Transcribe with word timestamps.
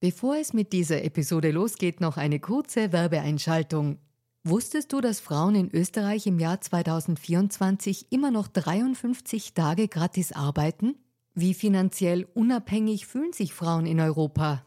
Bevor 0.00 0.36
es 0.36 0.52
mit 0.52 0.74
dieser 0.74 1.04
Episode 1.04 1.50
losgeht, 1.50 2.02
noch 2.02 2.18
eine 2.18 2.38
kurze 2.38 2.92
Werbeeinschaltung. 2.92 3.98
Wusstest 4.44 4.92
du, 4.92 5.00
dass 5.00 5.20
Frauen 5.20 5.54
in 5.54 5.70
Österreich 5.74 6.26
im 6.26 6.38
Jahr 6.38 6.60
2024 6.60 8.12
immer 8.12 8.30
noch 8.30 8.46
53 8.46 9.54
Tage 9.54 9.88
gratis 9.88 10.32
arbeiten? 10.32 10.96
Wie 11.34 11.54
finanziell 11.54 12.28
unabhängig 12.34 13.06
fühlen 13.06 13.32
sich 13.32 13.54
Frauen 13.54 13.86
in 13.86 13.98
Europa? 13.98 14.64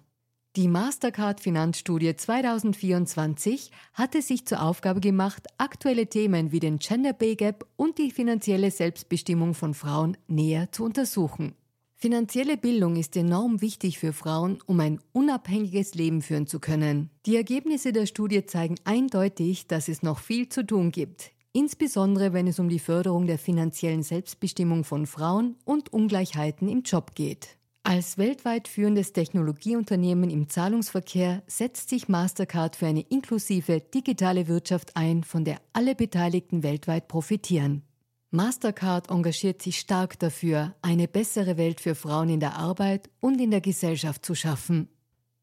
Die 0.55 0.67
Mastercard 0.67 1.39
Finanzstudie 1.39 2.15
2024 2.15 3.71
hatte 3.93 4.23
sich 4.23 4.47
zur 4.47 4.63
Aufgabe 4.63 4.99
gemacht, 4.99 5.47
aktuelle 5.59 6.07
Themen 6.07 6.51
wie 6.51 6.59
den 6.59 6.79
Gender 6.79 7.13
Pay 7.13 7.35
Gap 7.35 7.67
und 7.75 7.99
die 7.99 8.09
finanzielle 8.09 8.71
Selbstbestimmung 8.71 9.53
von 9.53 9.75
Frauen 9.75 10.17
näher 10.27 10.71
zu 10.71 10.83
untersuchen. 10.83 11.53
Finanzielle 12.01 12.55
Bildung 12.55 12.95
ist 12.95 13.17
enorm 13.17 13.59
wichtig 13.59 13.99
für 13.99 14.13
Frauen, 14.13 14.59
um 14.65 14.79
ein 14.79 15.01
unabhängiges 15.11 15.95
Leben 15.95 16.21
führen 16.21 16.47
zu 16.47 16.61
können. 16.61 17.09
Die 17.25 17.35
Ergebnisse 17.35 17.91
der 17.91 18.05
Studie 18.05 18.45
zeigen 18.45 18.75
eindeutig, 18.85 19.67
dass 19.67 19.89
es 19.89 20.01
noch 20.01 20.19
viel 20.19 20.47
zu 20.47 20.65
tun 20.65 20.93
gibt, 20.93 21.31
insbesondere 21.51 22.31
wenn 22.31 22.47
es 22.47 22.57
um 22.57 22.69
die 22.69 22.79
Förderung 22.79 23.27
der 23.27 23.37
finanziellen 23.37 24.01
Selbstbestimmung 24.01 24.85
von 24.85 25.07
Frauen 25.07 25.57
und 25.65 25.91
Ungleichheiten 25.91 26.69
im 26.69 26.83
Job 26.83 27.15
geht. 27.15 27.57
Als 27.83 28.17
weltweit 28.17 28.69
führendes 28.69 29.11
Technologieunternehmen 29.11 30.29
im 30.29 30.47
Zahlungsverkehr 30.47 31.43
setzt 31.47 31.89
sich 31.89 32.07
Mastercard 32.07 32.77
für 32.77 32.87
eine 32.87 33.01
inklusive 33.01 33.81
digitale 33.81 34.47
Wirtschaft 34.47 34.95
ein, 34.95 35.25
von 35.25 35.43
der 35.43 35.57
alle 35.73 35.95
Beteiligten 35.95 36.63
weltweit 36.63 37.09
profitieren. 37.09 37.83
Mastercard 38.31 39.09
engagiert 39.09 39.61
sich 39.61 39.79
stark 39.79 40.19
dafür, 40.19 40.75
eine 40.83 41.07
bessere 41.07 41.57
Welt 41.57 41.81
für 41.81 41.95
Frauen 41.95 42.29
in 42.29 42.39
der 42.39 42.55
Arbeit 42.55 43.09
und 43.19 43.41
in 43.41 43.49
der 43.49 43.61
Gesellschaft 43.61 44.23
zu 44.23 44.35
schaffen. 44.35 44.87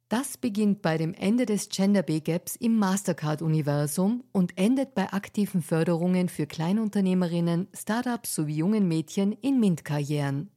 Das 0.09 0.39
beginnt 0.39 0.83
bei 0.83 0.97
dem 0.97 1.13
Ende 1.15 1.47
des 1.47 1.69
Gender 1.69 2.03
Pay 2.03 2.21
Gaps 2.21 2.55
im 2.55 2.79
Mastercard-Universum 2.79 4.23
und 4.31 4.57
endet 4.57 4.95
bei 4.95 5.13
aktiven 5.13 5.63
Förderungen 5.63 6.29
für 6.29 6.47
Kleinunternehmerinnen, 6.47 7.67
Startups 7.75 8.37
sowie 8.37 8.55
jungen 8.55 8.87
Mädchen 8.87 9.33
in 9.33 9.59
MINT-Karrieren. 9.59 10.51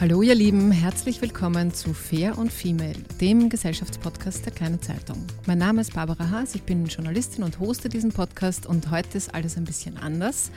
Hallo 0.01 0.21
ihr 0.21 0.33
Lieben, 0.33 0.71
herzlich 0.71 1.21
willkommen 1.21 1.73
zu 1.73 1.93
Fair 1.93 2.37
und 2.37 2.53
Female, 2.53 2.95
dem 3.19 3.49
Gesellschaftspodcast 3.49 4.45
der 4.45 4.53
Kleinen 4.53 4.81
Zeitung. 4.81 5.17
Mein 5.45 5.57
Name 5.57 5.81
ist 5.81 5.93
Barbara 5.93 6.29
Haas, 6.29 6.55
ich 6.55 6.63
bin 6.63 6.85
Journalistin 6.85 7.43
und 7.43 7.59
hoste 7.59 7.89
diesen 7.89 8.13
Podcast 8.13 8.65
und 8.65 8.91
heute 8.91 9.17
ist 9.17 9.35
alles 9.35 9.57
ein 9.57 9.65
bisschen 9.65 9.97
anders. 9.97 10.51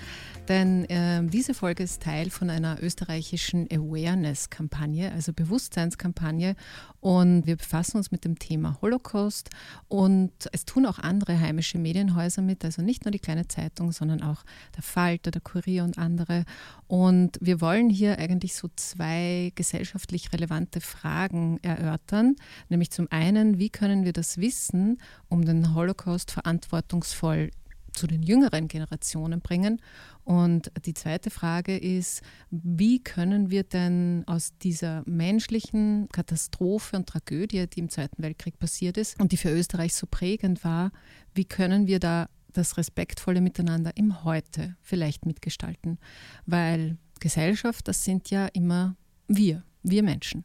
Denn 0.48 0.84
äh, 0.86 1.22
diese 1.24 1.54
Folge 1.54 1.84
ist 1.84 2.02
Teil 2.02 2.30
von 2.30 2.50
einer 2.50 2.82
österreichischen 2.82 3.68
Awareness-Kampagne, 3.70 5.12
also 5.12 5.32
Bewusstseinskampagne. 5.32 6.56
Und 7.00 7.46
wir 7.46 7.56
befassen 7.56 7.96
uns 7.98 8.10
mit 8.10 8.24
dem 8.24 8.38
Thema 8.38 8.78
Holocaust. 8.82 9.50
Und 9.88 10.32
es 10.52 10.64
tun 10.64 10.86
auch 10.86 10.98
andere 10.98 11.38
heimische 11.38 11.78
Medienhäuser 11.78 12.42
mit, 12.42 12.64
also 12.64 12.82
nicht 12.82 13.04
nur 13.04 13.12
die 13.12 13.20
kleine 13.20 13.46
Zeitung, 13.46 13.92
sondern 13.92 14.22
auch 14.22 14.44
der 14.76 14.82
Falter, 14.82 15.30
der 15.30 15.40
Kurier 15.40 15.84
und 15.84 15.98
andere. 15.98 16.44
Und 16.88 17.38
wir 17.40 17.60
wollen 17.60 17.88
hier 17.88 18.18
eigentlich 18.18 18.54
so 18.54 18.68
zwei 18.74 19.31
gesellschaftlich 19.54 20.32
relevante 20.32 20.80
Fragen 20.80 21.58
erörtern. 21.62 22.36
Nämlich 22.68 22.90
zum 22.90 23.08
einen, 23.10 23.58
wie 23.58 23.70
können 23.70 24.04
wir 24.04 24.12
das 24.12 24.38
Wissen 24.38 25.00
um 25.28 25.44
den 25.44 25.74
Holocaust 25.74 26.30
verantwortungsvoll 26.30 27.50
zu 27.92 28.06
den 28.06 28.22
jüngeren 28.22 28.68
Generationen 28.68 29.40
bringen. 29.40 29.80
Und 30.24 30.70
die 30.86 30.94
zweite 30.94 31.30
Frage 31.30 31.76
ist, 31.76 32.22
wie 32.50 33.02
können 33.02 33.50
wir 33.50 33.64
denn 33.64 34.24
aus 34.26 34.56
dieser 34.58 35.02
menschlichen 35.06 36.08
Katastrophe 36.12 36.96
und 36.96 37.08
Tragödie, 37.08 37.66
die 37.66 37.80
im 37.80 37.88
Zweiten 37.88 38.22
Weltkrieg 38.22 38.58
passiert 38.58 38.96
ist 38.96 39.20
und 39.20 39.32
die 39.32 39.36
für 39.36 39.50
Österreich 39.50 39.94
so 39.94 40.06
prägend 40.10 40.64
war, 40.64 40.92
wie 41.34 41.44
können 41.44 41.86
wir 41.86 41.98
da 41.98 42.28
das 42.52 42.76
respektvolle 42.76 43.40
Miteinander 43.40 43.92
im 43.96 44.24
Heute 44.24 44.76
vielleicht 44.82 45.26
mitgestalten? 45.26 45.98
Weil 46.46 46.98
Gesellschaft, 47.20 47.88
das 47.88 48.04
sind 48.04 48.30
ja 48.30 48.46
immer 48.46 48.96
wir, 49.36 49.62
wir 49.82 50.02
Menschen. 50.02 50.44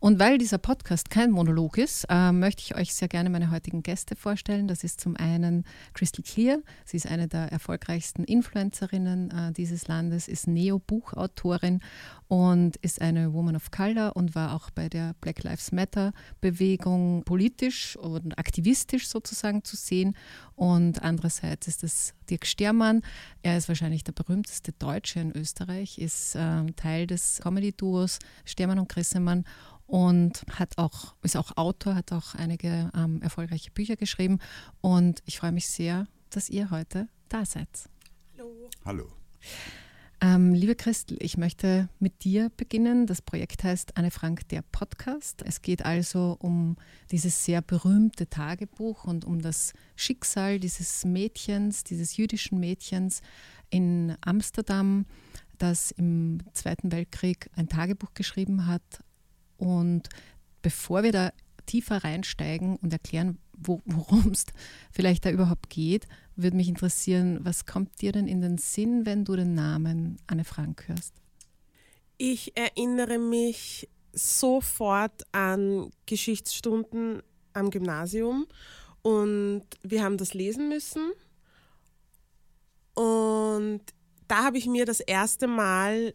Und 0.00 0.18
weil 0.18 0.38
dieser 0.38 0.58
Podcast 0.58 1.10
kein 1.10 1.30
Monolog 1.30 1.78
ist, 1.78 2.06
äh, 2.08 2.32
möchte 2.32 2.62
ich 2.62 2.76
euch 2.76 2.94
sehr 2.94 3.08
gerne 3.08 3.30
meine 3.30 3.50
heutigen 3.50 3.82
Gäste 3.82 4.16
vorstellen. 4.16 4.68
Das 4.68 4.84
ist 4.84 5.00
zum 5.00 5.16
einen 5.16 5.64
Crystal 5.94 6.22
Clear. 6.22 6.58
Sie 6.84 6.96
ist 6.96 7.06
eine 7.06 7.28
der 7.28 7.52
erfolgreichsten 7.52 8.24
Influencerinnen 8.24 9.30
äh, 9.30 9.52
dieses 9.52 9.88
Landes, 9.88 10.28
ist 10.28 10.46
Neo-Buchautorin 10.46 11.80
und 12.28 12.76
ist 12.76 13.00
eine 13.00 13.32
Woman 13.32 13.56
of 13.56 13.70
Color 13.70 14.14
und 14.14 14.34
war 14.34 14.54
auch 14.54 14.70
bei 14.70 14.88
der 14.88 15.14
Black 15.20 15.42
Lives 15.42 15.72
Matter 15.72 16.12
Bewegung 16.40 17.24
politisch 17.24 17.96
und 17.96 18.38
aktivistisch 18.38 19.08
sozusagen 19.08 19.64
zu 19.64 19.76
sehen. 19.76 20.16
Und 20.54 21.02
andererseits 21.02 21.68
ist 21.68 21.84
es 21.84 22.14
Dirk 22.30 22.46
Stermann. 22.46 23.02
Er 23.42 23.56
ist 23.56 23.68
wahrscheinlich 23.68 24.04
der 24.04 24.12
berühmteste 24.12 24.72
Deutsche 24.72 25.20
in 25.20 25.36
Österreich, 25.36 25.98
ist 25.98 26.34
äh, 26.34 26.64
Teil 26.76 27.06
des 27.06 27.40
Comedy-Duos 27.42 28.18
Stermann 28.44 28.78
und 28.78 28.88
Grissemann 28.88 29.44
und 29.86 30.44
hat 30.50 30.76
auch, 30.76 31.14
ist 31.22 31.36
auch 31.36 31.56
Autor, 31.56 31.94
hat 31.94 32.12
auch 32.12 32.34
einige 32.34 32.90
ähm, 32.94 33.22
erfolgreiche 33.22 33.70
Bücher 33.70 33.96
geschrieben. 33.96 34.38
Und 34.80 35.22
ich 35.24 35.38
freue 35.38 35.52
mich 35.52 35.68
sehr, 35.68 36.06
dass 36.30 36.50
ihr 36.50 36.70
heute 36.70 37.08
da 37.28 37.44
seid. 37.44 37.68
Hallo. 38.36 38.70
Hallo. 38.84 39.12
Ähm, 40.20 40.52
liebe 40.52 40.74
Christel, 40.74 41.16
ich 41.20 41.36
möchte 41.36 41.88
mit 42.00 42.24
dir 42.24 42.50
beginnen. 42.56 43.06
Das 43.06 43.22
Projekt 43.22 43.62
heißt 43.62 43.96
Anne 43.96 44.10
Frank, 44.10 44.48
der 44.48 44.62
Podcast. 44.62 45.42
Es 45.46 45.62
geht 45.62 45.84
also 45.84 46.36
um 46.40 46.76
dieses 47.12 47.44
sehr 47.44 47.62
berühmte 47.62 48.28
Tagebuch 48.28 49.04
und 49.04 49.24
um 49.24 49.40
das 49.40 49.74
Schicksal 49.94 50.58
dieses 50.58 51.04
Mädchens, 51.04 51.84
dieses 51.84 52.16
jüdischen 52.16 52.58
Mädchens 52.58 53.22
in 53.70 54.16
Amsterdam, 54.20 55.06
das 55.56 55.92
im 55.92 56.40
Zweiten 56.52 56.90
Weltkrieg 56.90 57.48
ein 57.54 57.68
Tagebuch 57.68 58.14
geschrieben 58.14 58.66
hat. 58.66 59.04
Und 59.56 60.08
bevor 60.62 61.04
wir 61.04 61.12
da 61.12 61.32
tiefer 61.66 62.02
reinsteigen 62.02 62.76
und 62.76 62.92
erklären, 62.92 63.38
worum 63.58 64.30
es 64.32 64.46
vielleicht 64.92 65.24
da 65.24 65.30
überhaupt 65.30 65.70
geht, 65.70 66.06
würde 66.36 66.56
mich 66.56 66.68
interessieren, 66.68 67.40
was 67.42 67.66
kommt 67.66 68.00
dir 68.00 68.12
denn 68.12 68.28
in 68.28 68.40
den 68.40 68.58
Sinn, 68.58 69.06
wenn 69.06 69.24
du 69.24 69.36
den 69.36 69.54
Namen 69.54 70.18
Anne 70.26 70.44
Frank 70.44 70.88
hörst? 70.88 71.14
Ich 72.16 72.56
erinnere 72.56 73.18
mich 73.18 73.88
sofort 74.12 75.22
an 75.32 75.90
Geschichtsstunden 76.06 77.22
am 77.52 77.70
Gymnasium 77.70 78.46
und 79.02 79.64
wir 79.82 80.02
haben 80.02 80.16
das 80.16 80.34
lesen 80.34 80.68
müssen. 80.68 81.12
Und 82.94 83.80
da 84.26 84.44
habe 84.44 84.58
ich 84.58 84.66
mir 84.66 84.84
das 84.84 85.00
erste 85.00 85.46
Mal 85.46 86.14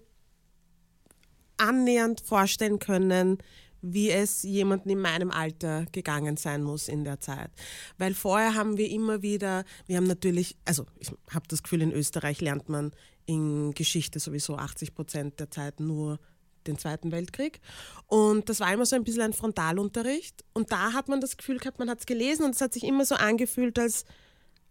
annähernd 1.57 2.21
vorstellen 2.21 2.79
können, 2.79 3.37
wie 3.83 4.09
es 4.09 4.43
jemandem 4.43 4.93
in 4.93 5.01
meinem 5.01 5.29
Alter 5.29 5.85
gegangen 5.91 6.37
sein 6.37 6.63
muss 6.63 6.87
in 6.87 7.03
der 7.03 7.19
Zeit. 7.19 7.51
Weil 7.97 8.13
vorher 8.13 8.55
haben 8.55 8.77
wir 8.77 8.89
immer 8.89 9.21
wieder, 9.21 9.65
wir 9.85 9.97
haben 9.97 10.07
natürlich, 10.07 10.55
also 10.65 10.85
ich 10.99 11.11
habe 11.31 11.45
das 11.49 11.61
Gefühl, 11.61 11.81
in 11.81 11.91
Österreich 11.91 12.39
lernt 12.41 12.69
man 12.69 12.93
in 13.25 13.73
Geschichte 13.73 14.19
sowieso 14.19 14.55
80 14.57 14.95
Prozent 14.95 15.39
der 15.39 15.51
Zeit 15.51 15.81
nur 15.81 16.19
den 16.65 16.77
Zweiten 16.77 17.11
Weltkrieg. 17.11 17.59
Und 18.07 18.47
das 18.47 18.61
war 18.61 18.73
immer 18.73 18.85
so 18.85 18.95
ein 18.95 19.03
bisschen 19.03 19.21
ein 19.21 19.33
Frontalunterricht. 19.33 20.45
Und 20.53 20.71
da 20.71 20.93
hat 20.93 21.09
man 21.09 21.19
das 21.19 21.35
Gefühl 21.35 21.57
gehabt, 21.57 21.77
man 21.77 21.89
hat 21.89 21.99
es 21.99 22.05
gelesen 22.05 22.45
und 22.45 22.55
es 22.55 22.61
hat 22.61 22.73
sich 22.73 22.83
immer 22.83 23.05
so 23.05 23.15
angefühlt, 23.15 23.77
als, 23.77 24.05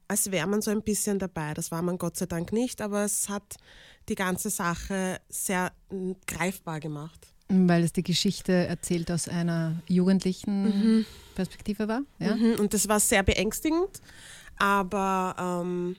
als 0.09 0.31
wäre 0.31 0.47
man 0.47 0.63
so 0.63 0.71
ein 0.71 0.83
bisschen 0.83 1.19
dabei. 1.19 1.53
Das 1.53 1.71
war 1.71 1.83
man 1.83 1.99
Gott 1.99 2.17
sei 2.17 2.25
Dank 2.25 2.51
nicht, 2.51 2.81
aber 2.81 3.05
es 3.05 3.29
hat 3.29 3.57
die 4.09 4.15
ganze 4.15 4.49
Sache 4.49 5.21
sehr 5.29 5.73
greifbar 6.27 6.81
gemacht. 6.81 7.32
Weil 7.55 7.85
es 7.85 7.93
die 7.93 8.03
Geschichte 8.03 8.53
erzählt 8.53 9.11
aus 9.11 9.29
einer 9.29 9.75
jugendlichen 9.87 10.65
mhm. 10.65 11.07
Perspektive 11.35 11.87
war. 11.87 12.03
Ja? 12.19 12.35
Mhm. 12.35 12.55
Und 12.59 12.73
das 12.73 12.89
war 12.89 12.99
sehr 12.99 13.23
beängstigend, 13.23 14.01
aber 14.57 15.63
ähm, 15.63 15.97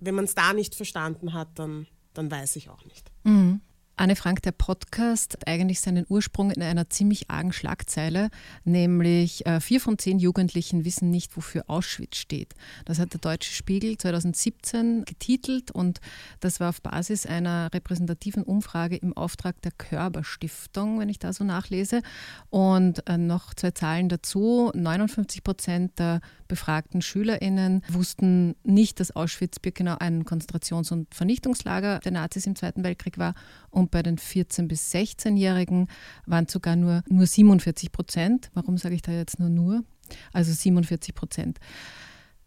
wenn 0.00 0.14
man 0.14 0.24
es 0.24 0.34
da 0.34 0.52
nicht 0.52 0.74
verstanden 0.74 1.32
hat, 1.32 1.48
dann, 1.54 1.86
dann 2.12 2.30
weiß 2.30 2.56
ich 2.56 2.68
auch 2.68 2.84
nicht. 2.84 3.10
Mhm. 3.24 3.60
Anne 4.00 4.16
Frank, 4.16 4.40
der 4.40 4.52
Podcast 4.52 5.34
hat 5.34 5.46
eigentlich 5.46 5.80
seinen 5.80 6.06
Ursprung 6.08 6.50
in 6.50 6.62
einer 6.62 6.88
ziemlich 6.88 7.28
argen 7.28 7.52
Schlagzeile, 7.52 8.30
nämlich 8.64 9.44
äh, 9.44 9.60
vier 9.60 9.78
von 9.78 9.98
zehn 9.98 10.18
Jugendlichen 10.18 10.86
wissen 10.86 11.10
nicht, 11.10 11.36
wofür 11.36 11.64
Auschwitz 11.66 12.16
steht. 12.16 12.54
Das 12.86 12.98
hat 12.98 13.12
der 13.12 13.20
Deutsche 13.20 13.52
Spiegel 13.52 13.98
2017 13.98 15.04
getitelt 15.04 15.70
und 15.70 16.00
das 16.40 16.60
war 16.60 16.70
auf 16.70 16.80
Basis 16.80 17.26
einer 17.26 17.74
repräsentativen 17.74 18.42
Umfrage 18.42 18.96
im 18.96 19.14
Auftrag 19.14 19.60
der 19.60 19.72
Körperstiftung, 19.72 20.98
wenn 20.98 21.10
ich 21.10 21.18
da 21.18 21.34
so 21.34 21.44
nachlese. 21.44 22.00
Und 22.48 23.06
äh, 23.06 23.18
noch 23.18 23.52
zwei 23.52 23.72
Zahlen 23.72 24.08
dazu. 24.08 24.72
59 24.74 25.44
Prozent 25.44 25.98
der 25.98 26.22
befragten 26.48 27.02
SchülerInnen 27.02 27.82
wussten 27.88 28.56
nicht, 28.64 28.98
dass 28.98 29.14
Auschwitz-Birkenau 29.14 29.96
ein 30.00 30.24
Konzentrations- 30.24 30.90
und 30.90 31.14
Vernichtungslager 31.14 31.98
der 31.98 32.12
Nazis 32.12 32.46
im 32.46 32.56
Zweiten 32.56 32.82
Weltkrieg 32.82 33.18
war 33.18 33.34
und 33.70 33.90
bei 33.90 34.02
den 34.02 34.18
14- 34.18 34.66
bis 34.66 34.92
16-Jährigen 34.92 35.88
waren 36.26 36.46
es 36.46 36.52
sogar 36.52 36.76
nur, 36.76 37.02
nur 37.08 37.26
47 37.26 37.92
Prozent. 37.92 38.50
Warum 38.54 38.78
sage 38.78 38.94
ich 38.94 39.02
da 39.02 39.12
jetzt 39.12 39.38
nur 39.38 39.48
nur? 39.48 39.84
Also 40.32 40.52
47 40.52 41.14
Prozent. 41.14 41.58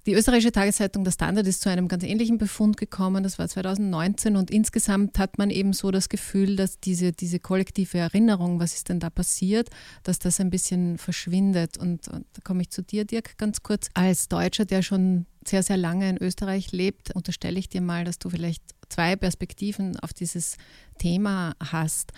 Die 0.06 0.16
österreichische 0.16 0.52
Tageszeitung 0.52 1.06
Der 1.06 1.12
Standard 1.12 1.48
ist 1.48 1.62
zu 1.62 1.70
einem 1.70 1.88
ganz 1.88 2.04
ähnlichen 2.04 2.38
Befund 2.38 2.75
gekommen. 2.75 3.24
Das 3.24 3.40
war 3.40 3.48
2019 3.48 4.36
und 4.36 4.52
insgesamt 4.52 5.18
hat 5.18 5.38
man 5.38 5.50
eben 5.50 5.72
so 5.72 5.92
das 5.92 6.10
Gefühl, 6.10 6.58
dass 6.58 6.78
diese, 6.81 7.14
diese 7.14 7.40
kollektive 7.40 8.00
Erinnerung, 8.00 8.60
was 8.60 8.74
ist 8.74 8.90
denn 8.90 9.00
da 9.00 9.10
passiert, 9.10 9.70
dass 10.04 10.20
das 10.20 10.42
ein 10.42 10.50
bisschen 10.50 10.98
verschwindet. 10.98 11.78
Und, 11.78 12.10
und 12.10 12.25
da 12.34 12.42
komme 12.44 12.64
ich 12.64 12.70
zu 12.70 12.84
dir, 12.84 13.06
Dirk, 13.06 13.38
ganz 13.38 13.64
kurz. 13.64 13.90
Als 13.94 14.28
Deutscher, 14.28 14.66
der 14.66 14.81
schon 14.81 15.25
sehr, 15.48 15.63
sehr 15.63 15.78
lange 15.78 16.10
in 16.10 16.18
Österreich 16.18 16.72
lebt, 16.72 17.16
unterstelle 17.16 17.60
ich 17.60 17.69
dir 17.69 17.81
mal, 17.81 18.06
dass 18.06 18.19
du 18.19 18.30
vielleicht 18.30 18.63
zwei 18.90 19.16
Perspektiven 19.16 20.00
auf 20.00 20.13
dieses 20.13 20.57
Thema 20.98 21.56
hast. 21.60 22.12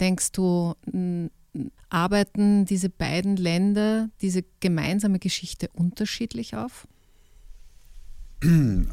Denkst 0.00 0.32
du, 0.32 0.74
arbeiten 1.88 2.64
diese 2.66 2.90
beiden 2.90 3.36
Länder 3.36 4.10
diese 4.20 4.44
gemeinsame 4.60 5.18
Geschichte 5.18 5.68
unterschiedlich 5.72 6.56
auf? 6.56 6.86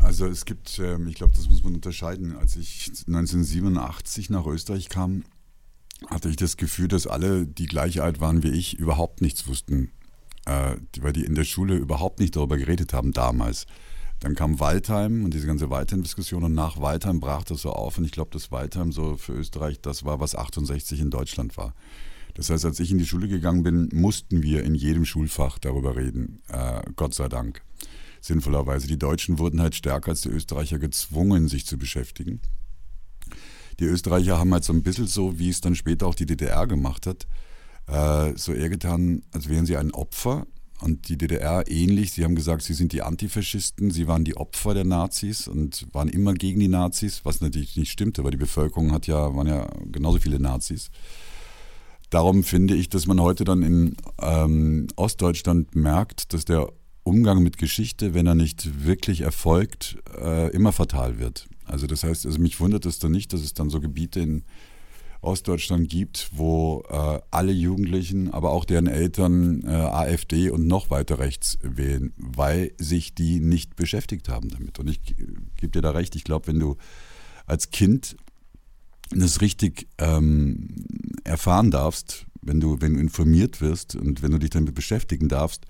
Also 0.01 0.25
es 0.27 0.45
gibt, 0.45 0.79
ähm, 0.79 1.07
ich 1.07 1.15
glaube, 1.15 1.33
das 1.36 1.50
muss 1.50 1.63
man 1.63 1.75
unterscheiden. 1.75 2.36
Als 2.38 2.56
ich 2.56 2.88
1987 3.07 4.29
nach 4.29 4.45
Österreich 4.45 4.88
kam, 4.88 5.24
hatte 6.09 6.29
ich 6.29 6.38
das 6.38 6.57
Gefühl, 6.57 6.88
dass 6.88 7.07
alle, 7.07 7.45
die 7.45 7.65
gleich 7.65 8.01
alt 8.01 8.19
waren 8.19 8.44
wie 8.44 8.51
ich, 8.51 8.79
überhaupt 8.79 9.21
nichts 9.21 9.47
wussten, 9.47 9.91
äh, 10.45 10.75
weil 11.00 11.13
die 11.13 11.25
in 11.25 11.36
der 11.36 11.44
Schule 11.44 11.75
überhaupt 11.75 12.19
nicht 12.19 12.36
darüber 12.36 12.57
geredet 12.57 12.94
haben 12.94 13.12
damals. 13.12 13.66
Dann 14.19 14.36
kam 14.36 14.60
Waldheim 14.60 15.25
und 15.25 15.34
diese 15.34 15.48
ganze 15.48 15.69
Waldheim-Diskussion 15.69 16.44
und 16.44 16.54
nach 16.54 16.80
Waldheim 16.80 17.19
brach 17.19 17.44
das 17.44 17.62
so 17.62 17.72
auf 17.72 17.98
und 17.98 18.06
ich 18.06 18.12
glaube, 18.12 18.31
dass 18.31 18.51
Waldheim 18.51 18.92
so 18.92 19.18
für 19.18 19.34
Österreich 19.34 19.81
das 19.81 20.06
war, 20.06 20.19
was 20.19 20.36
68 20.36 21.01
in 21.01 21.10
Deutschland 21.10 21.57
war. 21.57 21.74
Das 22.34 22.50
heißt, 22.50 22.66
als 22.66 22.80
ich 22.80 22.90
in 22.90 22.98
die 22.98 23.06
Schule 23.06 23.28
gegangen 23.28 23.63
bin, 23.63 23.90
mussten 23.94 24.42
wir 24.42 24.63
in 24.63 24.75
jedem 24.75 25.06
Schulfach 25.06 25.60
darüber 25.60 25.95
reden, 25.95 26.42
äh, 26.48 26.81
Gott 26.96 27.13
sei 27.13 27.28
Dank 27.28 27.62
sinnvollerweise. 28.22 28.88
Die 28.88 28.98
Deutschen 28.98 29.38
wurden 29.38 29.62
halt 29.62 29.75
stärker 29.75 30.12
als 30.12 30.22
die 30.22 30.30
Österreicher 30.30 30.80
gezwungen, 30.80 31.48
sich 31.48 31.66
zu 31.66 31.78
beschäftigen. 31.78 32.39
Die 33.80 33.86
Österreicher 33.86 34.38
haben 34.38 34.54
halt 34.54 34.63
so 34.63 34.74
ein 34.74 34.84
bisschen 34.84 35.07
so, 35.07 35.38
wie 35.38 35.50
es 35.50 35.62
dann 35.62 35.75
später 35.75 36.07
auch 36.07 36.16
die 36.16 36.25
DDR 36.25 36.66
gemacht 36.68 37.06
hat, 37.07 37.28
äh, 37.88 38.33
so 38.35 38.53
eher 38.53 38.69
getan, 38.69 39.24
als 39.31 39.50
wären 39.50 39.65
sie 39.65 39.77
ein 39.77 39.91
Opfer. 39.91 40.45
Und 40.81 41.07
die 41.07 41.18
DDR 41.18 41.63
ähnlich, 41.69 42.12
sie 42.12 42.25
haben 42.25 42.35
gesagt, 42.35 42.63
sie 42.63 42.74
sind 42.74 42.91
die 42.91 43.03
Antifaschisten, 43.03 43.89
sie 43.91 44.07
waren 44.07 44.25
die 44.25 44.35
Opfer 44.35 44.74
der 44.74 44.83
Nazis 44.83 45.47
und 45.47 45.88
waren 45.94 46.09
immer 46.09 46.33
gegen 46.33 46.59
die 46.59 46.68
Nazis, 46.68 47.21
was 47.24 47.39
natürlich 47.39 47.77
nicht 47.77 47.91
stimmte, 47.91 48.24
weil 48.24 48.31
die 48.31 48.38
Bevölkerung 48.38 48.91
hat 48.91 49.07
ja, 49.07 49.33
waren 49.33 49.47
ja 49.47 49.69
genauso 49.91 50.19
viele 50.19 50.41
Nazis. 50.41 50.89
Darum 52.09 52.44
finde 52.44 52.75
ich, 52.75 52.89
dass 52.89 53.07
man 53.07 53.21
heute 53.21 53.45
dann 53.45 53.63
in 53.63 53.95
ähm, 54.21 54.88
Ostdeutschland 54.97 55.74
merkt, 55.74 56.33
dass 56.33 56.44
der 56.44 56.68
Umgang 57.03 57.44
mit 57.44 57.57
Geschichte, 57.57 58.13
wenn 58.13 58.27
er 58.27 58.36
nicht 58.36 58.86
wirklich 58.86 59.21
erfolgt, 59.21 59.97
äh, 60.21 60.51
immer 60.51 60.71
fatal 60.74 61.18
wird. 61.18 61.47
Also 61.65 61.88
das 61.88 62.03
heißt, 62.03 62.25
also 62.25 62.39
mich 62.39 62.59
wundert 62.59 62.86
es 62.86 63.00
dann 63.00 63.12
nicht, 63.12 63.33
dass 63.33 63.41
es 63.41 63.53
dann 63.53 63.69
so 63.69 63.79
Gebiete 63.79 64.19
in 64.19 64.44
Ostdeutschland 65.24 65.90
gibt, 65.90 66.30
wo 66.34 66.84
äh, 66.90 67.20
alle 67.31 67.52
Jugendlichen, 67.52 68.31
aber 68.31 68.52
auch 68.52 68.66
deren 68.66 68.88
Eltern 68.88 69.64
äh, 69.66 69.70
AfD 69.70 70.50
und 70.50 70.68
noch 70.68 70.90
weiter 70.90 71.20
rechts 71.20 71.58
wählen, 71.62 72.14
weil 72.18 72.74
sich 72.78 73.16
die 73.16 73.40
nicht 73.40 73.75
beschäftigt 73.75 74.30
haben 74.30 74.50
damit. 74.50 74.80
Und 74.80 74.90
ich 74.90 75.02
gebe 75.04 75.72
dir 75.72 75.81
da 75.81 75.92
recht, 75.92 76.16
ich 76.16 76.24
glaube, 76.24 76.48
wenn 76.48 76.60
du 76.60 76.78
als 77.46 77.72
Kind 77.72 78.18
das 79.12 79.42
richtig 79.42 79.88
ähm, 79.98 80.70
erfahren 81.24 81.72
darfst, 81.72 82.25
wenn 82.42 82.60
du, 82.60 82.81
wenn 82.81 82.96
du 82.96 83.00
informiert 83.00 83.62
wirst 83.62 83.96
und 83.96 84.22
wenn 84.22 84.31
du 84.31 84.40
dich 84.40 84.50
damit 84.50 84.75
beschäftigen 84.75 85.30
darfst, 85.30 85.66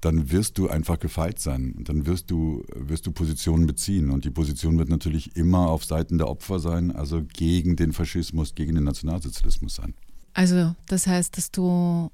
dann 0.00 0.30
wirst 0.30 0.58
du 0.58 0.68
einfach 0.68 0.98
gefeit 0.98 1.40
sein. 1.40 1.74
Dann 1.80 2.06
wirst 2.06 2.30
du, 2.30 2.64
wirst 2.74 3.06
du 3.06 3.12
Positionen 3.12 3.66
beziehen. 3.66 4.10
Und 4.10 4.24
die 4.24 4.30
Position 4.30 4.78
wird 4.78 4.88
natürlich 4.88 5.36
immer 5.36 5.68
auf 5.68 5.84
Seiten 5.84 6.18
der 6.18 6.28
Opfer 6.28 6.60
sein, 6.60 6.92
also 6.92 7.22
gegen 7.22 7.76
den 7.76 7.92
Faschismus, 7.92 8.54
gegen 8.54 8.74
den 8.74 8.84
Nationalsozialismus 8.84 9.74
sein. 9.74 9.94
Also 10.34 10.74
das 10.86 11.06
heißt, 11.06 11.36
dass 11.36 11.50
du 11.50 12.10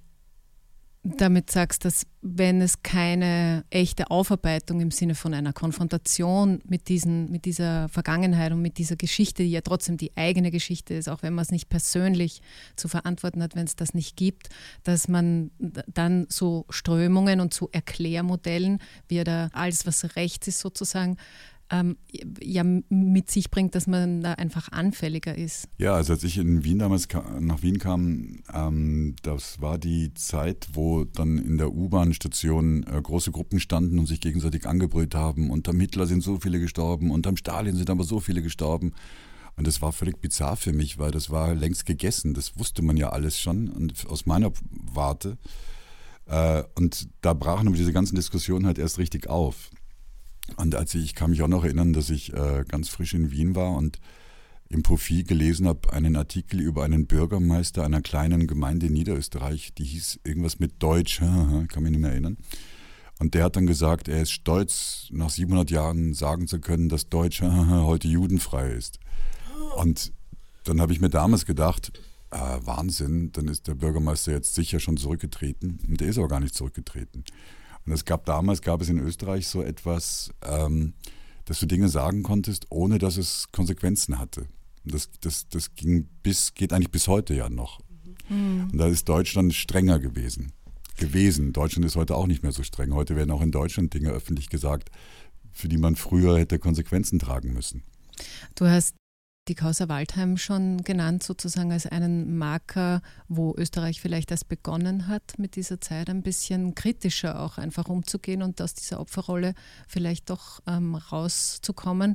damit 1.05 1.51
sagst, 1.51 1.85
dass 1.85 2.07
wenn 2.23 2.63
es 2.63 2.83
keine 2.83 3.65
echte 3.69 4.11
Aufarbeitung 4.11 4.81
im 4.81 4.91
Sinne 4.91 5.15
von 5.15 5.35
einer 5.35 5.53
Konfrontation 5.53 6.63
mit, 6.65 6.89
diesen, 6.89 7.31
mit 7.31 7.45
dieser 7.45 7.91
Vergangenheit 7.91 8.53
und 8.53 8.63
mit 8.63 8.79
dieser 8.79 8.97
Geschichte, 8.97 9.43
die 9.43 9.51
ja 9.51 9.61
trotzdem 9.61 9.99
die 9.99 10.17
eigene 10.17 10.51
Geschichte 10.51 10.95
ist, 10.95 11.11
auch 11.11 11.23
wenn 11.23 11.35
man 11.35 11.43
es 11.43 11.51
nicht 11.51 11.69
persönlich 11.69 12.41
zu 12.77 12.89
verantworten 12.89 13.43
hat, 13.43 13.55
wenn 13.55 13.67
es 13.67 13.77
das 13.77 13.93
nicht 13.93 14.17
gibt, 14.17 14.49
dass 14.83 15.07
man 15.07 15.51
dann 15.59 16.27
so 16.31 16.65
Strömungen 16.71 17.41
und 17.41 17.53
so 17.53 17.69
Erklärmodellen, 17.71 18.79
wie 19.07 19.23
da 19.23 19.51
alles, 19.53 19.87
was 19.87 20.17
rechts 20.17 20.49
ist 20.49 20.61
sozusagen, 20.61 21.19
ähm, 21.71 21.97
ja 22.41 22.63
mit 22.89 23.31
sich 23.31 23.51
bringt, 23.51 23.75
dass 23.75 23.87
man 23.87 24.21
da 24.23 24.33
einfach 24.35 24.71
anfälliger 24.71 25.37
ist. 25.37 25.69
Ja, 25.79 25.95
also 25.95 26.13
als 26.13 26.25
ich 26.25 26.39
in 26.39 26.65
Wien 26.65 26.79
damals 26.79 27.09
nach 27.41 27.63
Wien 27.63 27.79
kam, 27.79 28.43
ähm, 28.53 29.17
das 29.23 29.61
war 29.61 29.79
die 29.79 30.13
Zeit, 30.15 30.69
wo 30.73 31.05
dann 31.05 31.39
in 31.39 31.59
der 31.59 31.73
U-Bahn-Station 31.73 32.85
äh, 32.85 33.01
große 33.01 33.31
Gruppen 33.31 33.61
standen 33.61 33.99
und 33.99 34.07
sich 34.07 34.21
gegenseitig 34.21 34.67
angebrüllt 34.67 35.15
haben. 35.15 35.51
Unterm 35.51 35.81
Hitler 35.81 36.07
sind 36.07 36.23
so 36.23 36.39
viele 36.39 36.61
gestorben, 36.61 37.11
unterm 37.11 37.37
Stalin 37.37 37.77
sind 37.77 37.91
aber 37.91 38.05
so 38.05 38.21
viele 38.21 38.43
gestorben. 38.43 38.93
Und 39.57 39.67
das 39.67 39.81
war 39.81 39.93
völlig 39.93 40.21
bizarr 40.21 40.57
für 40.57 40.73
mich, 40.73 40.99
weil 40.99 41.13
das 41.13 41.31
war 41.31 41.55
längst 41.55 41.87
gegessen. 41.87 42.35
Das 42.35 42.59
wusste 42.59 42.83
man 42.83 42.97
ja 42.97 43.11
alles 43.11 43.39
schon 43.41 43.69
und 43.69 44.07
aus 44.09 44.27
meiner 44.27 44.53
Warte. 44.93 45.39
Äh, 46.27 46.65
und 46.75 47.09
da 47.21 47.35
brachen 47.35 47.69
aber 47.69 47.77
diese 47.77 47.93
ganzen 47.93 48.17
Diskussionen 48.17 48.67
halt 48.67 48.79
erst 48.79 48.99
richtig 48.99 49.29
auf. 49.29 49.71
Und 50.57 50.75
als 50.75 50.95
ich, 50.95 51.05
ich 51.05 51.15
kann 51.15 51.31
mich 51.31 51.43
auch 51.43 51.49
noch 51.49 51.65
erinnern, 51.65 51.93
dass 51.93 52.11
ich 52.11 52.33
äh, 52.33 52.65
ganz 52.69 52.89
frisch 52.89 53.15
in 53.15 53.31
Wien 53.31 53.55
war 53.55 53.73
und 53.75 53.99
im 54.69 54.83
Profil 54.83 55.25
gelesen 55.25 55.67
habe, 55.67 55.93
einen 55.93 56.17
Artikel 56.17 56.61
über 56.61 56.85
einen 56.85 57.07
Bürgermeister 57.07 57.85
einer 57.85 58.03
kleinen 58.03 58.47
Gemeinde 58.47 58.87
in 58.87 58.93
Niederösterreich, 58.93 59.73
die 59.75 59.85
hieß 59.85 60.21
irgendwas 60.25 60.59
mit 60.59 60.83
Deutsch, 60.83 61.21
ich 61.63 61.69
kann 61.69 61.83
mich 61.83 61.93
nicht 61.93 62.01
mehr 62.01 62.11
erinnern. 62.11 62.37
Und 63.19 63.35
der 63.35 63.45
hat 63.45 63.57
dann 63.57 63.67
gesagt, 63.67 64.09
er 64.09 64.23
ist 64.23 64.33
stolz, 64.33 65.07
nach 65.11 65.31
700 65.31 65.71
Jahren 65.71 66.15
sagen 66.15 66.49
zu 66.49 66.61
können, 66.61 66.89
dass 66.89 67.09
Deutsch 67.09 67.41
heute 67.43 68.09
judenfrei 68.09 68.73
ist. 68.73 68.99
Und 69.77 70.13
dann 70.65 70.81
habe 70.81 70.93
ich 70.93 71.01
mir 71.01 71.11
damals 71.11 71.47
gedacht, 71.47 71.93
äh, 72.31 72.37
Wahnsinn, 72.37 73.31
dann 73.33 73.49
ist 73.49 73.69
der 73.69 73.75
Bürgermeister 73.75 74.33
jetzt 74.33 74.55
sicher 74.55 74.81
schon 74.81 74.97
zurückgetreten. 74.97 75.79
Und 75.89 76.01
der 76.01 76.09
ist 76.09 76.19
aber 76.19 76.29
gar 76.29 76.41
nicht 76.41 76.55
zurückgetreten. 76.55 77.25
Und 77.87 77.93
es 77.93 78.05
gab 78.05 78.25
damals, 78.25 78.63
gab 78.63 78.81
es 78.81 78.89
in 78.89 78.99
Österreich 78.99 79.47
so 79.47 79.63
etwas, 79.63 80.31
ähm, 80.43 80.95
dass 81.45 81.61
du 81.61 81.67
Dinge 81.67 81.89
sagen 81.89 82.23
konntest, 82.23 82.67
ohne 82.71 82.99
dass 82.99 83.17
es 83.17 83.49
Konsequenzen 83.53 84.19
hatte. 84.19 84.47
Und 84.85 84.95
das, 84.95 85.11
das, 85.21 85.49
das 85.49 85.75
ging 85.75 86.09
bis, 86.23 86.55
geht 86.55 86.73
eigentlich 86.73 86.91
bis 86.91 87.09
heute 87.09 87.35
ja 87.35 87.49
noch. 87.49 87.81
Mhm. 88.29 88.71
Und 88.73 88.79
da 88.79 88.87
ist 88.87 89.09
Deutschland 89.09 89.55
strenger 89.55 89.99
gewesen. 89.99 90.53
Gewesen. 90.97 91.53
Deutschland 91.53 91.85
ist 91.85 91.97
heute 91.97 92.15
auch 92.15 92.27
nicht 92.27 92.43
mehr 92.43 92.53
so 92.53 92.63
streng. 92.63 92.95
Heute 92.95 93.17
werden 93.17 93.31
auch 93.31 93.43
in 93.43 93.51
Deutschland 93.51 93.93
Dinge 93.93 94.11
öffentlich 94.11 94.49
gesagt, 94.49 94.91
für 95.53 95.69
die 95.69 95.79
man 95.79 95.97
früher 95.97 96.39
hätte 96.39 96.59
Konsequenzen 96.59 97.19
tragen 97.19 97.53
müssen. 97.53 97.83
Du 98.55 98.67
hast 98.67 98.95
die 99.49 99.55
Causa 99.55 99.89
Waldheim 99.91 100.39
schon 100.39 100.83
genannt, 100.85 101.23
sozusagen 101.23 101.71
als 101.71 101.87
einen 101.87 102.39
Marker, 102.39 103.03
wo 103.29 103.55
Österreich 103.59 104.01
vielleicht 104.01 104.31
erst 104.31 104.49
begonnen 104.49 105.07
hat, 105.07 105.39
mit 105.39 105.57
dieser 105.57 105.83
Zeit 105.83 106.09
ein 106.09 106.23
bisschen 106.23 106.75
kritischer 106.75 107.41
auch 107.43 107.59
einfach 107.59 107.89
umzugehen 107.89 108.43
und 108.43 108.61
aus 108.63 108.73
dieser 108.73 109.01
Opferrolle 109.01 109.55
vielleicht 109.87 110.31
doch 110.31 110.63
ähm, 110.67 110.95
rauszukommen. 110.95 112.15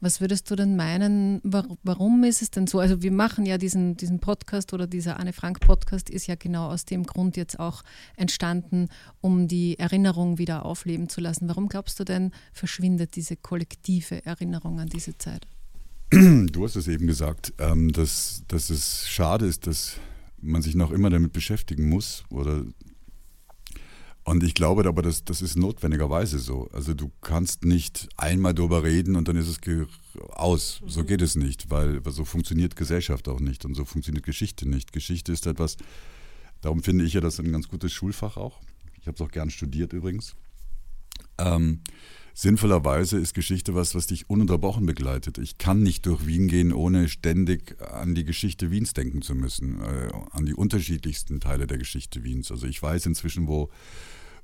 Was 0.00 0.22
würdest 0.22 0.50
du 0.50 0.56
denn 0.56 0.74
meinen, 0.74 1.42
warum 1.44 2.24
ist 2.24 2.40
es 2.40 2.50
denn 2.50 2.66
so? 2.66 2.80
Also 2.80 3.02
wir 3.02 3.12
machen 3.12 3.44
ja 3.44 3.58
diesen, 3.58 3.96
diesen 3.98 4.18
Podcast 4.20 4.72
oder 4.72 4.86
dieser 4.86 5.20
Anne 5.20 5.34
Frank 5.34 5.60
Podcast 5.60 6.08
ist 6.08 6.26
ja 6.26 6.36
genau 6.36 6.68
aus 6.68 6.86
dem 6.86 7.04
Grund 7.04 7.36
jetzt 7.36 7.60
auch 7.60 7.82
entstanden, 8.16 8.88
um 9.20 9.46
die 9.46 9.78
Erinnerung 9.78 10.38
wieder 10.38 10.64
aufleben 10.64 11.10
zu 11.10 11.20
lassen. 11.20 11.48
Warum 11.48 11.68
glaubst 11.68 12.00
du 12.00 12.04
denn, 12.04 12.32
verschwindet 12.54 13.14
diese 13.14 13.36
kollektive 13.36 14.24
Erinnerung 14.24 14.80
an 14.80 14.88
diese 14.88 15.18
Zeit? 15.18 15.46
Du 16.12 16.64
hast 16.64 16.76
es 16.76 16.88
eben 16.88 17.06
gesagt, 17.06 17.54
ähm, 17.58 17.90
dass, 17.92 18.42
dass 18.48 18.68
es 18.68 19.08
schade 19.08 19.46
ist, 19.46 19.66
dass 19.66 19.96
man 20.40 20.60
sich 20.60 20.74
noch 20.74 20.90
immer 20.90 21.08
damit 21.08 21.32
beschäftigen 21.32 21.88
muss 21.88 22.24
oder 22.28 22.64
und 24.24 24.44
ich 24.44 24.54
glaube 24.54 24.86
aber, 24.86 25.02
dass 25.02 25.24
das 25.24 25.42
ist 25.42 25.56
notwendigerweise 25.56 26.38
so. 26.38 26.68
Also 26.72 26.94
du 26.94 27.10
kannst 27.22 27.64
nicht 27.64 28.08
einmal 28.16 28.54
darüber 28.54 28.84
reden 28.84 29.16
und 29.16 29.26
dann 29.26 29.36
ist 29.36 29.48
es 29.48 29.58
aus. 30.28 30.80
Mhm. 30.80 30.88
So 30.88 31.04
geht 31.04 31.22
es 31.22 31.34
nicht, 31.34 31.70
weil 31.70 32.00
so 32.06 32.24
funktioniert 32.24 32.76
Gesellschaft 32.76 33.26
auch 33.28 33.40
nicht 33.40 33.64
und 33.64 33.74
so 33.74 33.84
funktioniert 33.84 34.24
Geschichte 34.24 34.68
nicht. 34.68 34.92
Geschichte 34.92 35.32
ist 35.32 35.46
etwas, 35.46 35.76
darum 36.60 36.84
finde 36.84 37.04
ich 37.04 37.14
ja 37.14 37.20
das 37.20 37.40
ein 37.40 37.50
ganz 37.50 37.68
gutes 37.68 37.92
Schulfach 37.92 38.36
auch. 38.36 38.60
Ich 39.00 39.08
habe 39.08 39.16
es 39.16 39.20
auch 39.20 39.30
gern 39.30 39.50
studiert 39.50 39.92
übrigens. 39.92 40.36
Ähm, 41.38 41.80
sinnvollerweise 42.34 43.18
ist 43.18 43.34
Geschichte 43.34 43.74
was, 43.74 43.94
was 43.94 44.06
dich 44.06 44.28
ununterbrochen 44.30 44.86
begleitet. 44.86 45.38
Ich 45.38 45.58
kann 45.58 45.82
nicht 45.82 46.06
durch 46.06 46.26
Wien 46.26 46.48
gehen, 46.48 46.72
ohne 46.72 47.08
ständig 47.08 47.80
an 47.80 48.14
die 48.14 48.24
Geschichte 48.24 48.70
Wiens 48.70 48.94
denken 48.94 49.22
zu 49.22 49.34
müssen, 49.34 49.80
äh, 49.80 50.10
an 50.30 50.46
die 50.46 50.54
unterschiedlichsten 50.54 51.40
Teile 51.40 51.66
der 51.66 51.78
Geschichte 51.78 52.24
Wiens. 52.24 52.50
Also 52.50 52.66
ich 52.66 52.82
weiß 52.82 53.06
inzwischen, 53.06 53.48
wo, 53.48 53.70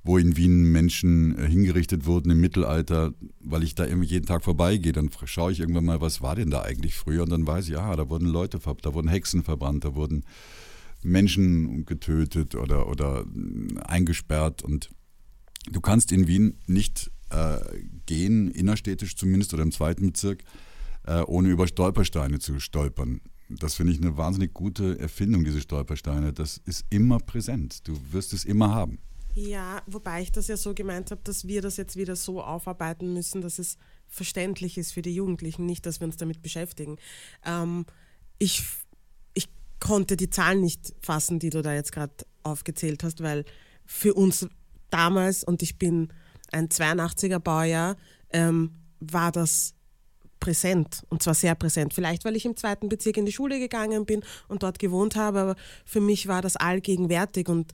wo 0.04 0.18
in 0.18 0.36
Wien 0.36 0.70
Menschen 0.70 1.38
äh, 1.38 1.48
hingerichtet 1.48 2.06
wurden 2.06 2.30
im 2.30 2.40
Mittelalter, 2.40 3.14
weil 3.40 3.62
ich 3.62 3.74
da 3.74 3.86
jeden 3.86 4.26
Tag 4.26 4.44
vorbeigehe. 4.44 4.92
Dann 4.92 5.10
schaue 5.24 5.52
ich 5.52 5.60
irgendwann 5.60 5.84
mal, 5.84 6.00
was 6.00 6.20
war 6.20 6.36
denn 6.36 6.50
da 6.50 6.62
eigentlich 6.62 6.94
früher? 6.94 7.22
Und 7.22 7.30
dann 7.30 7.46
weiß 7.46 7.68
ich, 7.68 7.78
ah, 7.78 7.96
da 7.96 8.08
wurden 8.08 8.26
Leute 8.26 8.60
verbrannt, 8.60 8.86
da 8.86 8.94
wurden 8.94 9.08
Hexen 9.08 9.42
verbrannt, 9.42 9.84
da 9.84 9.94
wurden 9.94 10.24
Menschen 11.02 11.86
getötet 11.86 12.54
oder, 12.54 12.88
oder 12.88 13.24
äh, 13.24 13.78
eingesperrt. 13.80 14.62
Und 14.62 14.90
du 15.70 15.80
kannst 15.80 16.12
in 16.12 16.26
Wien 16.26 16.58
nicht 16.66 17.10
äh, 17.30 17.58
gehen, 18.06 18.50
innerstädtisch 18.50 19.16
zumindest 19.16 19.54
oder 19.54 19.62
im 19.62 19.72
zweiten 19.72 20.06
Bezirk, 20.06 20.42
äh, 21.06 21.20
ohne 21.22 21.48
über 21.48 21.66
Stolpersteine 21.66 22.38
zu 22.38 22.58
stolpern. 22.60 23.20
Das 23.48 23.74
finde 23.74 23.92
ich 23.92 24.00
eine 24.00 24.16
wahnsinnig 24.16 24.52
gute 24.52 24.98
Erfindung, 24.98 25.44
diese 25.44 25.60
Stolpersteine. 25.60 26.32
Das 26.32 26.60
ist 26.66 26.84
immer 26.90 27.18
präsent. 27.18 27.88
Du 27.88 27.98
wirst 28.10 28.32
es 28.34 28.44
immer 28.44 28.74
haben. 28.74 28.98
Ja, 29.34 29.82
wobei 29.86 30.22
ich 30.22 30.32
das 30.32 30.48
ja 30.48 30.56
so 30.56 30.74
gemeint 30.74 31.10
habe, 31.10 31.20
dass 31.24 31.46
wir 31.46 31.62
das 31.62 31.76
jetzt 31.76 31.96
wieder 31.96 32.16
so 32.16 32.42
aufarbeiten 32.42 33.12
müssen, 33.12 33.40
dass 33.40 33.58
es 33.58 33.78
verständlich 34.08 34.76
ist 34.78 34.92
für 34.92 35.02
die 35.02 35.14
Jugendlichen, 35.14 35.64
nicht, 35.64 35.86
dass 35.86 36.00
wir 36.00 36.06
uns 36.06 36.16
damit 36.16 36.42
beschäftigen. 36.42 36.96
Ähm, 37.44 37.86
ich, 38.38 38.64
ich 39.34 39.48
konnte 39.80 40.16
die 40.16 40.30
Zahlen 40.30 40.60
nicht 40.60 40.92
fassen, 41.00 41.38
die 41.38 41.50
du 41.50 41.62
da 41.62 41.72
jetzt 41.72 41.92
gerade 41.92 42.14
aufgezählt 42.42 43.04
hast, 43.04 43.22
weil 43.22 43.44
für 43.86 44.14
uns 44.14 44.48
damals, 44.90 45.44
und 45.44 45.62
ich 45.62 45.78
bin 45.78 46.08
ein 46.52 46.68
82er 46.68 47.38
Baujahr, 47.38 47.96
ähm, 48.30 48.70
war 49.00 49.32
das 49.32 49.74
präsent 50.40 51.02
und 51.08 51.22
zwar 51.22 51.34
sehr 51.34 51.54
präsent. 51.54 51.94
Vielleicht, 51.94 52.24
weil 52.24 52.36
ich 52.36 52.44
im 52.44 52.56
zweiten 52.56 52.88
Bezirk 52.88 53.16
in 53.16 53.26
die 53.26 53.32
Schule 53.32 53.58
gegangen 53.58 54.06
bin 54.06 54.22
und 54.48 54.62
dort 54.62 54.78
gewohnt 54.78 55.16
habe, 55.16 55.40
aber 55.40 55.56
für 55.84 56.00
mich 56.00 56.28
war 56.28 56.42
das 56.42 56.56
allgegenwärtig 56.56 57.48
und 57.48 57.72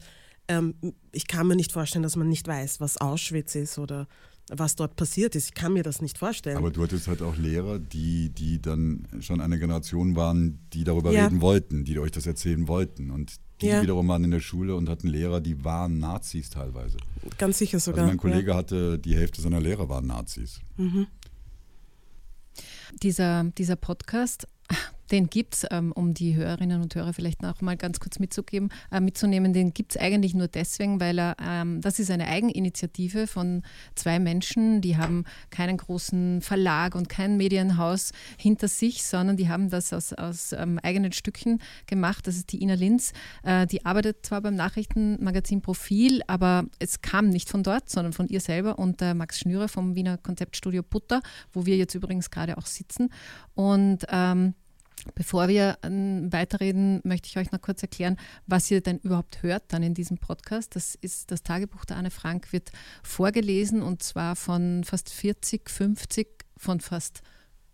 ähm, 0.48 0.74
ich 1.12 1.26
kann 1.26 1.46
mir 1.46 1.56
nicht 1.56 1.72
vorstellen, 1.72 2.02
dass 2.02 2.16
man 2.16 2.28
nicht 2.28 2.46
weiß, 2.46 2.80
was 2.80 3.00
Auschwitz 3.00 3.54
ist 3.54 3.78
oder 3.78 4.06
was 4.50 4.76
dort 4.76 4.96
passiert 4.96 5.34
ist. 5.36 5.46
Ich 5.46 5.54
kann 5.54 5.72
mir 5.72 5.82
das 5.82 6.02
nicht 6.02 6.18
vorstellen. 6.18 6.58
Aber 6.58 6.70
du 6.70 6.82
hattest 6.82 7.08
halt 7.08 7.22
auch 7.22 7.36
Lehrer, 7.36 7.78
die, 7.78 8.28
die 8.28 8.60
dann 8.60 9.06
schon 9.20 9.40
eine 9.40 9.58
Generation 9.58 10.16
waren, 10.16 10.60
die 10.74 10.84
darüber 10.84 11.12
ja. 11.12 11.24
reden 11.24 11.40
wollten, 11.40 11.84
die 11.84 11.98
euch 11.98 12.10
das 12.10 12.26
erzählen 12.26 12.68
wollten. 12.68 13.10
Und 13.10 13.36
die 13.60 13.66
ja. 13.66 13.82
wiederum 13.82 14.08
waren 14.08 14.24
in 14.24 14.30
der 14.30 14.40
Schule 14.40 14.74
und 14.74 14.88
hatten 14.88 15.08
Lehrer, 15.08 15.40
die 15.40 15.64
waren 15.64 15.98
Nazis 15.98 16.50
teilweise. 16.50 16.98
Ganz 17.38 17.58
sicher 17.58 17.78
sogar. 17.78 18.02
Also 18.02 18.10
mein 18.10 18.18
Kollege 18.18 18.50
ja. 18.50 18.56
hatte, 18.56 18.98
die 18.98 19.16
Hälfte 19.16 19.40
seiner 19.40 19.60
Lehrer 19.60 19.88
waren 19.88 20.06
Nazis. 20.06 20.60
Mhm. 20.76 21.06
Dieser, 23.02 23.44
dieser 23.44 23.76
Podcast 23.76 24.46
den 25.10 25.28
gibt 25.28 25.54
es, 25.54 25.66
ähm, 25.70 25.92
um 25.92 26.14
die 26.14 26.34
Hörerinnen 26.34 26.82
und 26.82 26.94
Hörer 26.94 27.12
vielleicht 27.12 27.42
noch 27.42 27.60
mal 27.60 27.76
ganz 27.76 28.00
kurz 28.00 28.18
mitzugeben, 28.18 28.70
äh, 28.90 29.00
mitzunehmen, 29.00 29.52
den 29.52 29.74
gibt 29.74 29.94
es 29.94 30.00
eigentlich 30.00 30.34
nur 30.34 30.48
deswegen, 30.48 31.00
weil 31.00 31.18
er, 31.18 31.36
ähm, 31.42 31.80
das 31.80 31.98
ist 31.98 32.10
eine 32.10 32.26
Eigeninitiative 32.26 33.26
von 33.26 33.62
zwei 33.94 34.18
Menschen, 34.18 34.80
die 34.80 34.96
haben 34.96 35.24
keinen 35.50 35.76
großen 35.76 36.40
Verlag 36.40 36.94
und 36.94 37.08
kein 37.08 37.36
Medienhaus 37.36 38.12
hinter 38.38 38.68
sich, 38.68 39.04
sondern 39.04 39.36
die 39.36 39.48
haben 39.48 39.70
das 39.70 39.92
aus, 39.92 40.12
aus 40.12 40.52
ähm, 40.52 40.78
eigenen 40.82 41.12
Stücken 41.12 41.60
gemacht. 41.86 42.26
Das 42.26 42.36
ist 42.36 42.52
die 42.52 42.62
Ina 42.62 42.74
Linz, 42.74 43.12
äh, 43.42 43.66
die 43.66 43.84
arbeitet 43.84 44.24
zwar 44.24 44.40
beim 44.40 44.54
Nachrichtenmagazin 44.54 45.60
Profil, 45.60 46.22
aber 46.26 46.64
es 46.78 47.00
kam 47.02 47.28
nicht 47.28 47.48
von 47.48 47.62
dort, 47.62 47.90
sondern 47.90 48.12
von 48.12 48.28
ihr 48.28 48.40
selber 48.40 48.78
und 48.78 49.02
äh, 49.02 49.14
Max 49.14 49.38
Schnürer 49.40 49.68
vom 49.68 49.94
Wiener 49.94 50.18
Konzeptstudio 50.18 50.82
Butter, 50.82 51.20
wo 51.52 51.66
wir 51.66 51.76
jetzt 51.76 51.94
übrigens 51.94 52.30
gerade 52.30 52.58
auch 52.58 52.66
sitzen. 52.66 53.10
Und 53.54 54.06
ähm, 54.10 54.54
Bevor 55.14 55.48
wir 55.48 55.78
ähm, 55.82 56.32
weiterreden, 56.32 57.00
möchte 57.04 57.28
ich 57.28 57.36
euch 57.36 57.52
noch 57.52 57.60
kurz 57.60 57.82
erklären, 57.82 58.16
was 58.46 58.70
ihr 58.70 58.80
denn 58.80 58.98
überhaupt 58.98 59.42
hört 59.42 59.64
dann 59.68 59.82
in 59.82 59.94
diesem 59.94 60.18
Podcast. 60.18 60.76
Das 60.76 60.94
ist 60.94 61.30
das 61.30 61.42
Tagebuch 61.42 61.84
der 61.84 61.96
Anne 61.96 62.10
Frank, 62.10 62.52
wird 62.52 62.72
vorgelesen 63.02 63.82
und 63.82 64.02
zwar 64.02 64.36
von 64.36 64.84
fast 64.84 65.10
40, 65.10 65.70
50, 65.70 66.28
von 66.56 66.80
fast 66.80 67.22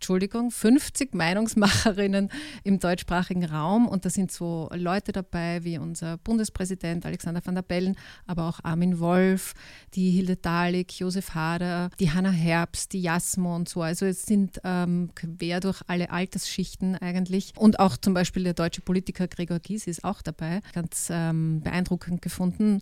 Entschuldigung, 0.01 0.49
50 0.49 1.13
Meinungsmacherinnen 1.13 2.31
im 2.63 2.79
deutschsprachigen 2.79 3.45
Raum. 3.45 3.87
Und 3.87 4.03
da 4.03 4.09
sind 4.09 4.31
so 4.31 4.67
Leute 4.73 5.11
dabei 5.11 5.63
wie 5.63 5.77
unser 5.77 6.17
Bundespräsident 6.17 7.05
Alexander 7.05 7.45
van 7.45 7.53
der 7.53 7.61
Bellen, 7.61 7.95
aber 8.25 8.49
auch 8.49 8.61
Armin 8.63 8.97
Wolf, 8.97 9.53
die 9.93 10.09
Hilde 10.09 10.37
Dalik, 10.37 10.99
Josef 10.99 11.35
Hader, 11.35 11.91
die 11.99 12.09
Hanna 12.09 12.31
Herbst, 12.31 12.93
die 12.93 13.01
Jasmo 13.03 13.55
und 13.55 13.69
so. 13.69 13.83
Also 13.83 14.07
es 14.07 14.23
sind 14.23 14.59
ähm, 14.63 15.11
quer 15.13 15.59
durch 15.59 15.83
alle 15.85 16.09
Altersschichten 16.09 16.95
eigentlich. 16.95 17.53
Und 17.55 17.79
auch 17.79 17.95
zum 17.95 18.15
Beispiel 18.15 18.43
der 18.43 18.55
deutsche 18.55 18.81
Politiker 18.81 19.27
Gregor 19.27 19.59
Gysi 19.59 19.91
ist 19.91 20.03
auch 20.03 20.23
dabei. 20.23 20.61
Ganz 20.73 21.09
ähm, 21.11 21.61
beeindruckend 21.61 22.23
gefunden 22.23 22.81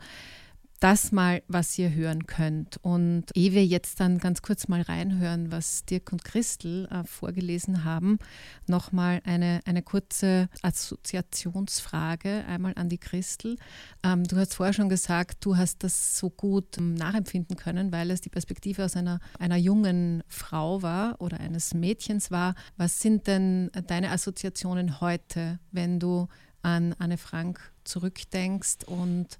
das 0.80 1.12
mal, 1.12 1.44
was 1.48 1.78
ihr 1.78 1.94
hören 1.94 2.26
könnt. 2.26 2.78
Und 2.82 3.26
ehe 3.36 3.54
wir 3.54 3.66
jetzt 3.66 4.00
dann 4.00 4.18
ganz 4.18 4.42
kurz 4.42 4.68
mal 4.68 4.82
reinhören, 4.82 5.52
was 5.52 5.84
Dirk 5.86 6.12
und 6.12 6.24
Christel 6.24 6.88
äh, 6.92 7.04
vorgelesen 7.04 7.84
haben, 7.84 8.20
nochmal 8.68 9.22
eine, 9.26 9.60
eine 9.66 9.82
kurze 9.82 10.50
Assoziationsfrage 10.62 12.46
einmal 12.48 12.74
an 12.76 12.90
die 12.90 12.98
Christel. 12.98 13.58
Ähm, 14.04 14.24
du 14.24 14.38
hast 14.38 14.54
vorher 14.54 14.74
schon 14.74 14.90
gesagt, 14.90 15.46
du 15.46 15.58
hast 15.58 15.84
das 15.84 16.18
so 16.18 16.30
gut 16.30 16.78
ähm, 16.78 16.94
nachempfinden 16.94 17.58
können, 17.58 17.92
weil 17.92 18.12
es 18.12 18.22
die 18.22 18.30
Perspektive 18.30 18.86
aus 18.86 18.96
einer, 18.96 19.20
einer 19.38 19.58
jungen 19.58 20.24
Frau 20.28 20.82
war 20.82 21.20
oder 21.20 21.40
eines 21.40 21.74
Mädchens 21.74 22.32
war. 22.32 22.56
Was 22.78 23.00
sind 23.02 23.28
denn 23.28 23.70
deine 23.88 24.12
Assoziationen 24.12 25.02
heute, 25.02 25.60
wenn 25.72 26.00
du 26.00 26.28
an 26.62 26.94
Anne 27.00 27.18
Frank 27.18 27.60
zurückdenkst 27.84 28.86
und 28.86 29.40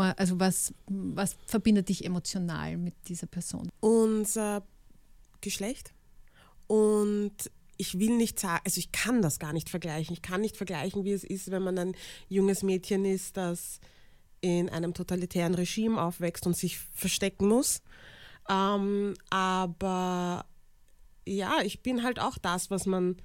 also 0.00 0.40
was, 0.40 0.72
was 0.86 1.36
verbindet 1.46 1.88
dich 1.88 2.04
emotional 2.04 2.76
mit 2.76 2.94
dieser 3.08 3.26
Person? 3.26 3.70
Unser 3.80 4.62
Geschlecht. 5.40 5.92
Und 6.66 7.32
ich 7.76 7.98
will 7.98 8.16
nicht 8.16 8.38
sagen, 8.40 8.60
also 8.64 8.78
ich 8.78 8.92
kann 8.92 9.22
das 9.22 9.38
gar 9.38 9.52
nicht 9.52 9.70
vergleichen. 9.70 10.12
Ich 10.12 10.22
kann 10.22 10.40
nicht 10.40 10.56
vergleichen, 10.56 11.04
wie 11.04 11.12
es 11.12 11.24
ist, 11.24 11.50
wenn 11.50 11.62
man 11.62 11.78
ein 11.78 11.96
junges 12.28 12.62
Mädchen 12.62 13.04
ist, 13.04 13.36
das 13.36 13.80
in 14.40 14.68
einem 14.68 14.94
totalitären 14.94 15.54
Regime 15.54 16.00
aufwächst 16.00 16.46
und 16.46 16.56
sich 16.56 16.78
verstecken 16.94 17.48
muss. 17.48 17.82
Ähm, 18.48 19.14
aber 19.30 20.44
ja, 21.26 21.60
ich 21.62 21.80
bin 21.82 22.02
halt 22.02 22.18
auch 22.18 22.38
das, 22.38 22.70
was 22.70 22.86
man 22.86 23.16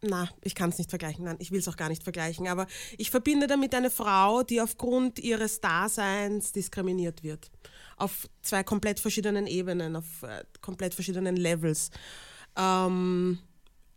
na, 0.00 0.28
ich 0.42 0.54
kann 0.54 0.70
es 0.70 0.78
nicht 0.78 0.90
vergleichen, 0.90 1.24
nein, 1.24 1.36
ich 1.40 1.50
will 1.50 1.58
es 1.58 1.68
auch 1.68 1.76
gar 1.76 1.88
nicht 1.88 2.04
vergleichen, 2.04 2.46
aber 2.46 2.66
ich 2.96 3.10
verbinde 3.10 3.46
damit 3.46 3.74
eine 3.74 3.90
Frau, 3.90 4.42
die 4.42 4.60
aufgrund 4.60 5.18
ihres 5.18 5.60
Daseins 5.60 6.52
diskriminiert 6.52 7.22
wird. 7.22 7.50
Auf 7.96 8.28
zwei 8.42 8.62
komplett 8.62 9.00
verschiedenen 9.00 9.46
Ebenen, 9.46 9.96
auf 9.96 10.22
äh, 10.22 10.44
komplett 10.60 10.94
verschiedenen 10.94 11.36
Levels. 11.36 11.90
Ähm, 12.56 13.40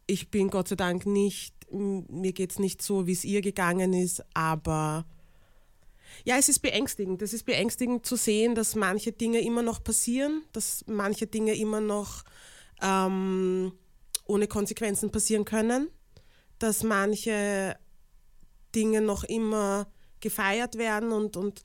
ich 0.07 0.31
bin 0.31 0.49
Gott 0.49 0.69
sei 0.69 0.75
Dank 0.75 1.05
nicht, 1.05 1.53
mir 1.71 2.33
geht 2.33 2.51
es 2.51 2.59
nicht 2.59 2.81
so, 2.81 3.07
wie 3.07 3.13
es 3.13 3.23
ihr 3.23 3.41
gegangen 3.41 3.93
ist, 3.93 4.23
aber 4.33 5.05
ja, 6.25 6.37
es 6.37 6.49
ist 6.49 6.59
beängstigend. 6.59 7.21
Es 7.21 7.33
ist 7.33 7.43
beängstigend 7.43 8.05
zu 8.05 8.15
sehen, 8.15 8.55
dass 8.55 8.75
manche 8.75 9.11
Dinge 9.11 9.39
immer 9.39 9.61
noch 9.61 9.83
passieren, 9.83 10.43
dass 10.51 10.83
manche 10.87 11.27
Dinge 11.27 11.55
immer 11.55 11.79
noch 11.79 12.23
ähm, 12.81 13.71
ohne 14.25 14.47
Konsequenzen 14.47 15.11
passieren 15.11 15.45
können, 15.45 15.89
dass 16.59 16.83
manche 16.83 17.75
Dinge 18.75 19.01
noch 19.01 19.23
immer 19.23 19.87
gefeiert 20.19 20.77
werden 20.77 21.11
und, 21.11 21.35
und, 21.35 21.63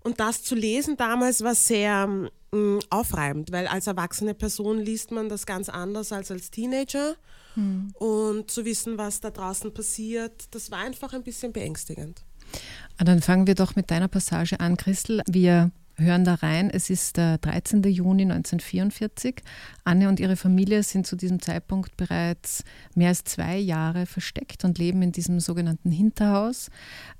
und 0.00 0.20
das 0.20 0.42
zu 0.42 0.54
lesen 0.54 0.96
damals 0.96 1.42
war 1.42 1.54
sehr 1.54 2.06
mh, 2.06 2.30
mm, 2.52 2.78
aufreibend, 2.90 3.50
weil 3.50 3.66
als 3.66 3.86
erwachsene 3.86 4.34
Person 4.34 4.78
liest 4.78 5.10
man 5.10 5.28
das 5.28 5.46
ganz 5.46 5.68
anders 5.68 6.12
als 6.12 6.30
als 6.30 6.50
Teenager 6.50 7.16
hm. 7.54 7.92
und 7.94 8.50
zu 8.50 8.64
wissen, 8.64 8.98
was 8.98 9.20
da 9.20 9.30
draußen 9.30 9.72
passiert, 9.72 10.54
das 10.54 10.70
war 10.70 10.78
einfach 10.78 11.12
ein 11.12 11.22
bisschen 11.22 11.52
beängstigend. 11.52 12.22
Ah, 12.98 13.04
dann 13.04 13.22
fangen 13.22 13.46
wir 13.46 13.54
doch 13.54 13.74
mit 13.74 13.90
deiner 13.90 14.08
Passage 14.08 14.60
an, 14.60 14.76
Christel. 14.76 15.22
Wir 15.26 15.70
hören 15.96 16.24
da 16.24 16.34
rein. 16.34 16.70
Es 16.70 16.90
ist 16.90 17.16
der 17.16 17.38
13. 17.38 17.82
Juni 17.84 18.22
1944. 18.22 19.42
Anne 19.84 20.08
und 20.08 20.20
ihre 20.20 20.36
Familie 20.36 20.82
sind 20.82 21.06
zu 21.06 21.16
diesem 21.16 21.40
Zeitpunkt 21.40 21.96
bereits 21.96 22.64
mehr 22.94 23.08
als 23.08 23.24
zwei 23.24 23.56
Jahre 23.58 24.06
versteckt 24.06 24.64
und 24.64 24.78
leben 24.78 25.02
in 25.02 25.12
diesem 25.12 25.40
sogenannten 25.40 25.90
Hinterhaus. 25.90 26.70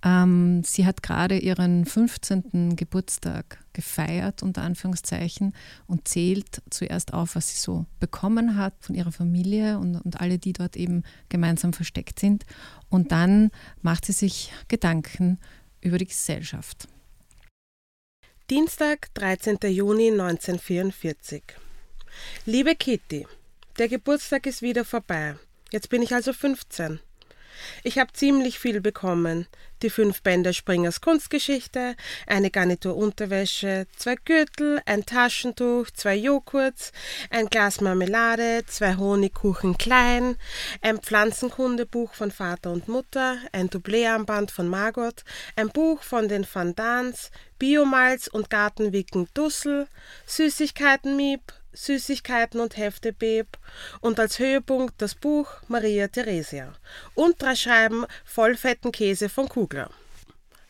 Ähm, 0.05 0.63
sie 0.65 0.87
hat 0.87 1.03
gerade 1.03 1.39
ihren 1.39 1.85
15. 1.85 2.77
Geburtstag 2.77 3.59
gefeiert, 3.73 4.43
unter 4.43 4.63
Anführungszeichen, 4.63 5.55
und 5.87 6.09
zählt 6.09 6.63
zuerst 6.71 7.15
auf, 7.15 7.37
was 7.37 7.51
sie 7.51 7.59
so 7.59 7.87
bekommen 8.01 8.57
hat 8.57 8.75
von 8.81 8.95
ihrer 8.95 9.13
Familie 9.13 9.79
und, 9.79 9.97
und 9.97 10.21
alle, 10.21 10.39
die 10.39 10.53
dort 10.53 10.77
eben 10.77 11.03
gemeinsam 11.29 11.73
versteckt 11.73 12.19
sind. 12.19 12.45
Und 12.89 13.13
dann 13.13 13.51
macht 13.81 14.05
sie 14.05 14.13
sich 14.13 14.53
Gedanken 14.69 15.39
über 15.81 15.99
die 15.99 16.07
Gesellschaft. 16.07 16.89
Dienstag, 18.53 19.09
13. 19.15 19.61
Juni 19.71 20.11
1944. 20.11 21.43
Liebe 22.45 22.75
Kitty, 22.75 23.27
der 23.79 23.89
Geburtstag 23.89 24.45
ist 24.45 24.61
wieder 24.61 24.85
vorbei. 24.85 25.37
Jetzt 25.71 25.89
bin 25.89 26.03
ich 26.03 26.15
also 26.15 26.35
15. 26.35 27.01
Ich 27.83 27.99
habe 27.99 28.13
ziemlich 28.13 28.59
viel 28.59 28.83
bekommen. 28.83 29.47
Die 29.83 29.91
fünf 29.91 30.23
Bände 30.23 30.55
Springers 30.55 31.01
Kunstgeschichte, 31.01 31.97
eine 32.29 32.53
Garnitur 32.53 32.97
Unterwäsche, 32.97 33.89
zwei 33.97 34.15
Gürtel, 34.15 34.81
ein 34.87 35.05
Taschentuch, 35.05 35.91
zwei 35.91 36.15
Joghurts, 36.15 36.93
ein 37.31 37.47
Glas 37.47 37.81
Marmelade, 37.81 38.63
zwei 38.69 38.97
Honigkuchen 38.97 39.77
klein, 39.77 40.37
ein 40.83 40.99
Pflanzenkundebuch 40.99 42.15
von 42.15 42.31
Vater 42.31 42.71
und 42.71 42.87
Mutter, 42.87 43.39
ein 43.51 43.71
Doublearmband 43.71 44.53
von 44.53 44.69
Margot, 44.69 45.25
ein 45.57 45.69
Buch 45.71 46.03
von 46.05 46.29
den 46.29 46.47
Van 46.51 46.77
Dans, 46.77 47.33
Biomalz 47.59 48.29
und 48.29 48.51
Gartenwicken 48.51 49.27
Dussel, 49.35 49.89
Süßigkeiten 50.27 51.17
Miep, 51.17 51.53
Süßigkeiten 51.73 52.61
und 52.61 52.77
Hefte 52.77 53.13
Beb 53.13 53.59
und 54.01 54.21
als 54.21 54.39
Höhepunkt 54.39 54.95
das 54.99 55.15
Buch 55.15 55.49
Maria 55.69 56.09
Theresia 56.09 56.73
und 57.15 57.41
drei 57.41 57.55
Scheiben 57.55 58.07
vollfetten 58.25 58.93
Käse 58.93 59.29
von 59.29 59.49
Kugler. 59.49 59.91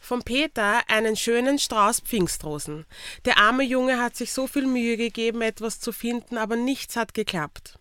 Von 0.00 0.22
Peter 0.22 0.82
einen 0.88 1.16
schönen 1.16 1.58
Strauß 1.58 2.00
Pfingstrosen. 2.00 2.86
Der 3.24 3.38
arme 3.38 3.62
Junge 3.62 4.00
hat 4.00 4.16
sich 4.16 4.32
so 4.32 4.46
viel 4.46 4.66
Mühe 4.66 4.96
gegeben, 4.96 5.42
etwas 5.42 5.78
zu 5.78 5.92
finden, 5.92 6.38
aber 6.38 6.56
nichts 6.56 6.96
hat 6.96 7.14
geklappt. 7.14 7.78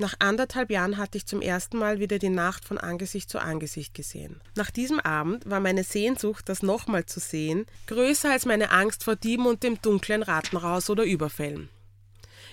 Nach 0.00 0.14
anderthalb 0.20 0.70
Jahren 0.70 0.96
hatte 0.96 1.18
ich 1.18 1.26
zum 1.26 1.40
ersten 1.40 1.76
Mal 1.76 1.98
wieder 1.98 2.20
die 2.20 2.28
Nacht 2.28 2.64
von 2.64 2.78
Angesicht 2.78 3.28
zu 3.28 3.40
Angesicht 3.40 3.94
gesehen. 3.94 4.40
Nach 4.54 4.70
diesem 4.70 5.00
Abend 5.00 5.50
war 5.50 5.58
meine 5.58 5.82
Sehnsucht, 5.82 6.48
das 6.48 6.62
nochmal 6.62 7.06
zu 7.06 7.18
sehen, 7.18 7.66
größer 7.88 8.30
als 8.30 8.46
meine 8.46 8.70
Angst 8.70 9.02
vor 9.02 9.16
Dieben 9.16 9.46
und 9.46 9.64
dem 9.64 9.82
dunklen 9.82 10.22
Rattenraus 10.22 10.88
oder 10.88 11.02
Überfällen. 11.02 11.68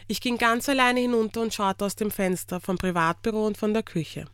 Ich 0.08 0.22
ging 0.22 0.40
ganz 0.40 0.68
alleine 0.70 1.00
hinunter 1.00 1.42
und 1.42 1.54
schaute 1.54 1.86
aus 1.86 1.96
dem 1.96 2.10
Fenster 2.10 2.60
vom 2.60 2.78
Privatbüro 2.78 3.46
und 3.46 3.58
von 3.58 3.74
der 3.74 3.84
Küche. 3.84 4.26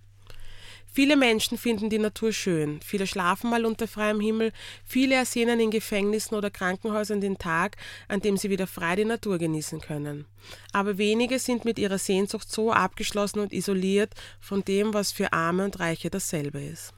Viele 0.94 1.16
Menschen 1.16 1.58
finden 1.58 1.90
die 1.90 2.00
Natur 2.00 2.34
schön, 2.34 2.82
viele 2.82 3.08
schlafen 3.08 3.50
mal 3.50 3.66
unter 3.66 3.88
freiem 3.88 4.20
Himmel, 4.20 4.52
viele 4.84 5.16
ersehnen 5.16 5.62
in 5.62 5.72
Gefängnissen 5.72 6.36
oder 6.36 6.50
Krankenhäusern 6.50 7.22
den 7.22 7.38
Tag, 7.38 7.78
an 8.10 8.20
dem 8.20 8.36
sie 8.36 8.50
wieder 8.50 8.68
frei 8.68 8.98
die 8.98 9.06
Natur 9.06 9.38
genießen 9.38 9.80
können. 9.80 10.26
Aber 10.74 10.98
wenige 10.98 11.40
sind 11.40 11.64
mit 11.64 11.80
ihrer 11.80 11.98
Sehnsucht 11.98 12.52
so 12.52 12.74
abgeschlossen 12.74 13.40
und 13.40 13.54
isoliert 13.54 14.14
von 14.42 14.66
dem, 14.66 14.94
was 14.94 15.14
für 15.14 15.32
Arme 15.32 15.64
und 15.64 15.80
Reiche 15.80 16.10
dasselbe 16.10 16.62
ist. 16.62 16.94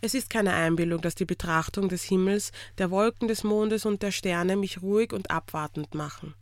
Es 0.00 0.14
ist 0.14 0.28
keine 0.28 0.54
Einbildung, 0.54 1.00
dass 1.00 1.14
die 1.14 1.24
Betrachtung 1.24 1.88
des 1.88 2.02
Himmels, 2.02 2.50
der 2.78 2.90
Wolken, 2.90 3.28
des 3.28 3.44
Mondes 3.44 3.86
und 3.86 4.02
der 4.02 4.10
Sterne 4.10 4.56
mich 4.56 4.82
ruhig 4.82 5.12
und 5.12 5.30
abwartend 5.30 5.94
machen. 5.94 6.34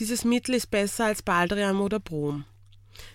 Dieses 0.00 0.24
Mittel 0.24 0.56
ist 0.56 0.70
besser 0.72 1.04
als 1.04 1.22
Baldrian 1.22 1.76
oder 1.76 2.00
Brom. 2.00 2.44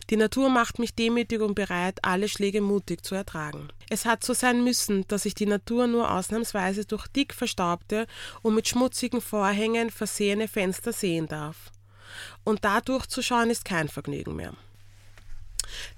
Die 0.10 0.18
Natur 0.18 0.50
macht 0.50 0.80
mich 0.80 0.96
demütig 0.96 1.42
und 1.42 1.56
bereit, 1.56 2.00
alle 2.04 2.28
Schläge 2.28 2.62
mutig 2.62 3.06
zu 3.06 3.16
ertragen. 3.16 3.70
Es 3.90 4.06
hat 4.06 4.24
so 4.24 4.34
sein 4.34 4.64
müssen, 4.64 5.08
dass 5.08 5.26
ich 5.26 5.36
die 5.36 5.46
Natur 5.46 5.88
nur 5.88 6.12
ausnahmsweise 6.12 6.86
durch 6.86 7.08
dick 7.08 7.34
verstaubte 7.34 8.08
und 8.42 8.56
mit 8.56 8.68
schmutzigen 8.68 9.22
Vorhängen 9.22 9.90
versehene 9.90 10.48
Fenster 10.48 10.94
sehen 10.94 11.28
darf. 11.28 11.72
Und 12.44 12.64
dadurch 12.64 13.08
zu 13.08 13.22
schauen 13.22 13.50
ist 13.50 13.66
kein 13.66 13.88
Vergnügen 13.88 14.36
mehr. 14.36 14.54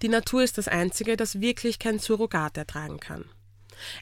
Die 0.01 0.09
Natur 0.09 0.43
ist 0.43 0.57
das 0.57 0.67
Einzige, 0.67 1.17
das 1.17 1.41
wirklich 1.41 1.79
kein 1.79 1.99
Surrogat 1.99 2.57
ertragen 2.57 2.99
kann. 2.99 3.25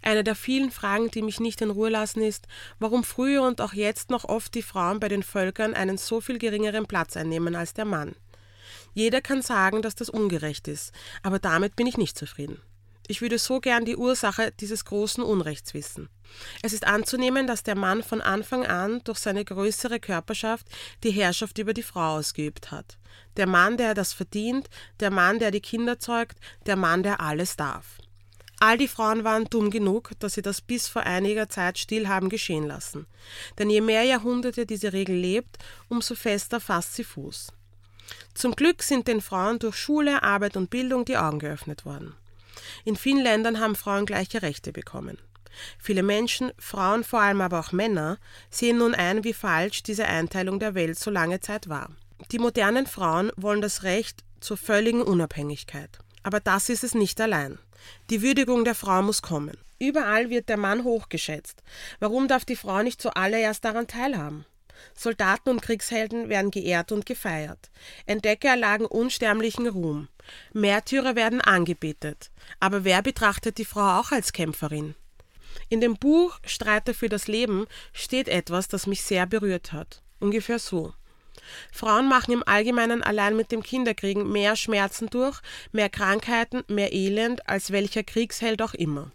Eine 0.01 0.23
der 0.23 0.35
vielen 0.35 0.71
Fragen, 0.71 1.09
die 1.11 1.21
mich 1.21 1.39
nicht 1.39 1.61
in 1.61 1.69
Ruhe 1.69 1.89
lassen, 1.89 2.21
ist, 2.21 2.47
warum 2.79 3.03
früher 3.03 3.43
und 3.43 3.61
auch 3.61 3.73
jetzt 3.73 4.09
noch 4.09 4.25
oft 4.25 4.53
die 4.53 4.61
Frauen 4.61 4.99
bei 4.99 5.07
den 5.07 5.23
Völkern 5.23 5.73
einen 5.73 5.97
so 5.97 6.21
viel 6.21 6.37
geringeren 6.37 6.85
Platz 6.85 7.15
einnehmen 7.15 7.55
als 7.55 7.73
der 7.73 7.85
Mann. 7.85 8.15
Jeder 8.93 9.21
kann 9.21 9.41
sagen, 9.41 9.81
dass 9.81 9.95
das 9.95 10.09
ungerecht 10.09 10.67
ist, 10.67 10.93
aber 11.23 11.39
damit 11.39 11.75
bin 11.75 11.87
ich 11.87 11.97
nicht 11.97 12.17
zufrieden. 12.17 12.61
Ich 13.07 13.21
würde 13.21 13.39
so 13.39 13.59
gern 13.59 13.83
die 13.83 13.97
Ursache 13.97 14.53
dieses 14.59 14.85
großen 14.85 15.23
Unrechts 15.23 15.73
wissen. 15.73 16.07
Es 16.61 16.71
ist 16.71 16.85
anzunehmen, 16.87 17.45
dass 17.45 17.63
der 17.63 17.75
Mann 17.75 18.03
von 18.03 18.21
Anfang 18.21 18.65
an 18.65 19.01
durch 19.03 19.19
seine 19.19 19.43
größere 19.43 19.99
Körperschaft 19.99 20.67
die 21.03 21.11
Herrschaft 21.11 21.57
über 21.57 21.73
die 21.73 21.83
Frau 21.83 22.17
ausgeübt 22.17 22.71
hat. 22.71 22.97
Der 23.35 23.47
Mann, 23.47 23.75
der 23.75 23.95
das 23.95 24.13
verdient, 24.13 24.69
der 24.99 25.11
Mann, 25.11 25.39
der 25.39 25.51
die 25.51 25.61
Kinder 25.61 25.99
zeugt, 25.99 26.39
der 26.67 26.75
Mann, 26.77 27.03
der 27.03 27.19
alles 27.19 27.57
darf. 27.57 27.97
All 28.61 28.77
die 28.77 28.87
Frauen 28.87 29.23
waren 29.23 29.45
dumm 29.45 29.71
genug, 29.71 30.11
dass 30.19 30.35
sie 30.35 30.43
das 30.43 30.61
bis 30.61 30.87
vor 30.87 31.01
einiger 31.01 31.49
Zeit 31.49 31.79
still 31.79 32.07
haben 32.07 32.29
geschehen 32.29 32.67
lassen. 32.67 33.07
Denn 33.57 33.71
je 33.71 33.81
mehr 33.81 34.03
Jahrhunderte 34.03 34.67
diese 34.67 34.93
Regel 34.93 35.15
lebt, 35.15 35.57
umso 35.89 36.13
fester 36.13 36.59
fasst 36.59 36.93
sie 36.95 37.03
Fuß. 37.03 37.51
Zum 38.33 38.55
Glück 38.55 38.83
sind 38.83 39.07
den 39.07 39.21
Frauen 39.21 39.59
durch 39.59 39.75
Schule, 39.75 40.23
Arbeit 40.23 40.57
und 40.57 40.69
Bildung 40.69 41.05
die 41.05 41.17
Augen 41.17 41.39
geöffnet 41.39 41.85
worden. 41.85 42.15
In 42.85 42.95
vielen 42.95 43.23
Ländern 43.23 43.59
haben 43.59 43.75
Frauen 43.75 44.05
gleiche 44.05 44.41
Rechte 44.41 44.71
bekommen. 44.71 45.17
Viele 45.77 46.03
Menschen, 46.03 46.51
Frauen 46.57 47.03
vor 47.03 47.21
allem 47.21 47.41
aber 47.41 47.59
auch 47.59 47.71
Männer, 47.71 48.17
sehen 48.49 48.77
nun 48.77 48.95
ein, 48.95 49.23
wie 49.23 49.33
falsch 49.33 49.83
diese 49.83 50.05
Einteilung 50.05 50.59
der 50.59 50.75
Welt 50.75 50.97
so 50.97 51.11
lange 51.11 51.39
Zeit 51.39 51.69
war. 51.69 51.89
Die 52.31 52.39
modernen 52.39 52.87
Frauen 52.87 53.31
wollen 53.35 53.61
das 53.61 53.83
Recht 53.83 54.23
zur 54.39 54.57
völligen 54.57 55.01
Unabhängigkeit. 55.01 55.99
Aber 56.23 56.39
das 56.39 56.69
ist 56.69 56.83
es 56.83 56.93
nicht 56.93 57.19
allein. 57.19 57.59
Die 58.09 58.21
Würdigung 58.21 58.63
der 58.63 58.75
Frau 58.75 59.01
muss 59.01 59.21
kommen. 59.21 59.57
Überall 59.79 60.29
wird 60.29 60.49
der 60.49 60.57
Mann 60.57 60.83
hochgeschätzt. 60.83 61.63
Warum 61.99 62.27
darf 62.27 62.45
die 62.45 62.55
Frau 62.55 62.83
nicht 62.83 63.01
zuallererst 63.01 63.65
daran 63.65 63.87
teilhaben? 63.87 64.45
Soldaten 64.93 65.49
und 65.49 65.61
Kriegshelden 65.61 66.29
werden 66.29 66.51
geehrt 66.51 66.91
und 66.91 67.05
gefeiert. 67.05 67.69
Entdecker 68.05 68.49
erlagen 68.49 68.85
unsterblichen 68.85 69.67
Ruhm. 69.67 70.07
Märtyrer 70.53 71.15
werden 71.15 71.41
angebetet. 71.41 72.31
Aber 72.59 72.83
wer 72.83 73.01
betrachtet 73.01 73.57
die 73.57 73.65
Frau 73.65 73.99
auch 73.99 74.11
als 74.11 74.33
Kämpferin? 74.33 74.95
In 75.69 75.81
dem 75.81 75.95
Buch 75.95 76.39
Streiter 76.45 76.93
für 76.93 77.09
das 77.09 77.27
Leben 77.27 77.65
steht 77.93 78.27
etwas, 78.27 78.67
das 78.67 78.87
mich 78.87 79.03
sehr 79.03 79.25
berührt 79.25 79.73
hat. 79.73 80.01
Ungefähr 80.19 80.59
so. 80.59 80.93
Frauen 81.71 82.07
machen 82.07 82.33
im 82.33 82.43
Allgemeinen 82.45 83.03
allein 83.03 83.35
mit 83.35 83.51
dem 83.51 83.63
Kinderkriegen 83.63 84.31
mehr 84.31 84.55
Schmerzen 84.55 85.09
durch, 85.09 85.39
mehr 85.71 85.89
Krankheiten, 85.89 86.63
mehr 86.67 86.93
Elend, 86.93 87.47
als 87.49 87.71
welcher 87.71 88.03
Kriegsheld 88.03 88.61
auch 88.61 88.73
immer. 88.73 89.11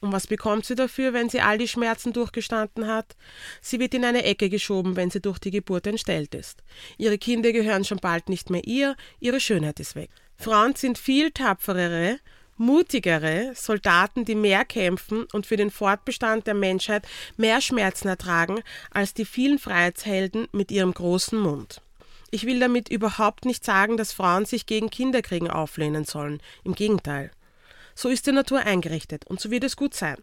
Und 0.00 0.12
was 0.12 0.26
bekommt 0.26 0.66
sie 0.66 0.74
dafür, 0.74 1.12
wenn 1.12 1.28
sie 1.28 1.40
all 1.40 1.58
die 1.58 1.68
Schmerzen 1.68 2.12
durchgestanden 2.12 2.86
hat? 2.86 3.16
Sie 3.60 3.80
wird 3.80 3.94
in 3.94 4.04
eine 4.04 4.24
Ecke 4.24 4.48
geschoben, 4.48 4.96
wenn 4.96 5.10
sie 5.10 5.20
durch 5.20 5.38
die 5.38 5.50
Geburt 5.50 5.86
entstellt 5.86 6.34
ist. 6.34 6.62
Ihre 6.98 7.18
Kinder 7.18 7.52
gehören 7.52 7.84
schon 7.84 7.98
bald 7.98 8.28
nicht 8.28 8.50
mehr 8.50 8.64
ihr, 8.64 8.96
ihre 9.20 9.40
Schönheit 9.40 9.80
ist 9.80 9.96
weg. 9.96 10.10
Frauen 10.36 10.74
sind 10.74 10.98
viel 10.98 11.30
tapferere, 11.30 12.18
mutigere 12.56 13.52
Soldaten, 13.54 14.24
die 14.24 14.34
mehr 14.34 14.64
kämpfen 14.64 15.26
und 15.32 15.46
für 15.46 15.56
den 15.56 15.70
Fortbestand 15.70 16.46
der 16.46 16.54
Menschheit 16.54 17.06
mehr 17.36 17.60
Schmerzen 17.60 18.08
ertragen 18.08 18.60
als 18.90 19.14
die 19.14 19.24
vielen 19.24 19.58
Freiheitshelden 19.58 20.48
mit 20.52 20.70
ihrem 20.70 20.92
großen 20.92 21.38
Mund. 21.38 21.80
Ich 22.30 22.44
will 22.44 22.58
damit 22.58 22.88
überhaupt 22.88 23.44
nicht 23.44 23.64
sagen, 23.64 23.96
dass 23.96 24.12
Frauen 24.12 24.46
sich 24.46 24.66
gegen 24.66 24.90
Kinderkriegen 24.90 25.48
auflehnen 25.48 26.04
sollen. 26.04 26.40
Im 26.64 26.74
Gegenteil. 26.74 27.30
So 27.96 28.10
ist 28.10 28.26
die 28.26 28.32
Natur 28.32 28.60
eingerichtet 28.60 29.26
und 29.26 29.40
so 29.40 29.50
wird 29.50 29.64
es 29.64 29.74
gut 29.74 29.94
sein. 29.94 30.18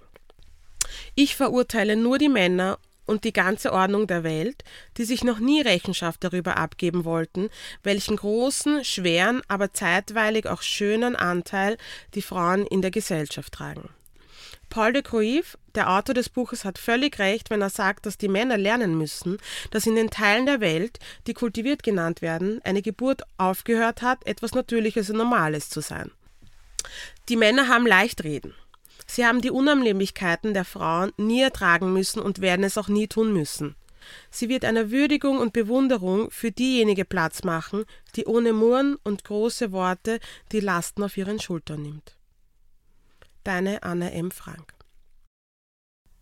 Ich 1.16 1.36
verurteile 1.36 1.96
nur 1.96 2.20
die 2.20 2.30
Männer 2.30 2.78
und 3.06 3.24
die 3.24 3.34
ganze 3.34 3.74
Ordnung 3.74 4.06
der 4.06 4.24
Welt, 4.24 4.64
die 4.98 5.06
sich 5.06 5.24
noch 5.24 5.40
nie 5.40 5.60
Rechenschaft 5.62 6.24
darüber 6.24 6.58
abgeben 6.58 7.04
wollten, 7.04 7.50
welchen 7.82 8.16
großen, 8.16 8.86
schweren, 8.86 9.42
aber 9.48 9.74
zeitweilig 9.74 10.48
auch 10.48 10.62
schönen 10.62 11.16
Anteil 11.16 11.78
die 12.14 12.22
Frauen 12.22 12.68
in 12.68 12.84
der 12.84 12.92
Gesellschaft 12.92 13.54
tragen. 13.54 13.90
Paul 14.70 14.94
de 14.94 15.02
Cruyff, 15.02 15.58
der 15.74 15.90
Autor 15.90 16.14
des 16.14 16.30
Buches, 16.30 16.66
hat 16.66 16.78
völlig 16.78 17.18
recht, 17.18 17.50
wenn 17.50 17.62
er 17.62 17.72
sagt, 17.72 18.06
dass 18.06 18.18
die 18.20 18.28
Männer 18.28 18.58
lernen 18.58 18.98
müssen, 18.98 19.38
dass 19.72 19.88
in 19.88 19.96
den 19.96 20.12
Teilen 20.12 20.46
der 20.46 20.62
Welt, 20.62 21.00
die 21.26 21.34
kultiviert 21.34 21.82
genannt 21.82 22.22
werden, 22.22 22.62
eine 22.64 22.84
Geburt 22.84 23.24
aufgehört 23.38 24.04
hat, 24.04 24.26
etwas 24.28 24.54
Natürliches 24.54 25.10
und 25.10 25.18
Normales 25.18 25.70
zu 25.70 25.82
sein. 25.82 26.12
Die 27.30 27.38
Männer 27.38 27.70
haben 27.70 27.88
leicht 27.88 28.24
reden. 28.24 28.54
Sie 29.08 29.26
haben 29.26 29.42
die 29.42 29.52
Unannehmlichkeiten 29.52 30.54
der 30.54 30.66
Frauen 30.66 31.12
nie 31.18 31.42
ertragen 31.42 31.94
müssen 31.94 32.22
und 32.22 32.42
werden 32.42 32.64
es 32.64 32.78
auch 32.78 32.88
nie 32.88 33.08
tun 33.08 33.34
müssen. 33.34 33.76
Sie 34.30 34.50
wird 34.50 34.66
einer 34.66 34.92
Würdigung 34.92 35.38
und 35.38 35.54
Bewunderung 35.54 36.30
für 36.30 36.52
diejenige 36.52 37.06
Platz 37.06 37.44
machen, 37.44 37.86
die 38.16 38.26
ohne 38.26 38.52
Murren 38.52 38.98
und 39.04 39.24
große 39.24 39.72
Worte 39.72 40.20
die 40.52 40.60
Lasten 40.60 41.04
auf 41.04 41.16
ihren 41.16 41.40
Schultern 41.40 41.82
nimmt. 41.82 42.18
Deine 43.44 43.84
Anna 43.84 44.10
M. 44.10 44.32
Frank. 44.32 44.74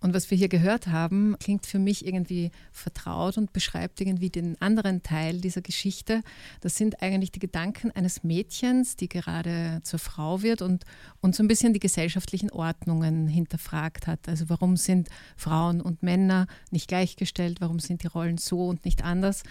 Und 0.01 0.15
was 0.15 0.31
wir 0.31 0.37
hier 0.37 0.49
gehört 0.49 0.87
haben, 0.87 1.35
klingt 1.39 1.67
für 1.67 1.77
mich 1.77 2.05
irgendwie 2.05 2.51
vertraut 2.71 3.37
und 3.37 3.53
beschreibt 3.53 4.01
irgendwie 4.01 4.31
den 4.31 4.59
anderen 4.59 5.03
Teil 5.03 5.39
dieser 5.39 5.61
Geschichte. 5.61 6.23
Das 6.59 6.75
sind 6.75 7.03
eigentlich 7.03 7.31
die 7.31 7.39
Gedanken 7.39 7.91
eines 7.91 8.23
Mädchens, 8.23 8.95
die 8.95 9.07
gerade 9.07 9.79
zur 9.83 9.99
Frau 9.99 10.41
wird 10.41 10.63
und, 10.63 10.85
und 11.21 11.35
so 11.35 11.43
ein 11.43 11.47
bisschen 11.47 11.73
die 11.73 11.79
gesellschaftlichen 11.79 12.49
Ordnungen 12.49 13.27
hinterfragt 13.27 14.07
hat. 14.07 14.27
Also 14.27 14.49
warum 14.49 14.75
sind 14.75 15.09
Frauen 15.37 15.81
und 15.81 16.01
Männer 16.01 16.47
nicht 16.71 16.87
gleichgestellt? 16.87 17.61
Warum 17.61 17.79
sind 17.79 18.01
die 18.01 18.07
Rollen 18.07 18.39
so 18.39 18.67
und 18.67 18.85
nicht 18.85 19.03
anders? 19.03 19.43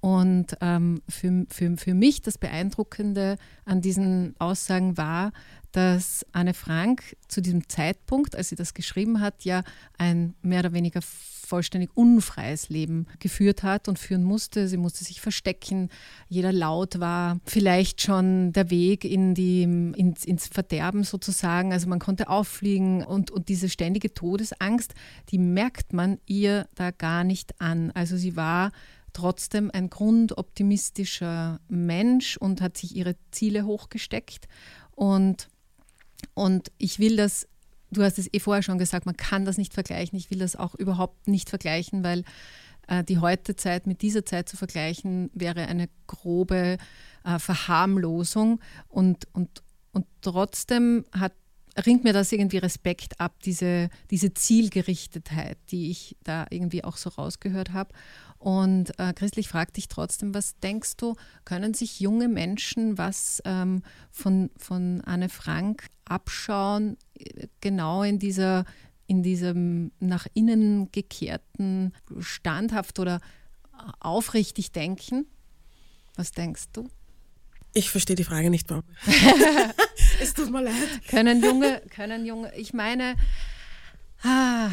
Und 0.00 0.56
ähm, 0.60 1.02
für, 1.08 1.44
für, 1.48 1.76
für 1.76 1.94
mich 1.94 2.22
das 2.22 2.38
Beeindruckende 2.38 3.36
an 3.64 3.80
diesen 3.80 4.36
Aussagen 4.38 4.96
war, 4.96 5.32
dass 5.72 6.24
Anne 6.32 6.54
Frank 6.54 7.16
zu 7.28 7.40
diesem 7.40 7.68
Zeitpunkt, 7.68 8.34
als 8.36 8.48
sie 8.48 8.56
das 8.56 8.74
geschrieben 8.74 9.20
hat, 9.20 9.44
ja 9.44 9.62
ein 9.98 10.34
mehr 10.42 10.60
oder 10.60 10.72
weniger 10.72 11.00
vollständig 11.02 11.90
unfreies 11.94 12.68
Leben 12.68 13.06
geführt 13.18 13.62
hat 13.62 13.88
und 13.88 13.98
führen 13.98 14.22
musste. 14.22 14.68
Sie 14.68 14.76
musste 14.76 15.04
sich 15.04 15.20
verstecken. 15.20 15.88
Jeder 16.28 16.52
Laut 16.52 17.00
war 17.00 17.40
vielleicht 17.46 18.02
schon 18.02 18.52
der 18.52 18.70
Weg 18.70 19.04
in 19.04 19.34
die, 19.34 19.62
ins, 19.62 20.24
ins 20.24 20.46
Verderben 20.46 21.04
sozusagen. 21.04 21.72
Also 21.72 21.88
man 21.88 21.98
konnte 21.98 22.28
auffliegen 22.28 23.02
und, 23.02 23.30
und 23.30 23.48
diese 23.48 23.70
ständige 23.70 24.12
Todesangst, 24.12 24.94
die 25.30 25.38
merkt 25.38 25.92
man 25.94 26.18
ihr 26.26 26.68
da 26.74 26.90
gar 26.90 27.24
nicht 27.24 27.60
an. 27.60 27.90
Also 27.92 28.16
sie 28.16 28.36
war 28.36 28.70
trotzdem 29.14 29.70
ein 29.72 29.88
grundoptimistischer 29.88 31.60
Mensch 31.68 32.36
und 32.36 32.60
hat 32.60 32.76
sich 32.76 32.94
ihre 32.94 33.16
Ziele 33.30 33.64
hochgesteckt. 33.64 34.48
Und 34.90 35.48
und 36.34 36.70
ich 36.78 36.98
will 36.98 37.16
das, 37.16 37.46
du 37.90 38.02
hast 38.02 38.18
es 38.18 38.32
eh 38.32 38.40
vorher 38.40 38.62
schon 38.62 38.78
gesagt, 38.78 39.06
man 39.06 39.16
kann 39.16 39.44
das 39.44 39.58
nicht 39.58 39.74
vergleichen. 39.74 40.18
Ich 40.18 40.30
will 40.30 40.38
das 40.38 40.56
auch 40.56 40.74
überhaupt 40.74 41.28
nicht 41.28 41.48
vergleichen, 41.48 42.04
weil 42.04 42.24
äh, 42.88 43.04
die 43.04 43.18
heute 43.18 43.56
Zeit 43.56 43.86
mit 43.86 44.02
dieser 44.02 44.24
Zeit 44.24 44.48
zu 44.48 44.56
vergleichen, 44.56 45.30
wäre 45.34 45.66
eine 45.66 45.88
grobe 46.06 46.78
äh, 47.24 47.38
Verharmlosung. 47.38 48.60
Und, 48.88 49.26
und, 49.32 49.62
und 49.92 50.06
trotzdem 50.22 51.04
hat 51.12 51.32
ringt 51.86 52.04
mir 52.04 52.12
das 52.12 52.32
irgendwie 52.32 52.58
Respekt 52.58 53.20
ab, 53.20 53.34
diese, 53.44 53.88
diese 54.10 54.34
Zielgerichtetheit, 54.34 55.58
die 55.70 55.90
ich 55.90 56.16
da 56.24 56.46
irgendwie 56.50 56.84
auch 56.84 56.96
so 56.96 57.10
rausgehört 57.10 57.72
habe. 57.72 57.94
Und 58.38 58.98
äh, 58.98 59.12
Christlich 59.14 59.48
fragt 59.48 59.76
dich 59.76 59.88
trotzdem, 59.88 60.32
was 60.32 60.58
denkst 60.60 60.96
du, 60.96 61.16
können 61.44 61.74
sich 61.74 61.98
junge 61.98 62.28
Menschen 62.28 62.96
was 62.96 63.42
ähm, 63.44 63.82
von, 64.10 64.50
von 64.56 65.00
Anne 65.02 65.28
Frank 65.28 65.86
abschauen, 66.04 66.96
äh, 67.18 67.48
genau 67.60 68.02
in 68.02 68.18
dieser 68.18 68.64
in 69.08 69.22
diesem 69.22 69.90
nach 70.00 70.26
innen 70.34 70.92
gekehrten, 70.92 71.94
standhaft 72.20 72.98
oder 72.98 73.20
aufrichtig 74.00 74.70
denken? 74.70 75.26
Was 76.14 76.32
denkst 76.32 76.66
du? 76.74 76.88
Ich 77.72 77.90
verstehe 77.90 78.16
die 78.16 78.24
Frage 78.24 78.50
nicht, 78.50 78.66
Bob. 78.66 78.84
es 80.20 80.34
tut 80.34 80.50
mir 80.50 80.62
leid. 80.62 80.74
Können 81.08 81.42
junge, 81.42 81.80
können 81.90 82.26
junge, 82.26 82.54
ich 82.54 82.74
meine, 82.74 83.14
ah, 84.22 84.70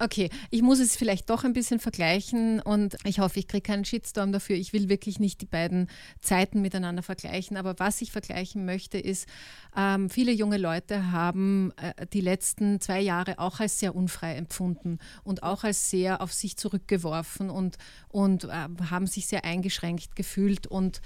Okay, 0.00 0.28
ich 0.50 0.60
muss 0.60 0.80
es 0.80 0.96
vielleicht 0.96 1.30
doch 1.30 1.44
ein 1.44 1.52
bisschen 1.52 1.78
vergleichen 1.78 2.60
und 2.60 2.96
ich 3.04 3.20
hoffe, 3.20 3.38
ich 3.38 3.46
kriege 3.46 3.62
keinen 3.62 3.84
Shitstorm 3.84 4.32
dafür. 4.32 4.56
Ich 4.56 4.72
will 4.72 4.88
wirklich 4.88 5.20
nicht 5.20 5.40
die 5.40 5.46
beiden 5.46 5.88
Zeiten 6.20 6.60
miteinander 6.62 7.04
vergleichen, 7.04 7.56
aber 7.56 7.78
was 7.78 8.02
ich 8.02 8.10
vergleichen 8.10 8.64
möchte, 8.64 8.98
ist, 8.98 9.28
ähm, 9.76 10.10
viele 10.10 10.32
junge 10.32 10.56
Leute 10.56 11.12
haben 11.12 11.72
äh, 11.76 12.06
die 12.12 12.20
letzten 12.20 12.80
zwei 12.80 13.00
Jahre 13.00 13.38
auch 13.38 13.60
als 13.60 13.78
sehr 13.78 13.94
unfrei 13.94 14.34
empfunden 14.34 14.98
und 15.22 15.44
auch 15.44 15.62
als 15.62 15.90
sehr 15.90 16.20
auf 16.20 16.32
sich 16.32 16.56
zurückgeworfen 16.56 17.48
und, 17.48 17.78
und 18.08 18.44
äh, 18.44 18.68
haben 18.90 19.06
sich 19.06 19.28
sehr 19.28 19.44
eingeschränkt 19.44 20.16
gefühlt 20.16 20.66
und 20.66 21.02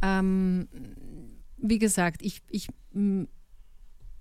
ähm, 0.00 0.68
wie 1.56 1.80
gesagt, 1.80 2.22
ich, 2.22 2.40
ich 2.48 2.68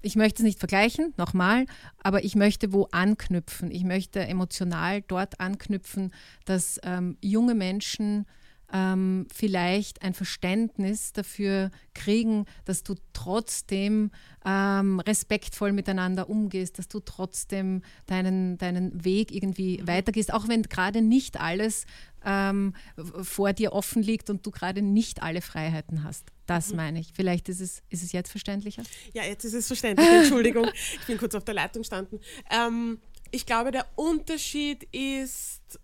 ich 0.08 0.15
möchte 0.15 0.41
es 0.41 0.46
nicht 0.46 0.60
vergleichen, 0.60 1.13
nochmal, 1.17 1.65
aber 2.02 2.24
ich 2.24 2.36
möchte 2.36 2.72
wo 2.72 2.88
anknüpfen. 2.91 3.72
Ich 3.72 3.84
möchte 3.84 4.22
emotional 4.22 5.02
dort 5.02 5.41
anknüpfen, 5.41 6.13
dass 6.46 6.80
ähm, 6.84 7.17
junge 7.22 7.54
Menschen 7.56 8.26
ähm, 8.74 9.28
vielleicht 9.34 10.02
ein 10.02 10.14
Verständnis 10.14 11.14
dafür 11.14 11.72
kriegen, 11.94 12.46
dass 12.66 12.84
du 12.84 12.96
trotzdem 13.14 14.12
ähm, 14.46 15.00
respektvoll 15.00 15.72
miteinander 15.72 16.30
umgehst, 16.30 16.78
dass 16.78 16.88
du 16.88 17.00
trotzdem 17.00 17.82
deinen, 18.08 18.58
deinen 18.58 19.04
Weg 19.06 19.32
irgendwie 19.32 19.82
weitergehst, 19.86 20.34
auch 20.34 20.48
wenn 20.48 20.64
gerade 20.64 21.02
nicht 21.02 21.40
alles 21.40 21.86
ähm, 22.26 22.74
vor 23.22 23.54
dir 23.54 23.72
offen 23.74 24.02
liegt 24.02 24.30
und 24.30 24.46
du 24.46 24.52
gerade 24.52 24.82
nicht 24.82 25.24
alle 25.24 25.42
Freiheiten 25.42 26.04
hast. 26.04 26.32
Das 26.46 26.70
mhm. 26.70 26.78
meine 26.78 27.00
ich. 27.00 27.14
Vielleicht 27.14 27.48
ist 27.50 27.62
es, 27.62 27.84
ist 27.90 28.04
es 28.04 28.12
jetzt 28.12 28.32
verständlicher? 28.32 28.84
Ja, 29.14 29.24
jetzt 29.24 29.46
ist 29.46 29.54
es 29.54 29.68
verständlich. 29.68 30.08
Entschuldigung, 30.10 30.68
ich 31.00 31.06
bin 31.06 31.18
kurz 31.18 31.36
auf 31.36 31.46
der 31.46 31.54
Leitung 31.54 31.84
gestanden. 31.84 32.20
Ähm, 32.50 33.00
ich 33.32 33.46
glaube, 33.46 33.72
der 33.72 33.86
Unterschied 33.96 34.84
ist, 34.94 35.80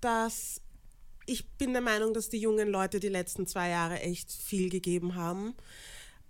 dass 0.00 0.60
ich 1.26 1.48
bin 1.50 1.72
der 1.72 1.82
Meinung, 1.82 2.14
dass 2.14 2.28
die 2.28 2.38
jungen 2.38 2.68
Leute 2.68 3.00
die 3.00 3.08
letzten 3.08 3.46
zwei 3.46 3.68
Jahre 3.68 4.00
echt 4.00 4.32
viel 4.32 4.70
gegeben 4.70 5.14
haben. 5.14 5.54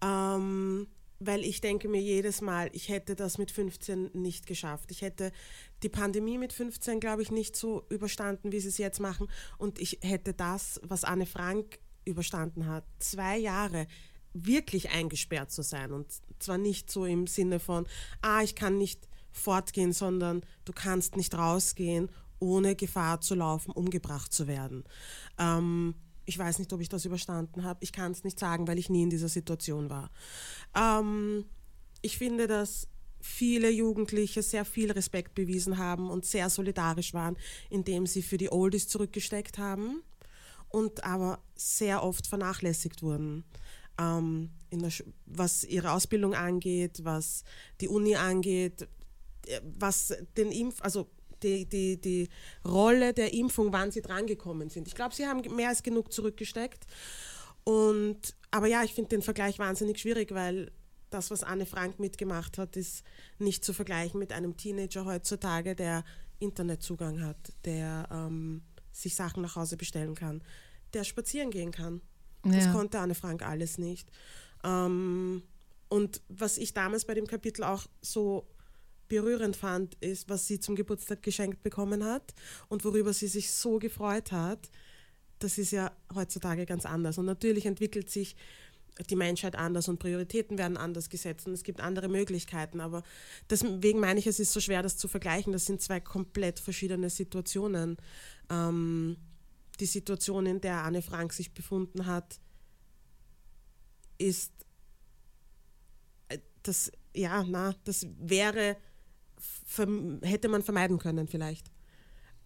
Ähm, 0.03 0.87
weil 1.27 1.45
ich 1.45 1.61
denke 1.61 1.89
mir 1.89 2.01
jedes 2.01 2.41
Mal, 2.41 2.69
ich 2.73 2.89
hätte 2.89 3.15
das 3.15 3.39
mit 3.39 3.51
15 3.51 4.11
nicht 4.13 4.47
geschafft. 4.47 4.91
Ich 4.91 5.03
hätte 5.03 5.33
die 5.83 5.89
Pandemie 5.89 6.39
mit 6.39 6.53
15, 6.53 7.01
glaube 7.01 7.23
ich, 7.23 7.31
nicht 7.31 7.55
so 7.55 7.85
überstanden, 7.89 8.53
wie 8.53 8.61
sie 8.61 8.69
es 8.69 8.79
jetzt 8.79 9.01
machen. 9.01 9.29
Und 9.59 9.79
ich 9.79 9.99
hätte 10.03 10.35
das, 10.35 10.81
was 10.83 11.05
Anne 11.05 11.27
Frank 11.27 11.79
überstanden 12.05 12.67
hat, 12.67 12.85
zwei 12.99 13.39
Jahre 13.39 13.87
wirklich 14.33 14.91
eingesperrt 14.91 15.53
zu 15.53 15.63
sein. 15.63 15.93
Und 15.93 16.07
zwar 16.39 16.59
nicht 16.59 16.91
so 16.91 17.05
im 17.05 17.27
Sinne 17.27 17.61
von, 17.61 17.87
ah, 18.23 18.43
ich 18.43 18.55
kann 18.55 18.79
nicht 18.79 19.09
fortgehen, 19.31 19.93
sondern 19.93 20.43
du 20.65 20.73
kannst 20.73 21.17
nicht 21.17 21.35
rausgehen 21.35 22.11
ohne 22.43 22.75
Gefahr 22.75 23.21
zu 23.21 23.37
laufen, 23.37 23.71
umgebracht 23.71 24.33
zu 24.33 24.49
werden. 24.49 24.83
Ähm, 25.39 25.95
ich 26.25 26.37
weiß 26.37 26.59
nicht, 26.59 26.73
ob 26.73 26.81
ich 26.81 26.89
das 26.89 27.05
überstanden 27.05 27.63
habe. 27.63 27.79
Ich 27.83 27.93
kann 27.93 28.13
es 28.13 28.25
nicht 28.25 28.39
sagen, 28.39 28.67
weil 28.67 28.79
ich 28.79 28.91
nie 28.91 29.05
in 29.05 29.11
dieser 29.11 29.29
Situation 29.29 29.89
war. 29.89 30.11
Ähm, 30.75 31.45
ich 32.03 32.19
finde, 32.19 32.49
dass 32.49 32.89
viele 33.21 33.71
Jugendliche 33.71 34.43
sehr 34.43 34.65
viel 34.65 34.91
Respekt 34.91 35.37
bewiesen 35.37 35.79
haben 35.79 36.11
und 36.11 36.25
sehr 36.25 36.51
solidarisch 36.51 37.15
waren, 37.15 37.37
indem 37.71 38.07
sie 38.07 38.23
für 38.23 38.39
die 38.39 38.51
Oldies 38.51 38.89
zurückgesteckt 38.89 39.59
haben 39.59 40.03
und 40.69 41.05
aber 41.05 41.39
sehr 41.55 42.03
oft 42.03 42.27
vernachlässigt 42.27 43.03
wurden. 43.03 43.45
Ähm, 44.01 44.51
was 45.27 45.63
ihre 45.63 45.93
Ausbildung 45.93 46.35
angeht, 46.35 47.05
was 47.05 47.45
die 47.81 47.89
Uni 47.89 48.17
angeht, 48.17 48.89
äh, 49.47 49.61
was 49.79 50.13
den 50.37 50.51
Impf, 50.51 50.83
also 50.83 51.09
die, 51.43 51.67
die, 51.67 52.01
die 52.01 52.29
Rolle 52.65 53.13
der 53.13 53.33
Impfung, 53.35 53.73
wann 53.73 53.91
sie 53.91 54.03
drangekommen 54.03 54.71
sind. 54.71 54.89
Ich 54.89 54.95
glaube, 54.95 55.15
sie 55.15 55.27
haben 55.27 55.41
mehr 55.55 55.69
als 55.69 55.83
genug 55.83 56.13
zurückgesteckt. 56.13 56.87
Und, 57.65 58.35
aber 58.51 58.67
ja, 58.67 58.83
ich 58.83 58.95
finde 58.95 59.11
den 59.11 59.23
Vergleich 59.23 59.59
wahnsinnig 59.59 59.99
schwierig, 59.99 60.33
weil 60.33 60.71
das, 61.11 61.31
was 61.31 61.43
Anne 61.43 61.67
Frank 61.67 61.99
mitgemacht 61.99 62.59
hat, 62.59 62.77
ist 62.77 63.05
nicht 63.39 63.65
zu 63.65 63.73
vergleichen 63.73 64.19
mit 64.19 64.33
einem 64.33 64.57
Teenager 64.57 65.05
heutzutage, 65.05 65.75
der 65.77 66.05
Internetzugang 66.39 67.23
hat, 67.23 67.53
der 67.65 68.09
ähm, 68.11 68.63
sich 68.91 69.15
Sachen 69.15 69.43
nach 69.43 69.57
Hause 69.57 69.77
bestellen 69.77 70.15
kann, 70.15 70.43
der 70.95 71.05
spazieren 71.05 71.51
gehen 71.51 71.71
kann. 71.71 72.01
Ja. 72.45 72.53
Das 72.53 72.73
konnte 72.73 72.99
Anne 72.99 73.15
Frank 73.15 73.43
alles 73.43 73.79
nicht. 73.79 74.11
Ähm, 74.65 75.43
und 75.89 76.23
was 76.29 76.59
ich 76.59 76.73
damals 76.73 77.05
bei 77.05 77.15
dem 77.15 77.27
Kapitel 77.27 77.65
auch 77.65 77.87
so 78.01 78.47
berührend 79.13 79.57
fand, 79.57 79.95
ist, 79.97 80.31
was 80.31 80.47
sie 80.47 80.59
zum 80.59 80.75
Geburtstag 80.75 81.23
geschenkt 81.23 81.63
bekommen 81.63 82.03
hat 82.03 82.33
und 82.71 82.83
worüber 82.83 83.13
sie 83.13 83.27
sich 83.27 83.53
so 83.53 83.79
gefreut 83.79 84.33
hat. 84.33 84.71
Das 85.39 85.59
ist 85.59 85.71
ja 85.71 85.93
heutzutage 86.15 86.65
ganz 86.65 86.87
anders. 86.87 87.19
Und 87.19 87.27
natürlich 87.27 87.67
entwickelt 87.67 88.09
sich 88.09 88.37
die 89.11 89.17
Menschheit 89.17 89.55
anders 89.55 89.89
und 89.89 89.99
Prioritäten 89.99 90.57
werden 90.57 90.79
anders 90.79 91.11
gesetzt 91.11 91.47
und 91.47 91.53
es 91.53 91.63
gibt 91.63 91.83
andere 91.83 92.09
Möglichkeiten. 92.09 92.81
Aber 92.81 93.03
deswegen 93.51 94.01
meine 94.01 94.19
ich, 94.19 94.27
es 94.27 94.41
ist 94.41 94.55
so 94.55 94.61
schwer, 94.61 94.83
das 94.83 94.97
zu 94.97 95.09
vergleichen. 95.09 95.53
Das 95.53 95.67
sind 95.67 95.83
zwei 95.83 96.01
komplett 96.01 96.59
verschiedene 96.59 97.11
Situationen. 97.11 97.99
Ähm, 98.49 99.19
die 99.79 99.87
Situation, 99.87 100.47
in 100.47 100.63
der 100.63 100.85
Anne 100.85 101.03
Frank 101.03 101.35
sich 101.35 101.53
befunden 101.53 102.07
hat, 102.07 102.41
ist 104.17 104.53
das, 106.63 106.91
ja, 107.15 107.45
na, 107.47 107.75
das 107.85 108.07
wäre, 108.19 108.79
hätte 110.23 110.49
man 110.49 110.63
vermeiden 110.63 110.99
können 110.99 111.29
vielleicht. 111.29 111.71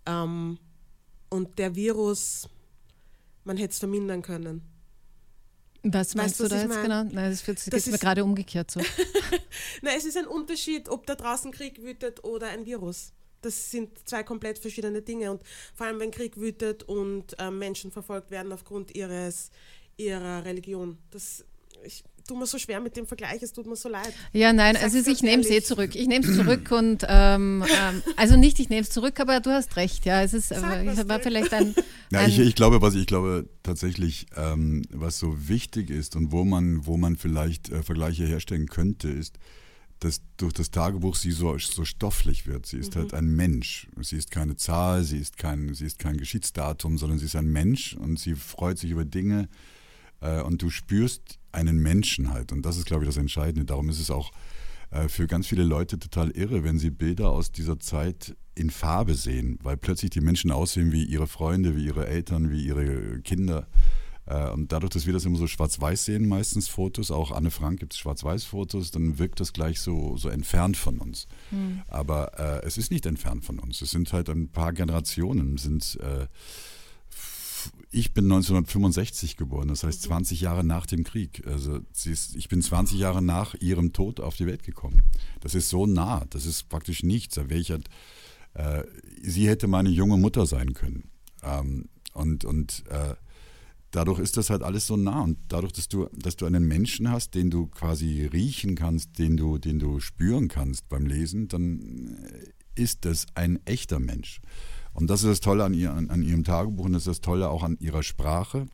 Ähm, 0.07 0.59
und 1.29 1.59
der 1.59 1.75
Virus, 1.75 2.49
man 3.45 3.57
hätte 3.57 3.73
es 3.73 3.79
vermindern 3.79 4.23
können. 4.23 4.63
Was 5.83 6.15
meinst 6.15 6.41
weißt, 6.41 6.53
du 6.53 6.55
da 6.55 6.61
jetzt 6.63 6.69
mein? 6.69 6.83
genau? 6.83 7.05
Nein, 7.05 7.31
das 7.31 7.45
das 7.67 7.87
mir 7.87 7.99
gerade 7.99 8.25
umgekehrt 8.25 8.71
so. 8.71 8.81
Nein, 9.83 9.95
es 9.97 10.05
ist 10.05 10.17
ein 10.17 10.27
Unterschied, 10.27 10.89
ob 10.89 11.07
da 11.07 11.15
draußen 11.15 11.53
Krieg 11.53 11.83
wütet 11.83 12.25
oder 12.25 12.49
ein 12.49 12.67
Virus. 12.67 13.13
Das 13.43 13.71
sind 13.71 14.09
zwei 14.09 14.25
komplett 14.25 14.59
verschiedene 14.59 15.03
Dinge. 15.03 15.31
Und 15.31 15.43
vor 15.75 15.87
allem, 15.87 16.01
wenn 16.01 16.11
Krieg 16.11 16.37
wütet 16.37 16.83
und 16.83 17.39
äh, 17.39 17.51
Menschen 17.51 17.93
verfolgt 17.93 18.31
werden 18.31 18.53
aufgrund 18.53 18.97
ihres, 18.97 19.51
ihrer 19.97 20.45
Religion. 20.45 20.99
Das, 21.11 21.45
ich, 21.85 22.03
tut 22.27 22.39
mir 22.39 22.47
so 22.47 22.59
schwer 22.59 22.81
mit 22.81 22.97
dem 22.97 23.07
Vergleich, 23.07 23.43
es 23.43 23.53
tut 23.53 23.67
mir 23.67 23.77
so 23.77 23.89
leid. 23.89 24.13
Ja, 24.33 24.53
nein, 24.53 24.77
also 24.77 24.99
ich 24.99 25.23
nehme 25.23 25.43
es 25.43 25.51
eh 25.51 25.63
zurück. 25.63 25.95
Ich 25.95 26.07
nehme 26.07 26.27
es 26.27 26.37
zurück 26.37 26.71
und 26.77 27.05
ähm, 27.09 27.65
ähm, 27.69 28.03
also 28.17 28.37
nicht, 28.37 28.59
ich 28.61 28.69
nehme 28.69 28.83
es 28.83 28.91
zurück, 28.91 29.21
aber 29.21 29.41
du 29.41 29.51
hast 29.51 29.77
recht, 29.77 30.05
ja. 30.05 30.23
Es 30.23 30.35
ist, 30.35 30.53
äh, 30.53 31.09
war 31.09 31.21
vielleicht 31.21 31.53
ein. 31.53 31.75
Ja, 32.13 32.21
ein 32.21 32.29
ich, 32.29 32.39
ich, 32.39 32.55
glaube, 32.55 32.81
was 32.83 32.95
ich 32.95 33.09
glaube 33.09 33.49
tatsächlich, 33.65 34.27
ähm, 34.37 34.83
was 34.91 35.19
so 35.19 35.49
wichtig 35.49 35.91
ist 35.91 36.15
und 36.15 36.31
wo 36.31 36.45
man, 36.45 36.87
wo 36.87 36.97
man 36.97 37.17
vielleicht 37.17 37.69
äh, 37.71 37.83
Vergleiche 37.83 38.25
herstellen 38.25 38.69
könnte, 38.69 39.09
ist, 39.09 39.41
dass 39.99 40.21
durch 40.37 40.53
das 40.53 40.71
Tagebuch 40.71 41.17
sie 41.17 41.33
so, 41.33 41.59
so 41.59 41.85
stofflich 41.85 42.47
wird. 42.47 42.67
Sie 42.67 42.77
ist 42.77 42.95
mhm. 42.95 43.01
halt 43.01 43.15
ein 43.15 43.35
Mensch. 43.35 43.89
Sie 44.01 44.17
ist 44.17 44.31
keine 44.31 44.55
Zahl, 44.55 45.03
sie 45.03 45.19
ist 45.19 45.37
kein, 45.37 45.75
sie 45.75 45.87
ist 45.87 45.99
kein 45.99 46.17
Geschichtsdatum, 46.17 46.97
sondern 46.97 47.19
sie 47.19 47.25
ist 47.25 47.35
ein 47.35 47.51
Mensch 47.51 47.95
und 47.95 48.21
sie 48.21 48.37
freut 48.37 48.79
sich 48.79 48.91
über 48.91 49.05
Dinge 49.05 49.49
äh, 50.21 50.41
und 50.41 50.63
du 50.63 50.71
spürst 50.71 51.39
einen 51.53 51.79
Menschen 51.79 52.33
halt. 52.33 52.53
Und 52.53 52.63
das 52.63 52.77
ist, 52.77 52.87
glaube 52.87 53.05
ich, 53.05 53.09
das 53.09 53.17
Entscheidende. 53.17 53.65
Darum 53.65 53.89
ist 53.89 54.01
es 54.01 54.11
auch 54.11 54.33
äh, 54.91 55.09
für 55.09 55.27
ganz 55.27 55.47
viele 55.47 55.65
Leute 55.65 55.99
total 55.99 56.31
irre, 56.31 56.65
wenn 56.65 56.79
sie 56.79 56.91
Bilder 56.91 57.31
aus 57.31 57.53
dieser 57.53 57.79
Zeit 57.79 58.37
in 58.55 58.71
Farbe 58.71 59.15
sehen, 59.15 59.59
weil 59.63 59.77
plötzlich 59.77 60.11
die 60.11 60.21
Menschen 60.21 60.51
aussehen 60.51 60.93
wie 60.93 61.05
ihre 61.05 61.27
Freunde, 61.27 61.77
wie 61.77 61.85
ihre 61.85 62.07
Eltern, 62.07 62.51
wie 62.51 62.65
ihre 62.65 63.21
Kinder. 63.21 63.67
Äh, 64.27 64.51
und 64.51 64.73
dadurch, 64.73 64.91
dass 64.91 65.07
wir 65.07 65.13
das 65.13 65.25
immer 65.25 65.39
so 65.39 65.47
schwarz-weiß 65.47 66.05
sehen, 66.05 66.27
meistens 66.27 66.69
Fotos, 66.69 67.11
auch 67.11 67.31
Anne 67.31 67.51
Frank 67.51 67.81
gibt 67.81 67.93
es 67.93 67.99
Schwarz-Weiß-Fotos, 67.99 68.91
dann 68.91 69.19
wirkt 69.19 69.41
das 69.41 69.53
gleich 69.53 69.81
so, 69.81 70.17
so 70.17 70.29
entfernt 70.29 70.77
von 70.77 70.99
uns. 70.99 71.29
Mhm. 71.51 71.83
Aber 71.89 72.39
äh, 72.39 72.67
es 72.67 72.77
ist 72.79 72.91
nicht 72.91 73.07
entfernt 73.07 73.45
von 73.45 73.59
uns. 73.59 73.81
Es 73.83 73.91
sind 73.91 74.13
halt 74.13 74.29
ein 74.29 74.49
paar 74.49 74.73
Generationen, 74.73 75.59
sind 75.59 75.99
äh, 76.01 76.27
ich 77.97 78.13
bin 78.13 78.25
1965 78.27 79.39
geboren, 79.39 79.69
das 79.69 79.83
heißt 79.83 80.03
20 80.03 80.43
Jahre 80.43 80.63
nach 80.63 80.85
dem 80.85 81.03
Krieg. 81.03 81.47
Also 81.47 81.81
ist, 82.05 82.37
ich 82.37 82.49
bin 82.49 82.61
20 82.61 82.99
Jahre 82.99 83.23
nach 83.23 83.55
ihrem 83.55 83.95
Tod 83.95 84.21
auf 84.21 84.37
die 84.37 84.45
Welt 84.45 84.65
gekommen. 84.65 85.03
Das 85.41 85.55
ist 85.55 85.71
so 85.71 85.87
nah, 85.87 86.27
das 86.29 86.45
ist 86.45 86.69
praktisch 86.69 87.03
nichts. 87.03 87.39
Halt, 87.39 87.89
äh, 88.53 88.83
sie 89.23 89.49
hätte 89.49 89.67
meine 89.67 89.89
junge 89.89 90.19
Mutter 90.19 90.45
sein 90.45 90.75
können. 90.75 91.11
Ähm, 91.43 91.89
und 92.13 92.45
und 92.45 92.85
äh, 92.91 93.15
dadurch 93.93 94.19
ist 94.19 94.37
das 94.37 94.51
halt 94.51 94.63
alles 94.63 94.87
so 94.87 94.99
nah. 94.99 95.23
Und 95.23 95.39
dadurch, 95.49 95.73
dass 95.73 95.89
du, 95.89 96.11
dass 96.13 96.37
du 96.37 96.45
einen 96.45 96.69
Menschen 96.69 97.11
hast, 97.11 97.35
den 97.35 97.49
du 97.49 97.67
quasi 97.67 98.27
riechen 98.27 98.75
kannst, 98.75 99.19
den 99.19 99.39
du, 99.39 99.57
den 99.57 99.79
du 99.79 100.01
spüren 100.01 100.49
kannst 100.49 100.91
beim 100.91 101.07
Lesen, 101.07 101.49
dann 101.49 102.19
ist 102.75 103.07
das 103.07 103.25
ein 103.35 103.59
echter 103.65 104.01
Mensch. 104.01 104.43
Und 104.97 105.09
das 105.09 105.23
ist 105.23 105.29
das 105.29 105.41
Tolle 105.41 105.65
an, 105.65 105.75
ihr, 105.75 105.93
an, 105.93 106.09
an 106.09 106.23
ihrem 106.23 106.43
Tagebuch 106.43 106.87
und 106.87 106.95
das 106.95 107.03
ist 107.03 107.09
das 107.09 107.21
Tolle 107.21 107.51
auch 107.51 107.63
an 107.63 107.77
ihrer 107.81 108.03
Sprache. 108.03 108.67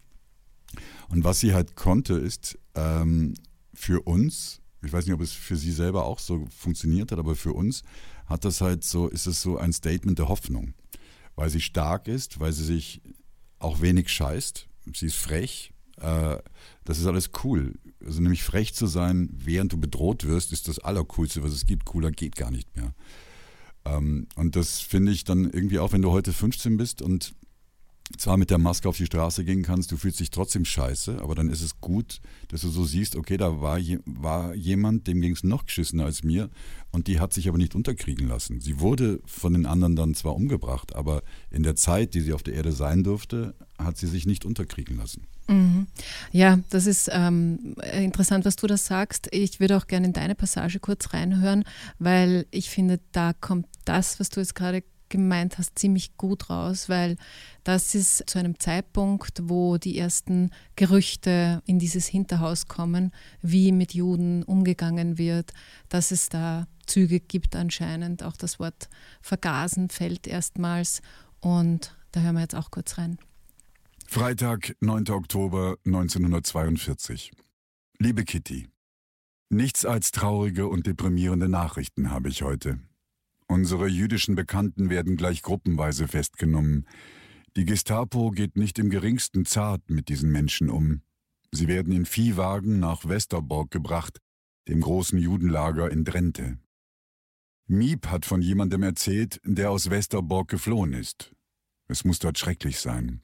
Und 1.09 1.25
was 1.25 1.41
sie 1.41 1.53
halt 1.53 1.75
konnte, 1.75 2.15
ist 2.15 2.59
ähm, 2.77 3.35
für 3.75 4.03
uns, 4.03 4.61
ich 4.83 4.93
weiß 4.93 5.05
nicht, 5.05 5.15
ob 5.15 5.21
es 5.21 5.33
für 5.33 5.57
sie 5.57 5.73
selber 5.73 6.05
auch 6.05 6.21
so 6.21 6.47
funktioniert 6.57 7.11
hat, 7.11 7.19
aber 7.19 7.35
für 7.35 7.53
uns 7.53 7.83
hat 8.27 8.45
das 8.45 8.61
halt 8.61 8.85
so, 8.85 9.09
ist 9.09 9.27
es 9.27 9.43
so 9.43 9.59
ein 9.59 9.73
Statement 9.73 10.19
der 10.19 10.29
Hoffnung. 10.29 10.75
Weil 11.35 11.51
sie 11.51 11.61
stark 11.61 12.07
ist, 12.07 12.39
weil 12.39 12.53
sie 12.53 12.65
sich 12.65 13.03
auch 13.59 13.81
wenig 13.81 14.09
scheißt. 14.09 14.69
Sie 14.95 15.07
ist 15.07 15.17
frech. 15.17 15.73
Äh, 16.01 16.37
das 16.85 16.99
ist 16.99 17.07
alles 17.07 17.31
cool. 17.43 17.75
Also 18.05 18.21
nämlich 18.21 18.45
frech 18.45 18.75
zu 18.75 18.87
sein, 18.87 19.29
während 19.33 19.73
du 19.73 19.77
bedroht 19.77 20.25
wirst, 20.25 20.53
ist 20.53 20.69
das 20.69 20.79
Allercoolste, 20.79 21.43
was 21.43 21.53
es 21.53 21.67
gibt. 21.67 21.85
Cooler 21.85 22.13
geht 22.13 22.37
gar 22.37 22.53
nicht 22.53 22.77
mehr. 22.77 22.95
Ähm, 23.85 24.27
und 24.37 24.57
das 24.57 24.81
finde 24.81 25.13
ich 25.13 25.25
dann 25.25 25.51
irgendwie 25.51 25.79
auch, 25.79 25.93
wenn 25.93 26.03
du 26.03 26.11
heute 26.11 26.33
15 26.33 26.77
bist 26.77 27.03
und 27.03 27.35
zwar 28.19 28.37
mit 28.37 28.51
der 28.51 28.59
Maske 28.59 28.89
auf 28.89 28.97
die 28.97 29.07
Straße 29.07 29.45
gehen 29.45 29.63
kannst, 29.63 29.93
du 29.93 29.97
fühlst 29.97 30.21
dich 30.21 30.31
trotzdem 30.31 30.65
scheiße, 30.65 31.23
aber 31.23 31.35
dann 31.35 31.49
ist 31.49 31.63
es 31.63 31.81
gut, 31.81 32.21
dass 32.49 32.61
du 32.63 32.69
so 32.69 32.85
siehst, 32.85 33.17
okay, 33.17 33.37
da 33.37 33.61
war, 33.61 33.79
je, 33.79 34.01
war 34.05 34.55
jemand, 34.55 35.07
dem 35.07 35.21
ging 35.21 35.33
es 35.33 35.45
noch 35.45 35.67
geschissener 35.67 36.05
als 36.05 36.23
mir 36.23 36.51
und 36.91 37.07
die 37.07 37.21
hat 37.21 37.33
sich 37.33 37.49
aber 37.49 37.59
nicht 37.59 37.75
unterkriegen 37.75 38.29
lassen. 38.29 38.61
Sie 38.61 38.81
wurde 38.81 39.21
von 39.25 39.55
den 39.55 39.67
anderen 39.67 39.97
dann 39.97 40.15
zwar 40.15 40.35
umgebracht, 40.35 40.95
aber 40.95 41.23
in 41.51 41.63
der 41.63 41.77
Zeit, 41.77 42.15
die 42.15 42.21
sie 42.21 42.33
auf 42.33 42.43
der 42.43 42.55
Erde 42.55 42.73
sein 42.73 43.03
durfte, 43.03 43.55
hat 43.79 43.97
sie 43.97 44.09
sich 44.09 44.27
nicht 44.27 44.45
unterkriegen 44.45 44.97
lassen. 44.97 45.27
Mhm. 45.49 45.87
Ja, 46.31 46.59
das 46.71 46.87
ist 46.87 47.11
ähm, 47.13 47.75
interessant, 47.93 48.45
was 48.45 48.57
du 48.57 48.67
da 48.67 48.77
sagst. 48.77 49.29
Ich 49.33 49.61
würde 49.61 49.77
auch 49.77 49.87
gerne 49.87 50.07
in 50.07 50.13
deine 50.13 50.35
Passage 50.35 50.79
kurz 50.81 51.13
reinhören, 51.13 51.65
weil 51.99 52.47
ich 52.51 52.71
finde, 52.71 53.01
da 53.13 53.33
kommt 53.33 53.67
das, 53.85 54.21
was 54.21 54.31
du 54.31 54.41
jetzt 54.41 54.55
gerade 54.55 54.83
gemeint 55.13 55.59
hast, 55.59 55.79
ziemlich 55.79 56.17
gut 56.17 56.49
raus, 56.49 56.89
weil 56.89 57.17
das 57.65 57.95
ist 57.95 58.25
zu 58.27 58.39
einem 58.39 58.59
Zeitpunkt, 58.59 59.43
wo 59.43 59.77
die 59.77 59.99
ersten 59.99 60.51
Gerüchte 60.75 61.63
in 61.67 61.79
dieses 61.79 62.07
Hinterhaus 62.07 62.67
kommen, 62.67 63.13
wie 63.43 63.73
mit 63.73 63.93
Juden 63.93 64.43
umgegangen 64.43 65.19
wird, 65.19 65.53
dass 65.91 66.13
es 66.13 66.31
da 66.31 66.67
Züge 66.87 67.21
gibt 67.21 67.55
anscheinend. 67.55 68.23
Auch 68.23 68.37
das 68.37 68.59
Wort 68.59 68.89
vergasen 69.21 69.91
fällt 69.91 70.27
erstmals 70.27 71.03
und 71.41 71.95
da 72.13 72.21
hören 72.21 72.35
wir 72.35 72.43
jetzt 72.43 72.55
auch 72.55 72.71
kurz 72.71 72.97
rein. 72.97 73.19
Freitag, 74.13 74.77
9. 74.81 75.09
Oktober 75.09 75.79
1942. 75.87 77.33
Liebe 77.99 78.25
Kitty, 78.25 78.69
nichts 79.49 79.87
als 79.87 80.11
traurige 80.11 80.69
und 80.69 80.87
deprimierende 80.87 81.49
Nachrichten 81.49 82.11
habe 82.11 82.29
ich 82.29 82.43
heute. 82.43 82.79
Unsere 83.47 83.89
jüdischen 83.89 84.35
Bekannten 84.35 84.91
werden 84.91 85.17
gleich 85.17 85.41
gruppenweise 85.41 86.09
festgenommen. 86.09 86.87
Die 87.57 87.65
Gestapo 87.65 88.33
geht 88.33 88.55
nicht 88.55 88.79
im 88.79 88.91
geringsten 88.91 89.47
zart 89.47 89.89
mit 89.89 90.11
diesen 90.11 90.31
Menschen 90.31 90.69
um. 90.69 91.01
Sie 91.51 91.67
werden 91.67 91.95
in 91.95 92.05
Viehwagen 92.05 92.81
nach 92.81 93.09
Westerbork 93.09 93.71
gebracht, 93.71 94.19
dem 94.69 94.83
großen 94.83 95.19
Judenlager 95.19 95.91
in 95.91 96.05
Drenthe. 96.05 96.59
Miep 97.67 98.09
hat 98.09 98.27
von 98.27 98.43
jemandem 98.43 98.83
erzählt, 98.83 99.41
der 99.43 99.71
aus 99.71 99.89
Westerbork 99.89 100.49
geflohen 100.49 100.93
ist. 100.93 101.33
Es 101.89 102.05
muss 102.05 102.19
dort 102.19 102.39
schrecklich 102.39 102.79
sein. 102.79 103.23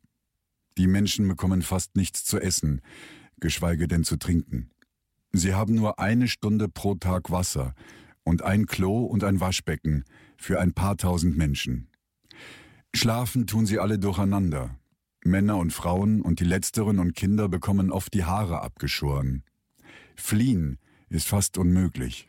Die 0.79 0.87
Menschen 0.87 1.29
bekommen 1.29 1.63
fast 1.63 1.97
nichts 1.97 2.25
zu 2.25 2.39
essen, 2.39 2.81
geschweige 3.41 3.89
denn 3.89 4.05
zu 4.05 4.17
trinken. 4.17 4.71
Sie 5.33 5.55
haben 5.55 5.75
nur 5.75 5.99
eine 5.99 6.29
Stunde 6.29 6.69
pro 6.69 6.95
Tag 6.95 7.31
Wasser, 7.31 7.75
und 8.29 8.43
ein 8.43 8.67
Klo 8.67 9.05
und 9.05 9.25
ein 9.25 9.41
Waschbecken 9.41 10.05
für 10.37 10.61
ein 10.61 10.75
paar 10.75 10.99
tausend 10.99 11.39
Menschen. 11.39 11.89
Schlafen 12.95 13.47
tun 13.47 13.65
sie 13.65 13.79
alle 13.79 13.99
durcheinander. 13.99 14.79
Männer 15.25 15.57
und 15.57 15.73
Frauen 15.73 16.21
und 16.21 16.39
die 16.39 16.45
Letzteren 16.45 16.99
und 16.99 17.15
Kinder 17.15 17.49
bekommen 17.49 17.91
oft 17.91 18.13
die 18.13 18.25
Haare 18.25 18.61
abgeschoren. 18.61 19.45
Fliehen 20.15 20.79
ist 21.09 21.27
fast 21.27 21.57
unmöglich. 21.57 22.29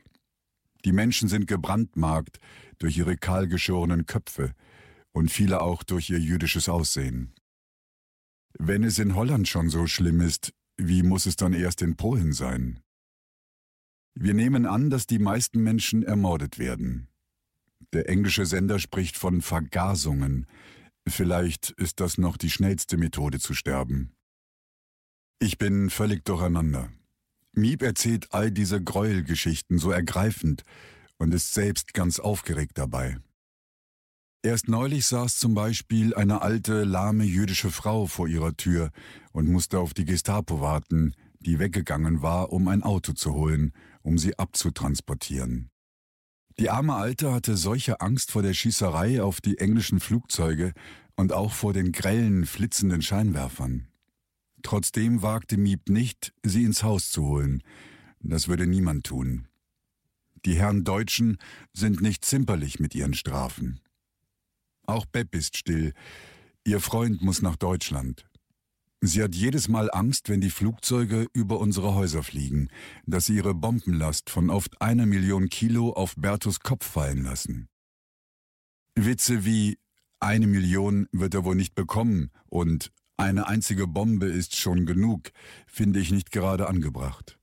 Die 0.85 0.93
Menschen 0.93 1.27
sind 1.27 1.47
gebrandmarkt 1.47 2.39
durch 2.77 2.97
ihre 2.97 3.17
kahlgeschorenen 3.17 4.05
Köpfe 4.05 4.53
und 5.11 5.29
viele 5.29 5.59
auch 5.59 5.83
durch 5.83 6.09
ihr 6.09 6.19
jüdisches 6.19 6.69
Aussehen. 6.69 7.33
Wenn 8.61 8.83
es 8.83 8.99
in 8.99 9.15
Holland 9.15 9.47
schon 9.47 9.69
so 9.69 9.87
schlimm 9.87 10.19
ist, 10.19 10.53
wie 10.77 11.01
muss 11.01 11.25
es 11.25 11.37
dann 11.37 11.53
erst 11.53 11.81
in 11.81 11.95
Polen 11.95 12.33
sein? 12.33 12.81
Wir 14.15 14.33
nehmen 14.33 14.65
an, 14.65 14.89
dass 14.89 15.07
die 15.07 15.17
meisten 15.17 15.63
Menschen 15.63 16.03
ermordet 16.03 16.59
werden. 16.59 17.07
Der 17.93 18.09
englische 18.09 18.45
Sender 18.45 18.77
spricht 18.77 19.17
von 19.17 19.41
Vergasungen. 19.41 20.45
Vielleicht 21.07 21.71
ist 21.71 22.01
das 22.01 22.17
noch 22.17 22.35
die 22.35 22.49
schnellste 22.49 22.97
Methode 22.97 23.39
zu 23.39 23.53
sterben. 23.53 24.11
Ich 25.39 25.57
bin 25.57 25.89
völlig 25.89 26.25
durcheinander. 26.25 26.91
Miep 27.53 27.81
erzählt 27.81 28.33
all 28.33 28.51
diese 28.51 28.83
Gräuelgeschichten 28.83 29.79
so 29.79 29.91
ergreifend 29.91 30.63
und 31.17 31.33
ist 31.33 31.53
selbst 31.53 31.93
ganz 31.93 32.19
aufgeregt 32.19 32.77
dabei. 32.77 33.17
Erst 34.41 34.69
neulich 34.69 35.05
saß 35.05 35.37
zum 35.37 35.53
Beispiel 35.53 36.15
eine 36.15 36.41
alte, 36.41 36.85
lahme 36.85 37.25
jüdische 37.25 37.71
Frau 37.71 38.05
vor 38.05 38.27
ihrer 38.27 38.55
Tür 38.55 38.91
und 39.33 39.49
musste 39.49 39.79
auf 39.79 39.93
die 39.93 40.05
Gestapo 40.05 40.61
warten, 40.61 41.13
die 41.39 41.59
weggegangen 41.59 42.21
war, 42.21 42.53
um 42.53 42.69
ein 42.69 42.81
Auto 42.81 43.11
zu 43.11 43.33
holen, 43.33 43.73
um 44.01 44.17
sie 44.17 44.39
abzutransportieren. 44.39 45.69
Die 46.57 46.69
arme 46.69 46.95
Alte 46.95 47.33
hatte 47.33 47.57
solche 47.57 47.99
Angst 47.99 48.31
vor 48.31 48.41
der 48.41 48.53
Schießerei 48.53 49.21
auf 49.21 49.41
die 49.41 49.57
englischen 49.57 49.99
Flugzeuge 49.99 50.73
und 51.17 51.33
auch 51.33 51.51
vor 51.51 51.73
den 51.73 51.91
grellen, 51.91 52.45
flitzenden 52.45 53.01
Scheinwerfern. 53.01 53.87
Trotzdem 54.63 55.21
wagte 55.21 55.57
Miep 55.57 55.89
nicht, 55.89 56.33
sie 56.43 56.63
ins 56.63 56.83
Haus 56.83 57.11
zu 57.11 57.25
holen. 57.25 57.61
Das 58.21 58.47
würde 58.47 58.67
niemand 58.67 59.05
tun. 59.05 59.47
Die 60.45 60.55
Herren 60.55 60.85
Deutschen 60.85 61.37
sind 61.73 62.01
nicht 62.01 62.23
zimperlich 62.23 62.79
mit 62.79 62.95
ihren 62.95 63.13
Strafen. 63.13 63.81
Auch 64.89 65.05
Bepp 65.05 65.35
ist 65.35 65.55
still. 65.55 65.93
Ihr 66.65 66.79
Freund 66.79 67.21
muss 67.21 67.43
nach 67.43 67.55
Deutschland. 67.55 68.25
Sie 69.01 69.21
hat 69.21 69.35
jedes 69.35 69.67
Mal 69.67 69.91
Angst, 69.91 70.29
wenn 70.29 70.41
die 70.41 70.49
Flugzeuge 70.49 71.27
über 71.31 71.59
unsere 71.59 71.93
Häuser 71.93 72.23
fliegen, 72.23 72.69
dass 73.05 73.27
sie 73.27 73.35
ihre 73.35 73.53
Bombenlast 73.53 74.31
von 74.31 74.49
oft 74.49 74.81
einer 74.81 75.05
Million 75.05 75.47
Kilo 75.49 75.93
auf 75.93 76.15
Bertus 76.17 76.61
Kopf 76.61 76.87
fallen 76.87 77.23
lassen. 77.23 77.69
Witze 78.95 79.45
wie 79.45 79.77
eine 80.19 80.47
Million 80.47 81.07
wird 81.11 81.35
er 81.35 81.45
wohl 81.45 81.55
nicht 81.55 81.75
bekommen 81.75 82.31
und 82.47 82.91
eine 83.15 83.45
einzige 83.47 83.85
Bombe 83.85 84.25
ist 84.25 84.55
schon 84.55 84.87
genug, 84.87 85.31
finde 85.67 85.99
ich 85.99 86.11
nicht 86.11 86.31
gerade 86.31 86.67
angebracht. 86.67 87.37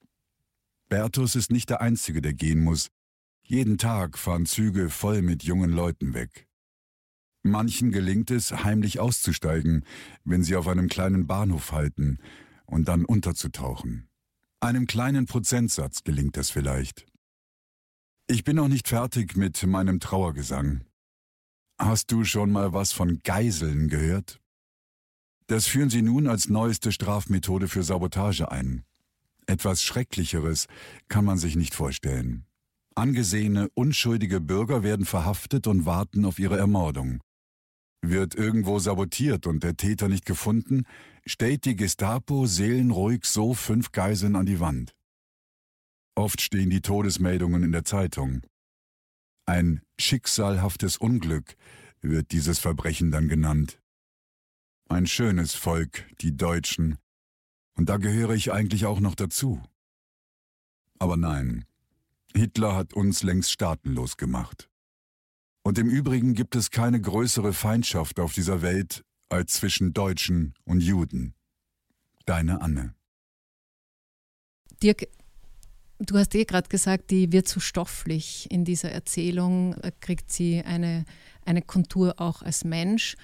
Bertus 0.88 1.36
ist 1.36 1.52
nicht 1.52 1.70
der 1.70 1.80
Einzige, 1.80 2.20
der 2.20 2.34
gehen 2.34 2.64
muss. 2.64 2.88
Jeden 3.44 3.78
Tag 3.78 4.18
fahren 4.18 4.46
Züge 4.46 4.90
voll 4.90 5.22
mit 5.22 5.44
jungen 5.44 5.70
Leuten 5.70 6.12
weg. 6.12 6.48
Manchen 7.50 7.90
gelingt 7.90 8.30
es, 8.30 8.52
heimlich 8.64 9.00
auszusteigen, 9.00 9.84
wenn 10.24 10.42
sie 10.42 10.56
auf 10.56 10.68
einem 10.68 10.88
kleinen 10.88 11.26
Bahnhof 11.26 11.72
halten 11.72 12.18
und 12.66 12.88
dann 12.88 13.04
unterzutauchen. 13.04 14.08
Einem 14.60 14.86
kleinen 14.86 15.26
Prozentsatz 15.26 16.04
gelingt 16.04 16.36
es 16.36 16.50
vielleicht. 16.50 17.06
Ich 18.28 18.42
bin 18.42 18.56
noch 18.56 18.68
nicht 18.68 18.88
fertig 18.88 19.36
mit 19.36 19.64
meinem 19.66 20.00
Trauergesang. 20.00 20.84
Hast 21.78 22.10
du 22.10 22.24
schon 22.24 22.50
mal 22.50 22.72
was 22.72 22.92
von 22.92 23.20
Geiseln 23.22 23.88
gehört? 23.88 24.40
Das 25.46 25.66
führen 25.66 25.90
sie 25.90 26.02
nun 26.02 26.26
als 26.26 26.48
neueste 26.48 26.90
Strafmethode 26.90 27.68
für 27.68 27.82
Sabotage 27.82 28.50
ein. 28.50 28.84
Etwas 29.46 29.82
Schrecklicheres 29.82 30.66
kann 31.08 31.24
man 31.24 31.38
sich 31.38 31.54
nicht 31.54 31.74
vorstellen. 31.74 32.46
Angesehene, 32.96 33.68
unschuldige 33.74 34.40
Bürger 34.40 34.82
werden 34.82 35.06
verhaftet 35.06 35.66
und 35.66 35.84
warten 35.84 36.24
auf 36.24 36.38
ihre 36.38 36.56
Ermordung. 36.56 37.20
Wird 38.08 38.34
irgendwo 38.34 38.78
sabotiert 38.78 39.46
und 39.46 39.62
der 39.62 39.76
Täter 39.76 40.08
nicht 40.08 40.26
gefunden, 40.26 40.84
stellt 41.24 41.64
die 41.64 41.76
Gestapo 41.76 42.46
seelenruhig 42.46 43.24
so 43.24 43.54
fünf 43.54 43.92
Geiseln 43.92 44.36
an 44.36 44.46
die 44.46 44.60
Wand. 44.60 44.94
Oft 46.14 46.40
stehen 46.40 46.70
die 46.70 46.80
Todesmeldungen 46.80 47.62
in 47.62 47.72
der 47.72 47.84
Zeitung. 47.84 48.42
Ein 49.44 49.82
schicksalhaftes 49.98 50.96
Unglück 50.96 51.56
wird 52.00 52.32
dieses 52.32 52.58
Verbrechen 52.58 53.10
dann 53.10 53.28
genannt. 53.28 53.80
Ein 54.88 55.06
schönes 55.06 55.54
Volk, 55.54 56.06
die 56.20 56.36
Deutschen, 56.36 56.98
und 57.76 57.88
da 57.88 57.96
gehöre 57.98 58.34
ich 58.34 58.52
eigentlich 58.52 58.86
auch 58.86 59.00
noch 59.00 59.14
dazu. 59.14 59.62
Aber 60.98 61.16
nein, 61.16 61.64
Hitler 62.34 62.74
hat 62.74 62.94
uns 62.94 63.22
längst 63.22 63.50
staatenlos 63.50 64.16
gemacht. 64.16 64.70
Und 65.66 65.78
im 65.78 65.88
Übrigen 65.88 66.34
gibt 66.34 66.54
es 66.54 66.70
keine 66.70 67.00
größere 67.00 67.52
Feindschaft 67.52 68.20
auf 68.20 68.32
dieser 68.32 68.62
Welt 68.62 69.02
als 69.28 69.54
zwischen 69.54 69.92
Deutschen 69.92 70.54
und 70.64 70.80
Juden. 70.80 71.34
Deine 72.24 72.60
Anne. 72.60 72.94
Dirk, 74.80 75.08
du 75.98 76.18
hast 76.18 76.36
eh 76.36 76.44
gerade 76.44 76.68
gesagt, 76.68 77.10
die 77.10 77.32
wird 77.32 77.48
zu 77.48 77.58
stofflich. 77.58 78.46
In 78.48 78.64
dieser 78.64 78.92
Erzählung 78.92 79.74
äh, 79.82 79.90
kriegt 79.98 80.32
sie 80.32 80.62
eine, 80.62 81.04
eine 81.44 81.62
Kontur 81.62 82.14
auch 82.18 82.42
als 82.42 82.62
Mensch. 82.62 83.16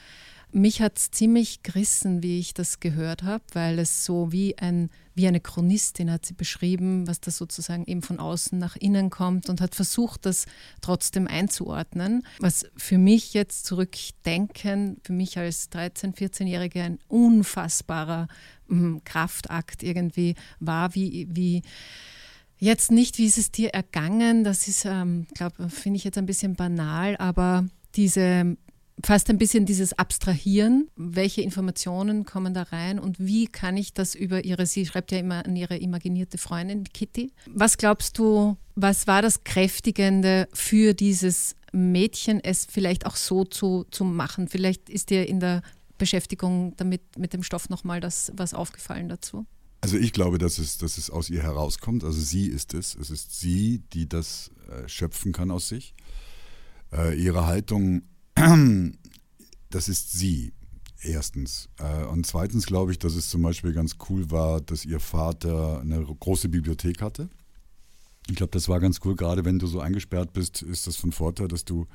Mich 0.54 0.82
hat 0.82 0.98
es 0.98 1.10
ziemlich 1.10 1.62
gerissen, 1.62 2.22
wie 2.22 2.38
ich 2.38 2.52
das 2.52 2.78
gehört 2.78 3.22
habe, 3.22 3.42
weil 3.54 3.78
es 3.78 4.04
so 4.04 4.32
wie, 4.32 4.58
ein, 4.58 4.90
wie 5.14 5.26
eine 5.26 5.40
Chronistin 5.40 6.10
hat 6.10 6.26
sie 6.26 6.34
beschrieben, 6.34 7.06
was 7.06 7.20
da 7.20 7.30
sozusagen 7.30 7.86
eben 7.86 8.02
von 8.02 8.18
außen 8.18 8.58
nach 8.58 8.76
innen 8.76 9.08
kommt 9.08 9.48
und 9.48 9.62
hat 9.62 9.74
versucht, 9.74 10.26
das 10.26 10.44
trotzdem 10.82 11.26
einzuordnen. 11.26 12.26
Was 12.38 12.66
für 12.76 12.98
mich 12.98 13.32
jetzt 13.32 13.64
zurückdenken, 13.64 14.98
für 15.02 15.14
mich 15.14 15.38
als 15.38 15.72
13-, 15.72 16.14
14-Jährige 16.14 16.82
ein 16.82 16.98
unfassbarer 17.08 18.28
ähm, 18.70 19.00
Kraftakt 19.04 19.82
irgendwie 19.82 20.34
war, 20.60 20.94
wie, 20.94 21.28
wie 21.30 21.62
jetzt 22.58 22.90
nicht, 22.90 23.16
wie 23.16 23.24
ist 23.24 23.38
es 23.38 23.50
dir 23.50 23.70
ergangen, 23.70 24.44
das 24.44 24.68
ist, 24.68 24.84
ähm, 24.84 25.26
glaube 25.32 25.70
finde 25.70 25.96
ich 25.96 26.04
jetzt 26.04 26.18
ein 26.18 26.26
bisschen 26.26 26.56
banal, 26.56 27.16
aber 27.16 27.66
diese 27.94 28.58
fast 29.04 29.30
ein 29.30 29.38
bisschen 29.38 29.66
dieses 29.66 29.92
Abstrahieren, 29.92 30.88
welche 30.96 31.42
Informationen 31.42 32.24
kommen 32.24 32.54
da 32.54 32.62
rein 32.62 32.98
und 32.98 33.18
wie 33.18 33.46
kann 33.46 33.76
ich 33.76 33.92
das 33.94 34.14
über 34.14 34.44
ihre, 34.44 34.66
sie 34.66 34.86
schreibt 34.86 35.12
ja 35.12 35.18
immer 35.18 35.44
an 35.44 35.56
ihre 35.56 35.76
imaginierte 35.76 36.38
Freundin 36.38 36.84
Kitty. 36.84 37.32
Was 37.46 37.78
glaubst 37.78 38.18
du, 38.18 38.56
was 38.74 39.06
war 39.06 39.22
das 39.22 39.44
Kräftigende 39.44 40.48
für 40.52 40.94
dieses 40.94 41.56
Mädchen, 41.72 42.40
es 42.42 42.66
vielleicht 42.70 43.06
auch 43.06 43.16
so 43.16 43.44
zu, 43.44 43.84
zu 43.90 44.04
machen? 44.04 44.48
Vielleicht 44.48 44.88
ist 44.88 45.10
dir 45.10 45.28
in 45.28 45.40
der 45.40 45.62
Beschäftigung 45.98 46.74
damit 46.76 47.18
mit 47.18 47.32
dem 47.32 47.42
Stoff 47.42 47.68
nochmal 47.68 48.00
das 48.00 48.32
was 48.36 48.54
aufgefallen 48.54 49.08
dazu? 49.08 49.46
Also 49.80 49.96
ich 49.96 50.12
glaube, 50.12 50.38
dass 50.38 50.58
es, 50.58 50.78
dass 50.78 50.96
es 50.96 51.10
aus 51.10 51.28
ihr 51.28 51.42
herauskommt. 51.42 52.04
Also 52.04 52.20
sie 52.20 52.46
ist 52.46 52.72
es. 52.72 52.94
Es 52.94 53.10
ist 53.10 53.38
sie, 53.40 53.82
die 53.92 54.08
das 54.08 54.52
äh, 54.70 54.88
schöpfen 54.88 55.32
kann 55.32 55.50
aus 55.50 55.68
sich. 55.68 55.94
Äh, 56.92 57.20
ihre 57.20 57.46
Haltung 57.46 58.02
das 58.34 59.88
ist 59.88 60.12
sie, 60.12 60.52
erstens. 61.00 61.68
Äh, 61.78 62.04
und 62.04 62.26
zweitens 62.26 62.66
glaube 62.66 62.92
ich, 62.92 62.98
dass 62.98 63.14
es 63.14 63.28
zum 63.28 63.42
Beispiel 63.42 63.72
ganz 63.72 63.96
cool 64.08 64.30
war, 64.30 64.60
dass 64.60 64.84
ihr 64.84 65.00
Vater 65.00 65.80
eine 65.80 66.02
große 66.04 66.48
Bibliothek 66.48 67.02
hatte. 67.02 67.28
Ich 68.28 68.36
glaube, 68.36 68.52
das 68.52 68.68
war 68.68 68.80
ganz 68.80 69.00
cool. 69.04 69.16
Gerade 69.16 69.44
wenn 69.44 69.58
du 69.58 69.66
so 69.66 69.80
eingesperrt 69.80 70.32
bist, 70.32 70.62
ist 70.62 70.86
das 70.86 70.96
von 70.96 71.12
Vorteil, 71.12 71.48
dass 71.48 71.64
du 71.64 71.86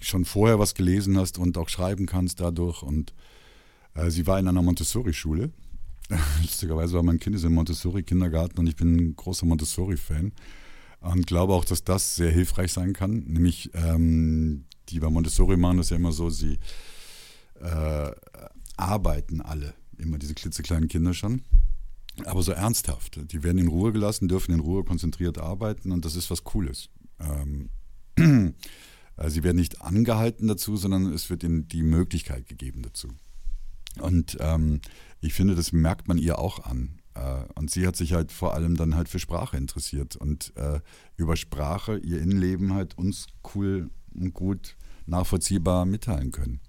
schon 0.00 0.24
vorher 0.24 0.58
was 0.58 0.74
gelesen 0.74 1.16
hast 1.18 1.38
und 1.38 1.58
auch 1.58 1.68
schreiben 1.68 2.06
kannst 2.06 2.40
dadurch. 2.40 2.82
Und 2.82 3.14
äh, 3.94 4.10
sie 4.10 4.26
war 4.26 4.38
in 4.38 4.48
einer 4.48 4.62
Montessori-Schule. 4.62 5.50
Lustigerweise 6.40 6.94
war 6.94 7.02
mein 7.02 7.18
Kind 7.18 7.42
im 7.42 7.54
Montessori-Kindergarten 7.54 8.58
und 8.58 8.66
ich 8.66 8.76
bin 8.76 8.94
ein 8.94 9.16
großer 9.16 9.46
Montessori-Fan 9.46 10.32
und 11.00 11.26
glaube 11.26 11.52
auch, 11.52 11.64
dass 11.64 11.84
das 11.84 12.16
sehr 12.16 12.30
hilfreich 12.30 12.72
sein 12.72 12.92
kann, 12.92 13.24
nämlich 13.26 13.70
ähm, 13.74 14.65
die 14.88 15.00
bei 15.00 15.10
Montessori 15.10 15.56
machen 15.56 15.78
das 15.78 15.90
ja 15.90 15.96
immer 15.96 16.12
so, 16.12 16.30
sie 16.30 16.58
äh, 17.60 18.10
arbeiten 18.76 19.40
alle, 19.40 19.74
immer 19.98 20.18
diese 20.18 20.34
klitzekleinen 20.34 20.88
Kinder 20.88 21.14
schon, 21.14 21.42
aber 22.24 22.42
so 22.42 22.52
ernsthaft. 22.52 23.32
Die 23.32 23.42
werden 23.42 23.58
in 23.58 23.68
Ruhe 23.68 23.92
gelassen, 23.92 24.28
dürfen 24.28 24.52
in 24.52 24.60
Ruhe 24.60 24.84
konzentriert 24.84 25.38
arbeiten 25.38 25.92
und 25.92 26.04
das 26.04 26.16
ist 26.16 26.30
was 26.30 26.44
Cooles. 26.44 26.88
Ähm, 27.20 27.70
äh, 28.16 29.28
sie 29.30 29.42
werden 29.42 29.56
nicht 29.56 29.82
angehalten 29.82 30.48
dazu, 30.48 30.76
sondern 30.76 31.12
es 31.12 31.30
wird 31.30 31.42
ihnen 31.42 31.68
die 31.68 31.82
Möglichkeit 31.82 32.46
gegeben 32.46 32.82
dazu. 32.82 33.08
Und 34.00 34.36
ähm, 34.40 34.80
ich 35.20 35.32
finde, 35.32 35.54
das 35.54 35.72
merkt 35.72 36.08
man 36.08 36.18
ihr 36.18 36.38
auch 36.38 36.64
an. 36.64 36.98
Äh, 37.14 37.44
und 37.54 37.70
sie 37.70 37.86
hat 37.86 37.96
sich 37.96 38.12
halt 38.12 38.32
vor 38.32 38.54
allem 38.54 38.76
dann 38.76 38.94
halt 38.94 39.08
für 39.08 39.18
Sprache 39.18 39.56
interessiert 39.56 40.16
und 40.16 40.54
äh, 40.56 40.80
über 41.16 41.36
Sprache 41.36 41.98
ihr 41.98 42.20
Innenleben 42.20 42.74
halt 42.74 42.96
uns 42.98 43.26
cool 43.54 43.90
gut 44.32 44.76
nachvollziehbar 45.06 45.84
mitteilen 45.84 46.32
können. 46.32 46.60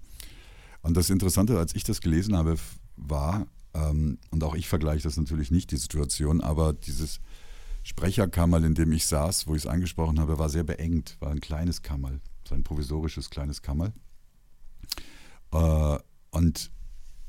Und 0.82 0.96
das 0.96 1.10
Interessante, 1.10 1.58
als 1.58 1.74
ich 1.74 1.84
das 1.84 2.00
gelesen 2.00 2.36
habe, 2.36 2.56
war, 2.96 3.46
ähm, 3.74 4.18
und 4.30 4.42
auch 4.44 4.54
ich 4.54 4.68
vergleiche 4.68 5.02
das 5.02 5.16
natürlich 5.16 5.50
nicht, 5.50 5.70
die 5.70 5.76
Situation, 5.76 6.40
aber 6.40 6.72
dieses 6.72 7.20
Sprecherkammerl, 7.82 8.64
in 8.64 8.74
dem 8.74 8.92
ich 8.92 9.06
saß, 9.06 9.46
wo 9.46 9.54
ich 9.54 9.62
es 9.62 9.66
angesprochen 9.66 10.20
habe, 10.20 10.38
war 10.38 10.48
sehr 10.48 10.64
beengt, 10.64 11.16
war 11.20 11.30
ein 11.30 11.40
kleines 11.40 11.82
Kammerl, 11.82 12.20
so 12.46 12.54
ein 12.54 12.64
provisorisches 12.64 13.30
kleines 13.30 13.62
Kammerl. 13.62 13.92
Äh, 15.52 15.98
und 16.30 16.70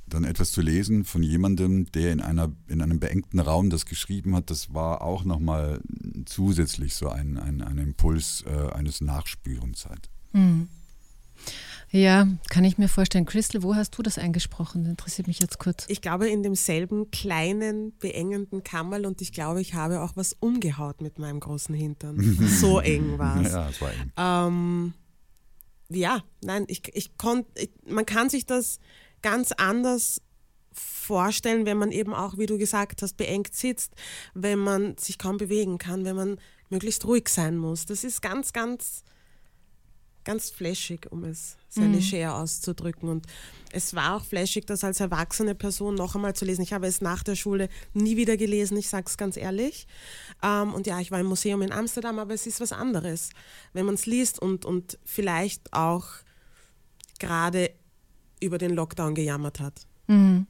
dann 0.10 0.24
etwas 0.24 0.52
zu 0.52 0.62
lesen 0.62 1.06
von 1.06 1.24
jemandem, 1.24 1.92
der 1.92 2.12
in, 2.12 2.22
einer, 2.22 2.52
in 2.68 2.82
einem 2.82 3.00
beengten 3.00 3.40
Raum 3.40 3.70
das 3.70 3.86
geschrieben 3.86 4.36
hat, 4.36 4.50
das 4.50 4.74
war 4.74 5.02
auch 5.02 5.24
nochmal 5.24 5.82
zusätzlich 6.26 6.96
so 6.96 7.10
ein, 7.10 7.38
ein, 7.38 7.62
ein 7.62 7.78
Impuls 7.78 8.44
äh, 8.48 8.74
eines 8.74 9.02
Nachspürens 9.02 9.86
halt. 9.86 10.10
Mhm. 10.34 10.70
Ja, 11.92 12.28
kann 12.50 12.64
ich 12.66 12.78
mir 12.78 12.88
vorstellen. 12.88 13.26
Crystal, 13.26 13.64
wo 13.64 13.74
hast 13.74 13.98
du 13.98 14.04
das 14.04 14.20
eingesprochen? 14.20 14.84
Das 14.84 14.92
interessiert 14.92 15.28
mich 15.28 15.40
jetzt 15.40 15.58
kurz. 15.58 15.86
Ich 15.88 16.02
glaube 16.02 16.30
in 16.30 16.44
demselben 16.44 17.10
kleinen, 17.10 17.98
beengenden 17.98 18.64
Kammerl 18.64 19.08
und 19.08 19.22
ich 19.22 19.32
glaube, 19.32 19.60
ich 19.60 19.74
habe 19.74 20.02
auch 20.02 20.12
was 20.16 20.34
umgehaut 20.34 21.02
mit 21.02 21.18
meinem 21.18 21.40
großen 21.40 21.74
Hintern. 21.74 22.20
so 22.60 22.80
eng 22.80 23.18
war 23.18 23.42
es. 23.42 23.52
Ja, 23.52 23.70
es 23.70 23.82
war 23.82 23.92
eng. 23.92 24.12
Ähm, 24.18 24.94
ja, 25.90 26.24
nein, 26.44 26.66
ich, 26.68 26.84
ich 26.94 27.18
konnte, 27.18 27.48
man 27.88 28.06
kann 28.06 28.30
sich 28.30 28.46
das 28.46 28.80
ganz 29.22 29.52
anders 29.52 30.22
vorstellen, 30.72 31.66
wenn 31.66 31.78
man 31.78 31.92
eben 31.92 32.14
auch, 32.14 32.38
wie 32.38 32.46
du 32.46 32.58
gesagt 32.58 33.02
hast, 33.02 33.18
beengt 33.18 33.56
sitzt, 33.56 33.94
wenn 34.34 34.60
man 34.60 34.98
sich 34.98 35.18
kaum 35.18 35.38
bewegen 35.38 35.78
kann, 35.78 36.06
wenn 36.06 36.16
man 36.16 36.40
möglichst 36.70 37.06
ruhig 37.06 37.30
sein 37.30 37.58
muss. 37.58 37.86
Das 37.86 38.04
ist 38.04 38.22
ganz, 38.22 38.54
ganz 38.54 39.04
ganz 40.30 40.52
flashig, 40.52 41.12
um 41.12 41.24
es 41.24 41.58
sehr 41.70 41.86
mhm. 41.86 41.96
leger 41.96 42.36
auszudrücken. 42.36 43.10
Und 43.10 43.26
es 43.72 43.96
war 43.96 44.16
auch 44.16 44.24
flashig, 44.24 44.66
das 44.68 44.84
als 44.84 45.00
erwachsene 45.00 45.56
Person 45.56 45.96
noch 45.96 46.14
einmal 46.14 46.36
zu 46.36 46.46
lesen. 46.46 46.62
Ich 46.62 46.72
habe 46.72 46.86
es 46.86 47.02
nach 47.02 47.24
der 47.24 47.36
Schule 47.36 47.68
nie 47.94 48.16
wieder 48.16 48.38
gelesen, 48.38 48.78
ich 48.78 48.90
sage 48.90 49.06
es 49.08 49.18
ganz 49.18 49.38
ehrlich. 49.38 49.88
Ähm, 50.44 50.74
und 50.74 50.86
ja, 50.88 51.00
ich 51.00 51.10
war 51.10 51.20
im 51.20 51.26
Museum 51.26 51.64
in 51.64 51.72
Amsterdam, 51.72 52.20
aber 52.20 52.36
es 52.36 52.46
ist 52.46 52.62
was 52.62 52.72
anderes, 52.72 53.32
wenn 53.74 53.88
man 53.88 53.96
es 53.96 54.06
liest 54.06 54.40
und, 54.40 54.66
und 54.66 55.00
vielleicht 55.04 55.74
auch 55.74 56.06
gerade 57.20 57.72
über 58.40 58.58
den 58.58 58.74
Lockdown 58.74 59.16
gejammert 59.16 59.60
hat. 59.60 59.74
Mhm. 60.08 60.48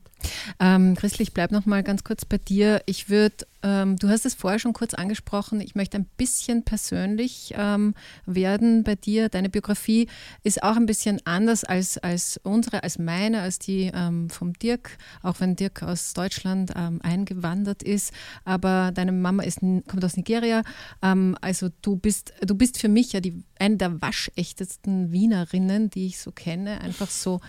Ähm, 0.59 0.95
Christlich, 0.95 1.33
bleib 1.33 1.51
noch 1.51 1.65
mal 1.65 1.83
ganz 1.83 2.03
kurz 2.03 2.25
bei 2.25 2.37
dir. 2.37 2.81
Ich 2.85 3.09
würde, 3.09 3.47
ähm, 3.62 3.97
du 3.97 4.07
hast 4.07 4.26
es 4.26 4.34
vorher 4.34 4.60
schon 4.60 4.74
kurz 4.74 4.93
angesprochen, 4.93 5.60
ich 5.60 5.76
möchte 5.76 5.97
ein 5.97 6.05
bisschen 6.18 6.64
persönlich 6.64 7.53
ähm, 7.57 7.93
werden 8.26 8.84
bei 8.84 8.95
dir. 8.95 9.30
Deine 9.30 9.49
Biografie 9.49 10.07
ist 10.43 10.64
auch 10.64 10.78
ein 10.78 10.86
bisschen 10.86 11.20
anders 11.26 11.64
als, 11.64 11.97
als 11.97 12.39
unsere, 12.43 12.84
als 12.84 12.99
meine, 12.99 13.41
als 13.41 13.60
die 13.60 13.91
ähm, 13.93 14.30
vom 14.30 14.53
Dirk, 14.53 14.97
auch 15.22 15.39
wenn 15.39 15.55
Dirk 15.55 15.84
aus 15.84 16.14
Deutschland 16.14 16.72
ähm, 16.76 17.01
eingewandert 17.03 17.84
ist. 17.84 18.14
Aber 18.45 18.91
deine 18.93 19.12
Mama 19.12 19.43
ist, 19.43 19.60
kommt 19.60 20.05
aus 20.05 20.16
Nigeria. 20.16 20.64
Ähm, 21.01 21.38
also 21.41 21.70
du 21.82 21.97
bist, 21.97 22.34
du 22.41 22.55
bist 22.55 22.78
für 22.78 22.89
mich 22.89 23.12
ja 23.12 23.20
die, 23.20 23.43
eine 23.60 23.78
der 23.78 24.01
waschechtesten 24.01 25.12
Wienerinnen, 25.12 25.89
die 25.89 26.07
ich 26.07 26.20
so 26.20 26.32
kenne. 26.32 26.80
Einfach 26.82 27.10
so 27.10 27.41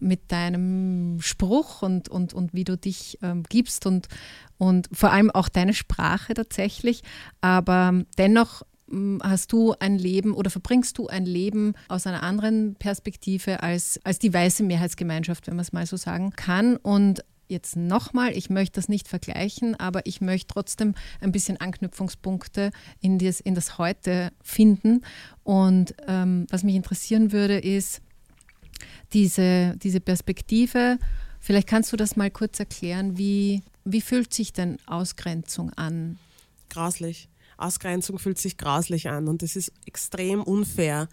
mit 0.00 0.30
deinem 0.32 1.20
Spruch 1.20 1.82
und, 1.82 2.08
und, 2.08 2.32
und 2.32 2.54
wie 2.54 2.64
du 2.64 2.76
dich 2.76 3.18
ähm, 3.22 3.42
gibst 3.48 3.86
und, 3.86 4.08
und 4.58 4.88
vor 4.92 5.12
allem 5.12 5.30
auch 5.30 5.48
deine 5.48 5.72
Sprache 5.72 6.34
tatsächlich. 6.34 7.02
Aber 7.40 8.04
dennoch 8.18 8.62
hm, 8.88 9.20
hast 9.22 9.52
du 9.52 9.74
ein 9.78 9.98
Leben 9.98 10.34
oder 10.34 10.50
verbringst 10.50 10.98
du 10.98 11.06
ein 11.06 11.24
Leben 11.24 11.74
aus 11.88 12.06
einer 12.06 12.22
anderen 12.22 12.74
Perspektive 12.74 13.62
als, 13.62 14.00
als 14.04 14.18
die 14.18 14.34
weiße 14.34 14.62
Mehrheitsgemeinschaft, 14.64 15.46
wenn 15.46 15.56
man 15.56 15.62
es 15.62 15.72
mal 15.72 15.86
so 15.86 15.96
sagen 15.96 16.32
kann. 16.32 16.76
Und 16.76 17.24
jetzt 17.46 17.76
nochmal, 17.76 18.36
ich 18.36 18.50
möchte 18.50 18.80
das 18.80 18.88
nicht 18.88 19.08
vergleichen, 19.08 19.74
aber 19.78 20.04
ich 20.04 20.20
möchte 20.20 20.52
trotzdem 20.52 20.94
ein 21.20 21.32
bisschen 21.32 21.58
Anknüpfungspunkte 21.58 22.72
in 23.00 23.18
das, 23.18 23.40
in 23.40 23.54
das 23.54 23.78
Heute 23.78 24.32
finden. 24.42 25.02
Und 25.44 25.94
ähm, 26.06 26.46
was 26.50 26.64
mich 26.64 26.74
interessieren 26.74 27.32
würde, 27.32 27.58
ist 27.58 28.02
diese, 29.12 29.76
diese 29.78 30.00
Perspektive 30.00 30.98
Vielleicht 31.40 31.68
kannst 31.68 31.92
du 31.92 31.96
das 31.96 32.16
mal 32.16 32.30
kurz 32.30 32.58
erklären, 32.58 33.16
wie, 33.16 33.62
wie 33.92 34.00
fühlt 34.00 34.32
sich 34.34 34.52
denn 34.52 34.78
Ausgrenzung 34.86 35.72
an? 35.74 36.18
Grauslich. 36.68 37.28
Ausgrenzung 37.56 38.18
fühlt 38.18 38.38
sich 38.38 38.56
grauslich 38.56 39.08
an 39.08 39.26
und 39.28 39.42
es 39.42 39.56
ist 39.56 39.72
extrem 39.86 40.42
unfair. 40.42 41.08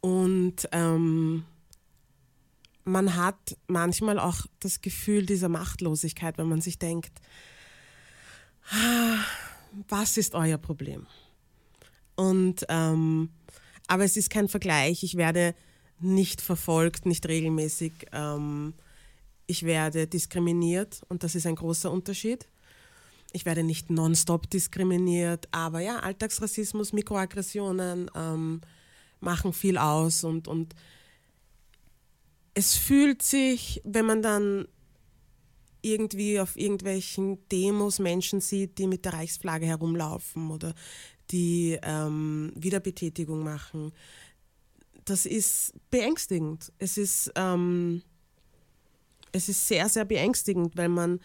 Und 0.00 0.68
ähm, 0.72 1.44
man 2.84 3.16
hat 3.16 3.56
manchmal 3.66 4.18
auch 4.18 4.46
das 4.58 4.82
Gefühl 4.82 5.24
dieser 5.24 5.48
Machtlosigkeit, 5.48 6.36
wenn 6.38 6.48
man 6.48 6.60
sich 6.60 6.78
denkt, 6.78 7.12
ah, 8.70 9.24
was 9.88 10.16
ist 10.16 10.34
euer 10.34 10.58
Problem? 10.58 11.06
Und 12.16 12.66
ähm, 12.68 13.30
aber 13.86 14.04
es 14.04 14.16
ist 14.16 14.30
kein 14.30 14.48
Vergleich. 14.48 15.02
Ich 15.02 15.16
werde 15.16 15.54
nicht 16.00 16.40
verfolgt, 16.40 17.06
nicht 17.06 17.26
regelmäßig. 17.26 17.92
Ähm, 18.12 18.74
ich 19.50 19.64
werde 19.64 20.06
diskriminiert 20.06 21.02
und 21.08 21.24
das 21.24 21.34
ist 21.34 21.44
ein 21.44 21.56
großer 21.56 21.90
Unterschied. 21.90 22.46
Ich 23.32 23.44
werde 23.44 23.64
nicht 23.64 23.90
nonstop 23.90 24.48
diskriminiert, 24.48 25.48
aber 25.50 25.80
ja, 25.80 25.98
Alltagsrassismus, 25.98 26.92
Mikroaggressionen 26.92 28.08
ähm, 28.14 28.60
machen 29.18 29.52
viel 29.52 29.76
aus 29.76 30.22
und, 30.22 30.46
und 30.46 30.76
es 32.54 32.76
fühlt 32.76 33.22
sich, 33.22 33.80
wenn 33.84 34.06
man 34.06 34.22
dann 34.22 34.68
irgendwie 35.82 36.38
auf 36.38 36.56
irgendwelchen 36.56 37.38
Demos 37.48 37.98
Menschen 37.98 38.40
sieht, 38.40 38.78
die 38.78 38.86
mit 38.86 39.04
der 39.04 39.14
Reichsflagge 39.14 39.66
herumlaufen 39.66 40.50
oder 40.52 40.74
die 41.32 41.76
ähm, 41.82 42.52
Wiederbetätigung 42.54 43.42
machen, 43.42 43.92
das 45.04 45.26
ist 45.26 45.72
beängstigend. 45.90 46.72
Es 46.78 46.96
ist 46.96 47.32
ähm, 47.34 48.02
es 49.32 49.48
ist 49.48 49.66
sehr, 49.66 49.88
sehr 49.88 50.04
beängstigend, 50.04 50.76
weil 50.76 50.88
man 50.88 51.20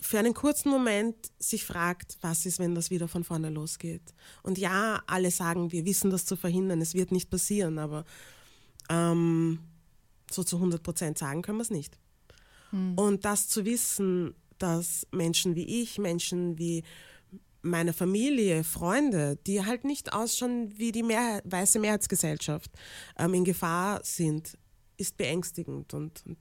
für 0.00 0.18
einen 0.18 0.34
kurzen 0.34 0.68
Moment 0.68 1.16
sich 1.38 1.64
fragt, 1.64 2.18
was 2.20 2.44
ist, 2.44 2.58
wenn 2.58 2.74
das 2.74 2.90
wieder 2.90 3.08
von 3.08 3.24
vorne 3.24 3.48
losgeht. 3.48 4.14
Und 4.42 4.58
ja, 4.58 5.02
alle 5.06 5.30
sagen, 5.30 5.72
wir 5.72 5.86
wissen 5.86 6.10
das 6.10 6.26
zu 6.26 6.36
verhindern, 6.36 6.82
es 6.82 6.94
wird 6.94 7.10
nicht 7.10 7.30
passieren, 7.30 7.78
aber 7.78 8.04
ähm, 8.90 9.60
so 10.30 10.44
zu 10.44 10.56
100 10.56 10.82
Prozent 10.82 11.18
sagen 11.18 11.40
können 11.40 11.58
wir 11.58 11.62
es 11.62 11.70
nicht. 11.70 11.98
Hm. 12.70 12.98
Und 12.98 13.24
das 13.24 13.48
zu 13.48 13.64
wissen, 13.64 14.34
dass 14.58 15.06
Menschen 15.10 15.54
wie 15.54 15.82
ich, 15.82 15.98
Menschen 15.98 16.58
wie 16.58 16.84
meine 17.62 17.94
Familie, 17.94 18.62
Freunde, 18.62 19.38
die 19.46 19.64
halt 19.64 19.84
nicht 19.84 20.12
ausschauen 20.12 20.78
wie 20.78 20.92
die 20.92 21.02
Mehr 21.02 21.40
weiße 21.44 21.78
Mehrheitsgesellschaft, 21.78 22.70
ähm, 23.18 23.32
in 23.32 23.44
Gefahr 23.44 24.00
sind, 24.04 24.58
ist 24.96 25.16
beängstigend. 25.16 25.94
Und, 25.94 26.22
und 26.26 26.38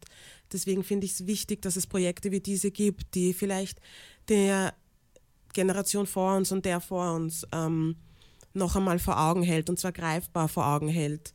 deswegen 0.51 0.83
finde 0.83 1.05
ich 1.05 1.13
es 1.13 1.27
wichtig, 1.27 1.61
dass 1.61 1.75
es 1.75 1.87
Projekte 1.87 2.31
wie 2.31 2.39
diese 2.39 2.71
gibt, 2.71 3.15
die 3.15 3.33
vielleicht 3.33 3.79
der 4.29 4.73
Generation 5.53 6.07
vor 6.07 6.35
uns 6.35 6.51
und 6.51 6.65
der 6.65 6.81
vor 6.81 7.13
uns 7.13 7.45
ähm, 7.51 7.95
noch 8.53 8.75
einmal 8.75 8.99
vor 8.99 9.19
Augen 9.19 9.43
hält, 9.43 9.69
und 9.69 9.79
zwar 9.79 9.91
greifbar 9.91 10.47
vor 10.47 10.67
Augen 10.67 10.87
hält, 10.87 11.33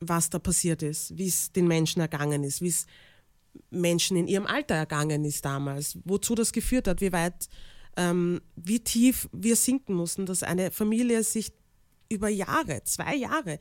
was 0.00 0.30
da 0.30 0.38
passiert 0.38 0.82
ist, 0.82 1.16
wie 1.16 1.28
es 1.28 1.52
den 1.52 1.68
Menschen 1.68 2.00
ergangen 2.00 2.42
ist, 2.44 2.62
wie 2.62 2.68
es 2.68 2.86
Menschen 3.70 4.16
in 4.16 4.26
ihrem 4.26 4.46
Alter 4.46 4.74
ergangen 4.74 5.24
ist 5.24 5.44
damals, 5.44 5.98
wozu 6.04 6.34
das 6.34 6.52
geführt 6.52 6.88
hat, 6.88 7.00
wie 7.00 7.12
weit, 7.12 7.48
ähm, 7.96 8.40
wie 8.56 8.80
tief 8.80 9.28
wir 9.32 9.56
sinken 9.56 9.94
mussten, 9.94 10.24
dass 10.24 10.42
eine 10.42 10.70
Familie 10.70 11.22
sich 11.22 11.52
über 12.08 12.28
Jahre, 12.28 12.82
zwei 12.84 13.14
Jahre 13.16 13.58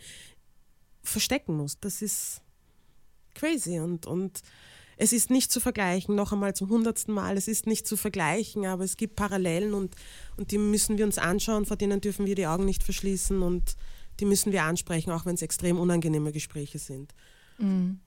verstecken 1.04 1.58
muss. 1.58 1.80
Das 1.80 2.02
ist 2.02 2.42
crazy 3.36 3.80
und, 3.80 4.06
und 4.06 4.42
es 4.98 5.14
ist 5.14 5.30
nicht 5.30 5.52
zu 5.52 5.62
vergleichen, 5.62 6.14
noch 6.16 6.34
einmal 6.34 6.54
zum 6.54 6.70
hundertsten 6.70 7.14
Mal, 7.14 7.38
es 7.38 7.48
ist 7.48 7.68
nicht 7.68 7.88
zu 7.88 7.96
vergleichen, 7.96 8.66
aber 8.66 8.84
es 8.84 8.98
gibt 8.98 9.16
Parallelen 9.16 9.74
und, 9.74 9.96
und 10.36 10.52
die 10.52 10.58
müssen 10.58 10.98
wir 10.98 11.06
uns 11.06 11.18
anschauen, 11.18 11.66
vor 11.66 11.78
denen 11.78 12.02
dürfen 12.02 12.26
wir 12.26 12.36
die 12.36 12.48
Augen 12.48 12.66
nicht 12.66 12.84
verschließen 12.84 13.42
und 13.42 13.78
die 14.20 14.26
müssen 14.26 14.52
wir 14.52 14.64
ansprechen, 14.64 15.12
auch 15.12 15.26
wenn 15.26 15.36
es 15.36 15.42
extrem 15.42 15.80
unangenehme 15.80 16.34
Gespräche 16.34 16.80
sind. 16.80 17.14
Mhm. 17.58 18.02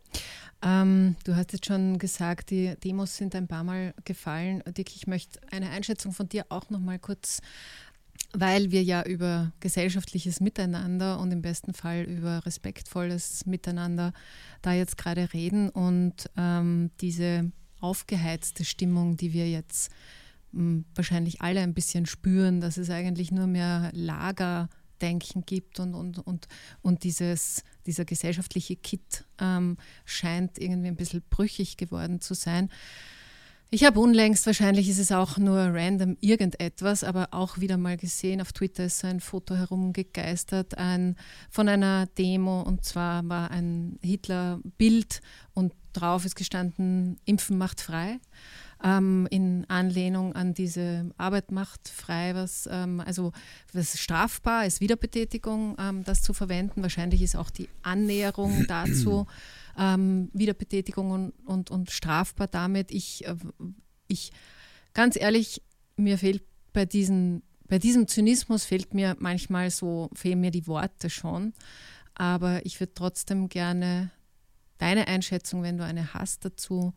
Ähm, 0.64 1.16
du 1.24 1.34
hast 1.34 1.52
jetzt 1.52 1.66
schon 1.66 1.98
gesagt, 1.98 2.50
die 2.50 2.74
Demos 2.84 3.16
sind 3.16 3.34
ein 3.34 3.48
paar 3.48 3.64
Mal 3.64 3.94
gefallen. 4.04 4.62
Dick, 4.76 4.94
ich 4.94 5.06
möchte 5.06 5.40
eine 5.50 5.70
Einschätzung 5.70 6.12
von 6.12 6.28
dir 6.28 6.46
auch 6.50 6.70
noch 6.70 6.78
mal 6.78 6.98
kurz 6.98 7.40
weil 8.32 8.70
wir 8.70 8.82
ja 8.82 9.02
über 9.02 9.52
gesellschaftliches 9.60 10.40
Miteinander 10.40 11.20
und 11.20 11.30
im 11.32 11.42
besten 11.42 11.74
Fall 11.74 12.02
über 12.02 12.44
respektvolles 12.46 13.46
Miteinander 13.46 14.12
da 14.62 14.72
jetzt 14.72 14.96
gerade 14.96 15.32
reden 15.32 15.68
und 15.68 16.30
ähm, 16.36 16.90
diese 17.00 17.52
aufgeheizte 17.80 18.64
Stimmung, 18.64 19.16
die 19.16 19.32
wir 19.32 19.50
jetzt 19.50 19.90
ähm, 20.54 20.84
wahrscheinlich 20.94 21.42
alle 21.42 21.60
ein 21.60 21.74
bisschen 21.74 22.06
spüren, 22.06 22.60
dass 22.60 22.76
es 22.76 22.90
eigentlich 22.90 23.32
nur 23.32 23.46
mehr 23.46 23.90
Lagerdenken 23.92 25.44
gibt 25.44 25.80
und, 25.80 25.94
und, 25.94 26.18
und, 26.18 26.48
und 26.80 27.04
dieses, 27.04 27.64
dieser 27.86 28.04
gesellschaftliche 28.04 28.76
Kit 28.76 29.24
ähm, 29.40 29.76
scheint 30.04 30.58
irgendwie 30.58 30.88
ein 30.88 30.96
bisschen 30.96 31.22
brüchig 31.28 31.76
geworden 31.76 32.20
zu 32.20 32.34
sein. 32.34 32.70
Ich 33.74 33.84
habe 33.84 34.00
unlängst, 34.00 34.44
wahrscheinlich 34.44 34.90
ist 34.90 34.98
es 34.98 35.12
auch 35.12 35.38
nur 35.38 35.56
random 35.56 36.18
irgendetwas, 36.20 37.04
aber 37.04 37.28
auch 37.30 37.56
wieder 37.56 37.78
mal 37.78 37.96
gesehen, 37.96 38.42
auf 38.42 38.52
Twitter 38.52 38.84
ist 38.84 38.98
so 38.98 39.06
ein 39.06 39.18
Foto 39.18 39.54
herumgegeistert 39.54 40.76
ein, 40.76 41.16
von 41.48 41.70
einer 41.70 42.04
Demo 42.04 42.60
und 42.60 42.84
zwar 42.84 43.26
war 43.30 43.50
ein 43.50 43.98
Hitler-Bild 44.02 45.22
und 45.54 45.72
drauf 45.94 46.26
ist 46.26 46.36
gestanden, 46.36 47.18
Impfen 47.24 47.56
macht 47.56 47.80
frei. 47.80 48.20
Ähm, 48.84 49.28
in 49.30 49.64
Anlehnung 49.68 50.34
an 50.34 50.54
diese 50.54 51.12
Arbeit 51.16 51.52
macht 51.52 51.88
frei, 51.88 52.34
was 52.34 52.68
ähm, 52.70 53.00
also 53.00 53.30
was 53.72 53.98
strafbar 54.00 54.66
ist, 54.66 54.80
Wiederbetätigung, 54.80 55.76
ähm, 55.78 56.02
das 56.02 56.20
zu 56.22 56.34
verwenden. 56.34 56.82
Wahrscheinlich 56.82 57.22
ist 57.22 57.36
auch 57.36 57.50
die 57.50 57.68
Annäherung 57.82 58.64
dazu 58.68 59.26
ähm, 59.78 60.30
Wiederbetätigung 60.32 61.10
und, 61.10 61.32
und, 61.46 61.70
und, 61.70 61.90
strafbar 61.90 62.46
damit. 62.46 62.90
Ich, 62.90 63.26
äh, 63.26 63.36
ich, 64.08 64.32
ganz 64.94 65.16
ehrlich, 65.16 65.62
mir 65.96 66.18
fehlt 66.18 66.42
bei, 66.72 66.84
diesen, 66.84 67.42
bei 67.68 67.78
diesem 67.78 68.08
Zynismus 68.08 68.64
fehlt 68.64 68.94
mir 68.94 69.16
manchmal 69.18 69.70
so, 69.70 70.10
fehlen 70.14 70.40
mir 70.40 70.50
die 70.50 70.66
Worte 70.66 71.10
schon. 71.10 71.52
Aber 72.14 72.64
ich 72.66 72.80
würde 72.80 72.94
trotzdem 72.94 73.48
gerne 73.48 74.10
deine 74.78 75.08
Einschätzung, 75.08 75.62
wenn 75.62 75.78
du 75.78 75.84
eine 75.84 76.14
hast 76.14 76.44
dazu, 76.44 76.92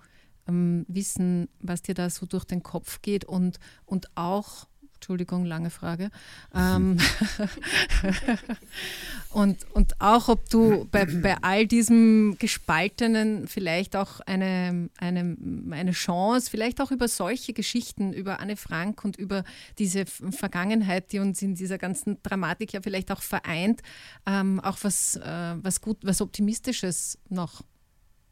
ähm, 0.48 0.86
wissen, 0.88 1.50
was 1.60 1.82
dir 1.82 1.96
da 1.96 2.10
so 2.10 2.26
durch 2.26 2.46
den 2.46 2.64
Kopf 2.64 3.02
geht 3.02 3.26
und, 3.26 3.60
und 3.86 4.16
auch 4.16 4.68
Entschuldigung, 5.06 5.46
lange 5.46 5.70
Frage. 5.70 6.10
Ähm, 6.56 6.98
und, 9.30 9.72
und 9.74 10.02
auch, 10.02 10.30
ob 10.30 10.50
du 10.50 10.88
bei, 10.89 11.06
bei 11.06 11.38
all 11.43 11.68
diesem 11.68 12.38
Gespaltenen 12.39 13.48
vielleicht 13.48 13.96
auch 13.96 14.20
eine, 14.22 14.89
eine, 14.98 15.38
eine 15.70 15.91
Chance, 15.91 16.50
vielleicht 16.50 16.82
auch 16.82 16.89
über 16.89 17.08
solche 17.08 17.54
Geschichten, 17.54 18.14
über 18.14 18.39
Anne 18.39 18.58
Frank 18.58 19.06
und 19.06 19.16
über 19.16 19.43
diese 19.78 20.08
Vergangenheit, 20.08 21.12
die 21.12 21.20
uns 21.20 21.39
in 21.43 21.54
dieser 21.54 21.78
ganzen 21.78 22.18
Dramatik 22.24 22.74
ja 22.74 22.82
vielleicht 22.82 23.12
auch 23.12 23.22
vereint, 23.22 23.84
ähm, 24.26 24.60
auch 24.60 24.80
was, 24.82 25.18
äh, 25.18 25.56
was 25.62 25.82
gut, 25.82 25.98
was 26.02 26.20
Optimistisches 26.20 27.20
noch 27.30 27.62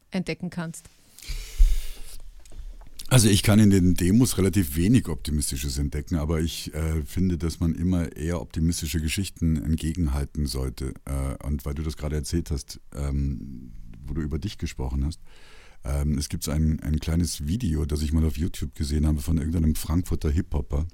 entdecken 0.09 0.49
kannst. 0.49 0.89
Also 3.13 3.29
ich 3.29 3.43
kann 3.43 3.59
in 3.59 3.69
den 3.69 3.93
Demos 3.93 4.39
relativ 4.39 4.75
wenig 4.75 5.07
Optimistisches 5.07 5.77
entdecken, 5.77 6.15
aber 6.15 6.41
ich 6.41 6.73
äh, 6.73 7.03
finde, 7.03 7.37
dass 7.37 7.59
man 7.59 7.75
immer 7.75 8.11
eher 8.17 8.41
optimistische 8.41 8.99
Geschichten 8.99 9.55
entgegenhalten 9.55 10.47
sollte. 10.47 10.95
Äh, 11.05 11.45
und 11.45 11.63
weil 11.63 11.75
du 11.75 11.83
das 11.83 11.95
gerade 11.95 12.15
erzählt 12.15 12.49
hast, 12.49 12.79
ähm, 12.95 13.71
wo 14.03 14.15
du 14.15 14.21
über 14.21 14.39
dich 14.39 14.57
gesprochen 14.57 15.05
hast, 15.05 15.19
ähm, 15.83 16.17
es 16.17 16.27
gibt 16.27 16.49
ein, 16.49 16.79
ein 16.79 16.99
kleines 16.99 17.45
Video, 17.45 17.85
das 17.85 18.01
ich 18.01 18.13
mal 18.13 18.25
auf 18.25 18.35
YouTube 18.35 18.73
gesehen 18.73 19.05
habe 19.05 19.19
von 19.19 19.37
irgendeinem 19.37 19.75
Frankfurter 19.75 20.31
Hip-Hopper. 20.31 20.87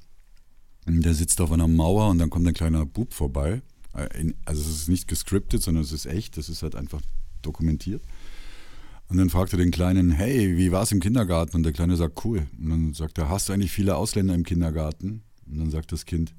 Der 0.88 1.14
sitzt 1.14 1.40
auf 1.40 1.54
einer 1.54 1.70
Mauer 1.70 2.10
und 2.10 2.18
dann 2.18 2.30
kommt 2.30 2.46
ein 2.46 2.54
kleiner 2.54 2.86
Bub 2.86 3.14
vorbei. 3.14 3.62
Äh, 3.94 4.34
also 4.44 4.60
es 4.60 4.68
ist 4.68 4.90
nicht 4.90 5.08
gescriptet, 5.08 5.64
sondern 5.64 5.86
es 5.86 5.94
ist 5.94 6.06
echt, 6.06 6.36
das 6.36 6.50
ist 6.50 6.64
halt 6.64 6.76
einfach 6.76 7.02
dokumentiert. 7.42 8.04
Und 9.10 9.18
dann 9.18 9.30
fragt 9.32 9.54
er 9.54 9.58
den 9.58 9.72
Kleinen, 9.72 10.12
hey, 10.12 10.56
wie 10.56 10.72
war 10.72 10.84
es 10.84 10.92
im 10.92 11.00
Kindergarten? 11.00 11.58
Und 11.58 11.64
der 11.64 11.74
Kleine 11.74 11.96
sagt, 11.96 12.24
cool. 12.24 12.48
Und 12.60 12.70
dann 12.70 12.94
sagt 12.94 13.18
er, 13.18 13.28
hast 13.28 13.50
du 13.50 13.54
eigentlich 13.54 13.72
viele 13.72 13.96
Ausländer 13.96 14.36
im 14.36 14.44
Kindergarten? 14.44 15.24
Und 15.48 15.58
dann 15.58 15.72
sagt 15.72 15.92
das 15.92 16.06
Kind, 16.06 16.36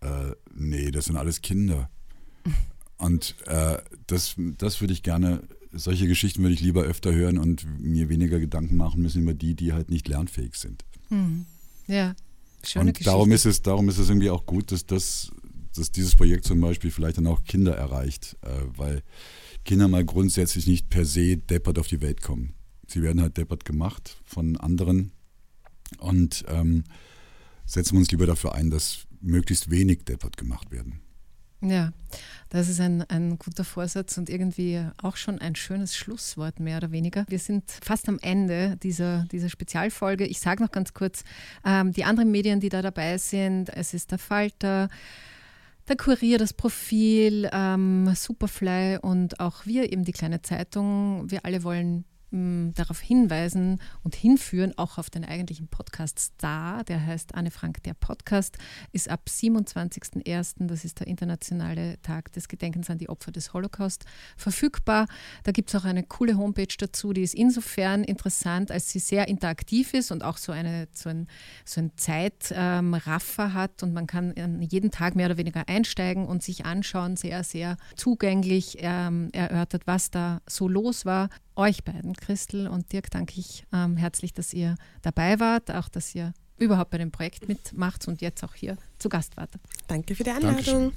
äh, 0.00 0.32
nee, 0.54 0.92
das 0.92 1.06
sind 1.06 1.16
alles 1.16 1.42
Kinder. 1.42 1.90
Und 2.98 3.34
äh, 3.46 3.78
das, 4.06 4.36
das 4.56 4.80
würde 4.80 4.94
ich 4.94 5.02
gerne, 5.02 5.42
solche 5.72 6.06
Geschichten 6.06 6.42
würde 6.42 6.54
ich 6.54 6.60
lieber 6.60 6.82
öfter 6.82 7.12
hören 7.12 7.36
und 7.36 7.66
mir 7.78 8.08
weniger 8.08 8.40
Gedanken 8.40 8.78
machen 8.78 9.02
müssen 9.02 9.20
über 9.20 9.34
die, 9.34 9.54
die 9.54 9.74
halt 9.74 9.90
nicht 9.90 10.08
lernfähig 10.08 10.54
sind. 10.54 10.82
Mhm. 11.10 11.44
Ja, 11.88 12.14
schöne 12.62 12.86
und 12.86 12.92
Geschichte. 12.94 13.10
darum 13.10 13.32
ist 13.32 13.44
es, 13.44 13.60
darum 13.60 13.90
ist 13.90 13.98
es 13.98 14.08
irgendwie 14.08 14.30
auch 14.30 14.46
gut, 14.46 14.72
dass, 14.72 14.86
das, 14.86 15.30
dass 15.74 15.92
dieses 15.92 16.16
Projekt 16.16 16.46
zum 16.46 16.58
Beispiel 16.62 16.90
vielleicht 16.90 17.18
dann 17.18 17.26
auch 17.26 17.44
Kinder 17.44 17.76
erreicht, 17.76 18.38
äh, 18.40 18.48
weil 18.74 19.02
Kinder 19.66 19.88
mal 19.88 20.04
grundsätzlich 20.04 20.66
nicht 20.66 20.88
per 20.88 21.04
se 21.04 21.36
deppert 21.36 21.78
auf 21.78 21.88
die 21.88 22.00
Welt 22.00 22.22
kommen. 22.22 22.54
Sie 22.86 23.02
werden 23.02 23.20
halt 23.20 23.36
deppert 23.36 23.64
gemacht 23.64 24.16
von 24.24 24.56
anderen 24.56 25.10
und 25.98 26.44
ähm, 26.48 26.84
setzen 27.66 27.94
wir 27.94 27.98
uns 27.98 28.10
lieber 28.12 28.26
dafür 28.26 28.54
ein, 28.54 28.70
dass 28.70 29.06
möglichst 29.20 29.68
wenig 29.70 30.04
deppert 30.04 30.36
gemacht 30.36 30.70
werden. 30.70 31.00
Ja, 31.62 31.92
das 32.50 32.68
ist 32.68 32.80
ein, 32.80 33.02
ein 33.08 33.38
guter 33.38 33.64
Vorsatz 33.64 34.16
und 34.18 34.30
irgendwie 34.30 34.86
auch 35.02 35.16
schon 35.16 35.40
ein 35.40 35.56
schönes 35.56 35.96
Schlusswort, 35.96 36.60
mehr 36.60 36.76
oder 36.76 36.92
weniger. 36.92 37.24
Wir 37.28 37.40
sind 37.40 37.64
fast 37.82 38.08
am 38.08 38.18
Ende 38.20 38.76
dieser, 38.76 39.24
dieser 39.32 39.48
Spezialfolge. 39.48 40.26
Ich 40.26 40.38
sage 40.38 40.62
noch 40.62 40.70
ganz 40.70 40.94
kurz, 40.94 41.24
ähm, 41.64 41.92
die 41.92 42.04
anderen 42.04 42.30
Medien, 42.30 42.60
die 42.60 42.68
da 42.68 42.82
dabei 42.82 43.18
sind, 43.18 43.70
es 43.70 43.94
ist 43.94 44.12
der 44.12 44.18
Falter, 44.18 44.90
der 45.88 45.96
Kurier, 45.96 46.38
das 46.38 46.52
Profil, 46.52 47.48
ähm, 47.52 48.12
Superfly 48.14 48.98
und 49.00 49.40
auch 49.40 49.66
wir, 49.66 49.92
eben 49.92 50.04
die 50.04 50.12
kleine 50.12 50.42
Zeitung. 50.42 51.30
Wir 51.30 51.44
alle 51.44 51.62
wollen 51.62 52.04
darauf 52.74 53.00
hinweisen 53.00 53.80
und 54.02 54.14
hinführen, 54.14 54.72
auch 54.76 54.98
auf 54.98 55.10
den 55.10 55.24
eigentlichen 55.24 55.68
Podcast 55.68 56.18
Star, 56.18 56.84
der 56.84 57.04
heißt 57.04 57.34
Anne 57.34 57.50
Frank, 57.50 57.82
der 57.82 57.94
Podcast, 57.94 58.58
ist 58.92 59.08
ab 59.08 59.22
27.01., 59.28 60.66
das 60.66 60.84
ist 60.84 61.00
der 61.00 61.06
internationale 61.06 62.00
Tag 62.02 62.32
des 62.32 62.48
Gedenkens 62.48 62.90
an 62.90 62.98
die 62.98 63.08
Opfer 63.08 63.32
des 63.32 63.52
Holocaust, 63.52 64.04
verfügbar. 64.36 65.06
Da 65.44 65.52
gibt 65.52 65.68
es 65.68 65.74
auch 65.74 65.84
eine 65.84 66.02
coole 66.02 66.36
Homepage 66.36 66.74
dazu, 66.78 67.12
die 67.12 67.22
ist 67.22 67.34
insofern 67.34 68.04
interessant, 68.04 68.70
als 68.70 68.90
sie 68.90 68.98
sehr 68.98 69.28
interaktiv 69.28 69.94
ist 69.94 70.10
und 70.10 70.22
auch 70.22 70.36
so, 70.36 70.52
eine, 70.52 70.88
so 70.92 71.08
ein, 71.08 71.26
so 71.64 71.80
ein 71.80 71.92
Zeitraffer 71.96 73.44
ähm, 73.44 73.54
hat 73.54 73.82
und 73.82 73.92
man 73.92 74.06
kann 74.06 74.34
jeden 74.60 74.90
Tag 74.90 75.16
mehr 75.16 75.26
oder 75.26 75.36
weniger 75.36 75.68
einsteigen 75.68 76.26
und 76.26 76.42
sich 76.42 76.64
anschauen, 76.64 77.16
sehr, 77.16 77.44
sehr 77.44 77.76
zugänglich 77.96 78.78
ähm, 78.80 79.30
erörtert, 79.32 79.86
was 79.86 80.10
da 80.10 80.40
so 80.46 80.68
los 80.68 81.04
war 81.04 81.28
euch 81.56 81.84
beiden, 81.84 82.14
Christel 82.14 82.68
und 82.68 82.92
Dirk, 82.92 83.10
danke 83.10 83.40
ich 83.40 83.64
ähm, 83.72 83.96
herzlich, 83.96 84.34
dass 84.34 84.52
ihr 84.52 84.76
dabei 85.02 85.40
wart, 85.40 85.70
auch 85.70 85.88
dass 85.88 86.14
ihr 86.14 86.32
überhaupt 86.58 86.90
bei 86.90 86.98
dem 86.98 87.10
Projekt 87.10 87.48
mitmacht 87.48 88.06
und 88.08 88.20
jetzt 88.20 88.44
auch 88.44 88.54
hier 88.54 88.76
zu 88.98 89.08
Gast 89.08 89.36
wart. 89.36 89.50
Danke 89.88 90.14
für 90.14 90.24
die 90.24 90.30
Einladung. 90.30 90.56
Dankeschön. 90.56 90.92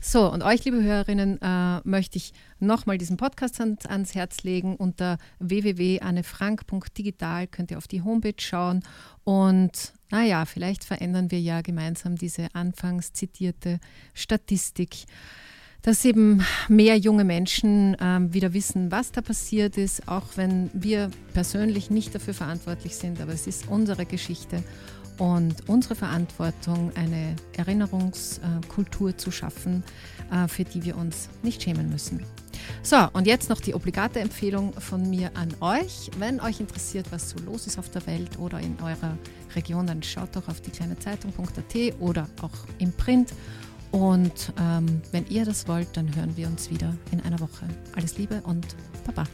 So, 0.00 0.30
und 0.30 0.42
euch, 0.42 0.64
liebe 0.64 0.82
Hörerinnen, 0.82 1.40
äh, 1.40 1.80
möchte 1.84 2.18
ich 2.18 2.32
nochmal 2.58 2.98
diesen 2.98 3.16
Podcast 3.16 3.60
ans, 3.60 3.86
ans 3.86 4.14
Herz 4.14 4.42
legen. 4.42 4.76
Unter 4.76 5.18
www.annefrank.digital 5.38 7.46
könnt 7.46 7.70
ihr 7.70 7.78
auf 7.78 7.88
die 7.88 8.02
Homepage 8.02 8.34
schauen. 8.38 8.82
Und 9.24 9.92
naja, 10.10 10.44
vielleicht 10.46 10.84
verändern 10.84 11.30
wir 11.30 11.40
ja 11.40 11.60
gemeinsam 11.60 12.16
diese 12.16 12.54
anfangs 12.54 13.12
zitierte 13.12 13.78
Statistik 14.14 15.04
dass 15.82 16.04
eben 16.04 16.44
mehr 16.68 16.96
junge 16.96 17.24
Menschen 17.24 17.96
ähm, 18.00 18.32
wieder 18.34 18.52
wissen, 18.52 18.90
was 18.90 19.12
da 19.12 19.20
passiert 19.20 19.76
ist, 19.76 20.08
auch 20.08 20.24
wenn 20.36 20.70
wir 20.72 21.10
persönlich 21.34 21.90
nicht 21.90 22.14
dafür 22.14 22.34
verantwortlich 22.34 22.96
sind, 22.96 23.20
aber 23.20 23.32
es 23.32 23.46
ist 23.46 23.68
unsere 23.68 24.04
Geschichte 24.04 24.62
und 25.18 25.68
unsere 25.68 25.94
Verantwortung, 25.94 26.92
eine 26.94 27.34
Erinnerungskultur 27.56 29.16
zu 29.16 29.30
schaffen, 29.30 29.82
äh, 30.30 30.48
für 30.48 30.64
die 30.64 30.84
wir 30.84 30.96
uns 30.96 31.28
nicht 31.42 31.62
schämen 31.62 31.90
müssen. 31.90 32.24
So, 32.82 32.96
und 33.12 33.26
jetzt 33.26 33.48
noch 33.48 33.60
die 33.60 33.74
obligate 33.74 34.20
Empfehlung 34.20 34.72
von 34.74 35.08
mir 35.08 35.30
an 35.34 35.48
euch. 35.60 36.10
Wenn 36.18 36.40
euch 36.40 36.60
interessiert, 36.60 37.06
was 37.10 37.30
so 37.30 37.38
los 37.44 37.66
ist 37.66 37.78
auf 37.78 37.90
der 37.90 38.06
Welt 38.06 38.38
oder 38.38 38.60
in 38.60 38.76
eurer 38.80 39.16
Region, 39.54 39.86
dann 39.86 40.02
schaut 40.02 40.34
doch 40.36 40.48
auf 40.48 40.60
die 40.60 40.70
kleine 40.70 40.98
Zeitung.at 40.98 42.00
oder 42.00 42.28
auch 42.42 42.50
im 42.78 42.92
Print 42.92 43.32
und 43.90 44.52
ähm, 44.60 45.00
wenn 45.12 45.26
ihr 45.28 45.44
das 45.44 45.66
wollt, 45.68 45.96
dann 45.96 46.14
hören 46.14 46.36
wir 46.36 46.46
uns 46.46 46.70
wieder 46.70 46.94
in 47.10 47.20
einer 47.22 47.40
Woche. 47.40 47.66
Alles 47.94 48.18
Liebe 48.18 48.42
und 48.44 48.66
Baba. 49.06 49.24